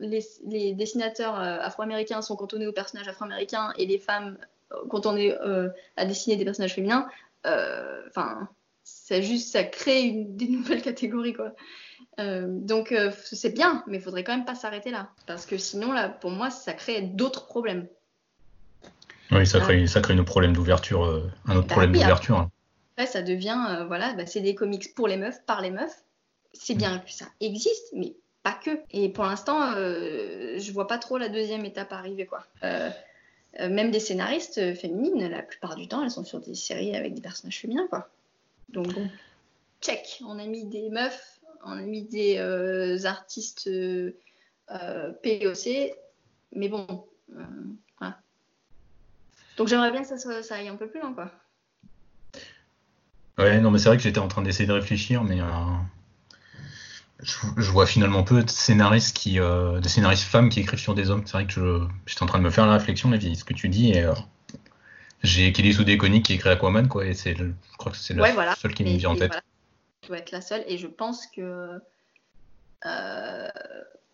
les, 0.00 0.72
dessinateurs 0.72 1.36
afro-américains 1.36 2.20
sont 2.20 2.34
cantonnés 2.34 2.66
aux 2.66 2.72
personnages 2.72 3.06
afro-américains 3.06 3.72
et 3.78 3.86
les 3.86 3.98
femmes 3.98 4.36
cantonnées 4.90 5.32
à 5.96 6.04
dessiner 6.04 6.34
des 6.36 6.44
personnages 6.44 6.74
féminins, 6.74 7.06
enfin, 7.44 8.48
ça 8.84 9.20
juste, 9.20 9.52
ça 9.52 9.64
crée 9.64 10.02
une, 10.02 10.36
des 10.36 10.48
nouvelles 10.48 10.82
catégories, 10.90 11.34
quoi. 11.34 11.52
donc 12.18 12.94
c'est 13.14 13.54
bien, 13.54 13.82
mais 13.86 13.98
il 13.98 14.02
faudrait 14.02 14.24
quand 14.24 14.36
même 14.36 14.44
pas 14.44 14.54
s'arrêter 14.54 14.90
là, 14.90 15.10
parce 15.26 15.46
que 15.46 15.58
sinon 15.58 15.92
là, 15.92 16.08
pour 16.08 16.30
moi, 16.30 16.50
ça 16.50 16.72
crée 16.72 17.02
d'autres 17.02 17.46
problèmes. 17.46 17.86
Oui, 19.30 19.46
ça 19.46 19.58
crée, 19.58 19.86
ça 19.86 20.00
crée 20.00 20.14
d'ouverture, 20.14 21.04
un 21.46 21.56
autre 21.56 21.66
bah 21.66 21.74
problème 21.74 21.92
d'ouverture. 21.92 22.38
Hein. 22.38 22.50
Après, 22.96 23.10
ça 23.10 23.22
devient, 23.22 23.84
voilà, 23.88 24.12
bah, 24.12 24.26
c'est 24.26 24.40
des 24.40 24.54
comics 24.54 24.94
pour 24.94 25.08
les 25.08 25.16
meufs, 25.16 25.44
par 25.46 25.60
les 25.60 25.70
meufs. 25.70 26.04
C'est 26.52 26.74
bien 26.74 27.00
que 27.00 27.10
ça 27.10 27.26
existe, 27.40 27.88
mais 27.94 28.14
pas 28.44 28.52
que. 28.52 28.70
Et 28.92 29.08
pour 29.08 29.24
l'instant, 29.24 29.72
euh, 29.74 30.58
je 30.58 30.72
vois 30.72 30.86
pas 30.86 30.98
trop 30.98 31.18
la 31.18 31.28
deuxième 31.28 31.64
étape 31.64 31.92
arriver, 31.92 32.26
quoi. 32.26 32.44
Euh, 32.62 32.90
euh, 33.60 33.68
même 33.68 33.90
des 33.90 34.00
scénaristes 34.00 34.74
féminines, 34.76 35.28
la 35.28 35.42
plupart 35.42 35.74
du 35.74 35.88
temps, 35.88 36.04
elles 36.04 36.10
sont 36.10 36.24
sur 36.24 36.40
des 36.40 36.54
séries 36.54 36.94
avec 36.94 37.14
des 37.14 37.20
personnages 37.20 37.58
féminins, 37.58 37.86
quoi. 37.88 38.08
Donc 38.68 38.92
bon, 38.92 39.10
check. 39.80 40.20
On 40.26 40.38
a 40.38 40.46
mis 40.46 40.64
des 40.66 40.90
meufs, 40.90 41.40
on 41.64 41.72
a 41.72 41.82
mis 41.82 42.02
des 42.02 42.38
artistes 43.06 43.70
POC, 44.68 45.92
mais 46.52 46.68
bon, 46.68 47.06
voilà. 47.98 48.18
Donc 49.56 49.68
j'aimerais 49.68 49.92
bien 49.92 50.02
que 50.02 50.08
ça, 50.08 50.42
ça 50.42 50.54
aille 50.54 50.68
un 50.68 50.76
peu 50.76 50.88
plus 50.88 51.00
loin, 51.00 51.12
quoi. 51.12 51.30
Ouais, 53.38 53.60
non, 53.60 53.70
mais 53.70 53.78
c'est 53.78 53.88
vrai 53.88 53.96
que 53.96 54.02
j'étais 54.02 54.20
en 54.20 54.28
train 54.28 54.42
d'essayer 54.42 54.66
de 54.66 54.72
réfléchir, 54.72 55.24
mais 55.24 55.40
je, 57.22 57.70
vois 57.70 57.86
finalement 57.86 58.22
peu 58.22 58.42
de 58.42 58.50
scénaristes 58.50 59.16
qui, 59.16 59.40
euh, 59.40 59.80
de 59.80 59.88
scénaristes 59.88 60.24
femmes 60.24 60.48
qui 60.48 60.60
écrivent 60.60 60.80
sur 60.80 60.94
des 60.94 61.10
hommes. 61.10 61.22
C'est 61.24 61.32
vrai 61.32 61.46
que 61.46 61.52
je, 61.52 61.86
j'étais 62.06 62.22
en 62.22 62.26
train 62.26 62.38
de 62.38 62.44
me 62.44 62.50
faire 62.50 62.66
la 62.66 62.74
réflexion, 62.74 63.10
là, 63.10 63.18
ce 63.20 63.44
que 63.44 63.54
tu 63.54 63.68
dis, 63.68 63.90
et 63.90 64.04
euh, 64.04 64.14
j'ai 65.24 65.52
Kelly 65.52 65.72
Sue 65.72 65.84
qui 65.84 66.34
écrit 66.34 66.48
Aquaman, 66.48 66.86
quoi, 66.88 67.06
et 67.06 67.14
c'est, 67.14 67.34
je 67.34 67.44
crois 67.78 67.90
que 67.90 67.98
c'est 67.98 68.14
la 68.14 68.54
seule 68.54 68.74
qui 68.74 68.84
me 68.84 68.96
vient 68.96 69.10
en 69.10 69.16
tête. 69.16 69.28
Voilà. 69.28 69.42
Je 70.02 70.08
dois 70.08 70.18
être 70.18 70.30
la 70.30 70.40
seule, 70.40 70.64
et 70.68 70.78
je 70.78 70.86
pense 70.86 71.26
que, 71.26 71.80
euh, 72.86 73.48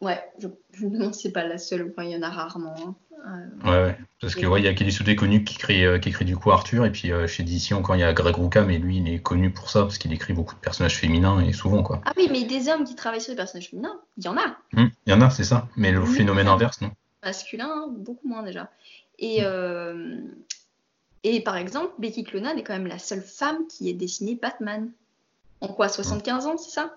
ouais, 0.00 0.22
je, 0.38 0.48
je 0.72 0.86
me 0.86 0.90
demande 0.90 1.14
si 1.14 1.22
c'est 1.22 1.32
pas 1.32 1.46
la 1.46 1.58
seule, 1.58 1.92
il 1.98 2.10
y 2.10 2.16
en 2.16 2.22
a 2.22 2.30
rarement. 2.30 2.74
Hein. 2.78 2.94
Ouais, 3.64 3.70
ouais. 3.70 3.98
Parce 4.20 4.34
que 4.34 4.46
ouais, 4.46 4.60
il 4.60 4.64
y 4.64 4.68
a 4.68 4.74
Kelly 4.74 4.92
Soudé 4.92 5.16
connu 5.16 5.44
qui 5.44 5.56
écrit, 5.56 5.84
euh, 5.84 5.98
qui 5.98 6.08
écrit 6.08 6.24
du 6.24 6.36
coup 6.36 6.50
Arthur, 6.50 6.84
et 6.84 6.92
puis 6.92 7.12
euh, 7.12 7.26
chez 7.26 7.42
DC 7.42 7.72
encore 7.72 7.96
il 7.96 8.00
y 8.00 8.04
a 8.04 8.12
Greg 8.12 8.34
Rucka, 8.36 8.62
mais 8.62 8.78
lui 8.78 8.98
il 8.98 9.12
est 9.12 9.18
connu 9.18 9.50
pour 9.50 9.68
ça 9.70 9.82
parce 9.82 9.98
qu'il 9.98 10.12
écrit 10.12 10.32
beaucoup 10.32 10.54
de 10.54 10.60
personnages 10.60 10.96
féminins 10.96 11.40
et 11.40 11.52
souvent 11.52 11.82
quoi. 11.82 12.00
Ah 12.06 12.12
oui, 12.16 12.28
mais 12.30 12.44
des 12.44 12.68
hommes 12.68 12.84
qui 12.84 12.94
travaillent 12.94 13.20
sur 13.20 13.32
des 13.32 13.36
personnages 13.36 13.68
féminins, 13.68 14.00
il 14.16 14.24
y 14.24 14.28
en 14.28 14.36
a. 14.36 14.56
Hum, 14.76 14.90
il 15.06 15.10
y 15.10 15.12
en 15.12 15.20
a, 15.20 15.30
c'est 15.30 15.44
ça. 15.44 15.68
Mais 15.76 15.92
le 15.92 16.04
phénomène 16.04 16.48
inverse, 16.48 16.80
non 16.80 16.92
Masculin, 17.22 17.88
beaucoup 17.98 18.28
moins 18.28 18.42
déjà. 18.42 18.70
Et, 19.18 19.40
hum. 19.40 19.46
euh, 19.46 20.16
et 21.24 21.40
par 21.40 21.56
exemple, 21.56 21.92
Becky 21.98 22.24
Clonard 22.24 22.56
est 22.56 22.62
quand 22.62 22.72
même 22.72 22.86
la 22.86 22.98
seule 22.98 23.22
femme 23.22 23.66
qui 23.68 23.88
ait 23.88 23.94
dessiné 23.94 24.34
Batman. 24.34 24.90
En 25.60 25.68
quoi, 25.68 25.88
75 25.88 26.46
ans, 26.46 26.56
c'est 26.56 26.70
ça? 26.70 26.96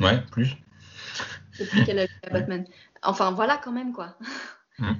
Ouais, 0.00 0.20
plus. 0.30 0.56
Depuis 1.58 1.84
qu'elle 1.84 1.98
a 1.98 2.06
vu 2.06 2.12
Batman. 2.30 2.64
Enfin 3.02 3.32
voilà 3.32 3.58
quand 3.62 3.72
même 3.72 3.92
quoi. 3.92 4.16
Hum 4.78 4.96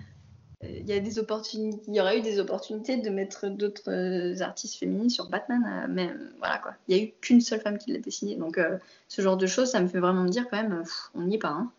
il 0.69 0.87
y 0.89 0.93
a 0.93 1.01
des 1.01 1.19
opportunités, 1.19 1.83
il 1.89 1.95
y 1.95 2.01
aurait 2.01 2.19
eu 2.19 2.23
des 2.23 2.39
opportunités 2.39 2.97
de 2.97 3.11
mettre 3.11 3.49
d'autres 3.49 3.91
euh, 3.91 4.41
artistes 4.41 4.77
féminines 4.77 5.11
sur 5.11 5.29
Batman, 5.29 5.63
euh, 5.67 5.87
mais 5.89 6.09
euh, 6.09 6.33
voilà 6.39 6.59
quoi. 6.59 6.75
Il 6.89 6.97
n'y 6.97 7.01
a 7.01 7.05
eu 7.05 7.13
qu'une 7.21 7.41
seule 7.41 7.61
femme 7.61 7.79
qui 7.79 7.93
l'a 7.93 7.99
dessiné, 7.99 8.37
donc 8.37 8.59
ce 9.09 9.23
genre 9.23 9.37
de 9.37 9.47
choses, 9.47 9.71
ça 9.71 9.81
me 9.81 9.89
fait 9.89 10.01
vraiment 10.01 10.23
me 10.23 10.29
dire 10.29 10.47
quand 10.51 10.61
même, 10.61 10.85
on 11.15 11.23
n'y 11.23 11.37
est 11.37 11.39
pas. 11.39 11.49
Hein. 11.49 11.71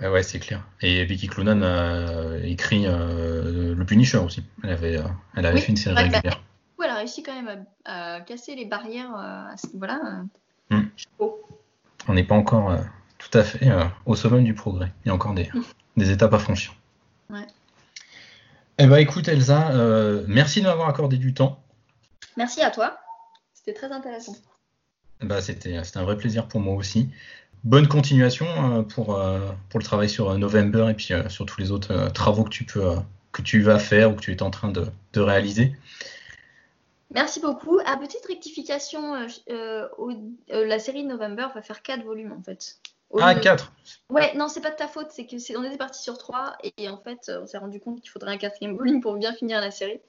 Ouais, 0.00 0.22
c'est 0.22 0.38
clair. 0.38 0.64
Et 0.80 1.04
Vicky 1.04 1.28
Clonan 1.28 1.62
a 1.62 2.38
écrit 2.44 2.84
le 2.86 3.82
Punisher 3.84 4.18
aussi. 4.18 4.44
Elle 4.62 4.70
avait, 4.70 5.00
elle 5.36 5.46
avait 5.46 5.60
fait 5.60 5.70
une 5.70 5.76
série 5.76 5.96
régulière. 5.96 6.42
Oui, 6.78 6.86
elle 6.86 6.92
a 6.92 6.96
réussi 6.96 7.22
quand 7.22 7.34
même 7.34 7.64
à, 7.84 8.20
casser 8.20 8.54
les 8.54 8.64
barrières 8.64 9.14
à 9.14 9.56
ce 9.56 9.66
niveau-là. 9.72 10.22
Hmm. 10.70 10.82
On 12.06 12.14
n'est 12.14 12.24
pas 12.24 12.36
encore 12.36 12.76
tout 13.18 13.36
à 13.36 13.42
fait 13.42 13.68
au 14.06 14.14
sommet 14.14 14.42
du 14.42 14.54
progrès. 14.54 14.92
Il 15.04 15.08
y 15.08 15.10
a 15.10 15.14
encore 15.14 15.34
des, 15.34 15.50
des 15.96 16.10
étapes 16.10 16.34
à 16.34 16.38
franchir. 16.38 16.74
Ouais. 17.30 17.46
Eh 18.80 18.86
ben, 18.86 18.98
écoute, 18.98 19.26
Elsa, 19.26 19.72
euh, 19.72 20.24
merci 20.28 20.60
de 20.60 20.66
m'avoir 20.66 20.88
accordé 20.88 21.16
du 21.16 21.34
temps. 21.34 21.60
Merci 22.36 22.62
à 22.62 22.70
toi. 22.70 22.96
C'était 23.52 23.74
très 23.74 23.90
intéressant. 23.90 24.36
Bah, 25.20 25.42
c'était, 25.42 25.76
un 25.76 26.02
vrai 26.04 26.16
plaisir 26.16 26.46
pour 26.46 26.60
moi 26.60 26.74
aussi. 26.74 27.10
Bonne 27.64 27.88
continuation 27.88 28.46
euh, 28.46 28.82
pour, 28.82 29.16
euh, 29.16 29.40
pour 29.68 29.80
le 29.80 29.84
travail 29.84 30.08
sur 30.08 30.36
November 30.38 30.88
et 30.90 30.94
puis 30.94 31.12
sur 31.28 31.46
tous 31.46 31.60
les 31.60 31.70
autres 31.70 32.12
travaux 32.12 32.44
que 32.44 32.50
tu, 32.50 32.64
peux, 32.64 32.94
que 33.32 33.42
tu 33.42 33.60
vas 33.60 33.78
faire 33.78 34.10
ou 34.10 34.14
que 34.14 34.20
tu 34.20 34.32
es 34.32 34.42
en 34.42 34.50
train 34.50 34.70
de, 34.70 34.86
de 35.12 35.20
réaliser. 35.20 35.72
Merci 37.14 37.40
beaucoup. 37.40 37.78
À 37.86 37.96
petite 37.96 38.24
rectification, 38.26 39.14
la 40.48 40.78
série 40.78 41.04
November 41.04 41.48
va 41.54 41.62
faire 41.62 41.82
4 41.82 42.04
volumes 42.04 42.32
en 42.32 42.42
fait 42.42 42.78
ah, 43.18 43.34
4 43.34 43.72
Ouais, 44.10 44.34
non, 44.34 44.48
c'est 44.48 44.60
pas 44.60 44.70
de 44.70 44.76
ta 44.76 44.86
faute, 44.86 45.08
c'est 45.10 45.24
que 45.24 45.36
on 45.56 45.64
était 45.64 45.78
parti 45.78 46.02
sur 46.02 46.18
3 46.18 46.58
et 46.76 46.88
en 46.90 46.98
fait, 46.98 47.30
on 47.42 47.46
s'est 47.46 47.56
rendu 47.56 47.80
compte 47.80 48.02
qu'il 48.02 48.10
faudrait 48.10 48.32
un 48.32 48.36
quatrième 48.36 48.76
volume 48.76 49.00
pour 49.00 49.14
bien 49.14 49.32
finir 49.32 49.60
la 49.60 49.70
série. 49.70 50.00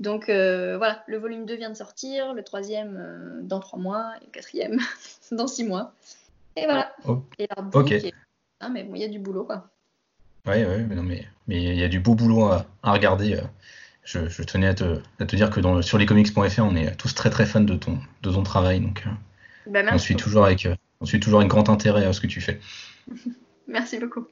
Donc 0.00 0.28
euh, 0.28 0.76
voilà, 0.76 1.04
le 1.06 1.18
volume 1.18 1.46
2 1.46 1.54
vient 1.54 1.70
de 1.70 1.76
sortir, 1.76 2.34
le 2.34 2.42
troisième 2.42 2.96
euh, 2.98 3.40
dans 3.42 3.60
3 3.60 3.78
mois 3.78 4.12
et 4.20 4.24
le 4.24 4.30
quatrième 4.30 4.80
dans 5.30 5.46
6 5.46 5.64
mois. 5.64 5.92
Et 6.56 6.64
voilà. 6.64 6.94
Oh. 7.06 7.22
Et 7.38 7.48
ok. 7.72 7.94
Ah, 8.60 8.68
mais 8.68 8.84
bon, 8.84 8.94
il 8.94 9.02
y 9.02 9.04
a 9.04 9.08
du 9.08 9.18
boulot 9.18 9.44
quoi. 9.44 9.70
Ouais, 10.46 10.64
ouais, 10.64 10.84
mais 10.88 10.94
non, 10.94 11.02
mais 11.02 11.26
il 11.48 11.74
y 11.74 11.82
a 11.82 11.88
du 11.88 12.00
beau 12.00 12.14
boulot 12.14 12.44
à, 12.44 12.66
regarder. 12.82 13.36
Euh. 13.36 13.42
Je, 14.04 14.42
tenais 14.42 14.66
à 14.66 14.74
te, 14.74 15.00
à 15.18 15.24
te 15.24 15.34
dire 15.34 15.48
que 15.48 15.60
dans, 15.60 15.80
sur 15.80 15.96
lescomics.fr, 15.96 16.62
on 16.62 16.76
est 16.76 16.94
tous 16.96 17.14
très 17.14 17.30
très 17.30 17.46
fans 17.46 17.62
de 17.62 17.74
ton, 17.74 17.98
de 18.22 18.30
ton 18.30 18.42
travail. 18.42 18.80
Donc, 18.80 19.04
bah, 19.66 19.80
on 19.90 19.98
suit 19.98 20.16
toujours 20.16 20.44
avec, 20.44 20.68
on 21.00 21.06
suit 21.06 21.20
toujours 21.20 21.40
avec 21.40 21.50
grand 21.50 21.70
intérêt 21.70 22.04
à 22.04 22.12
ce 22.12 22.20
que 22.20 22.26
tu 22.26 22.42
fais. 22.42 22.60
Merci 23.66 23.98
beaucoup. 23.98 24.26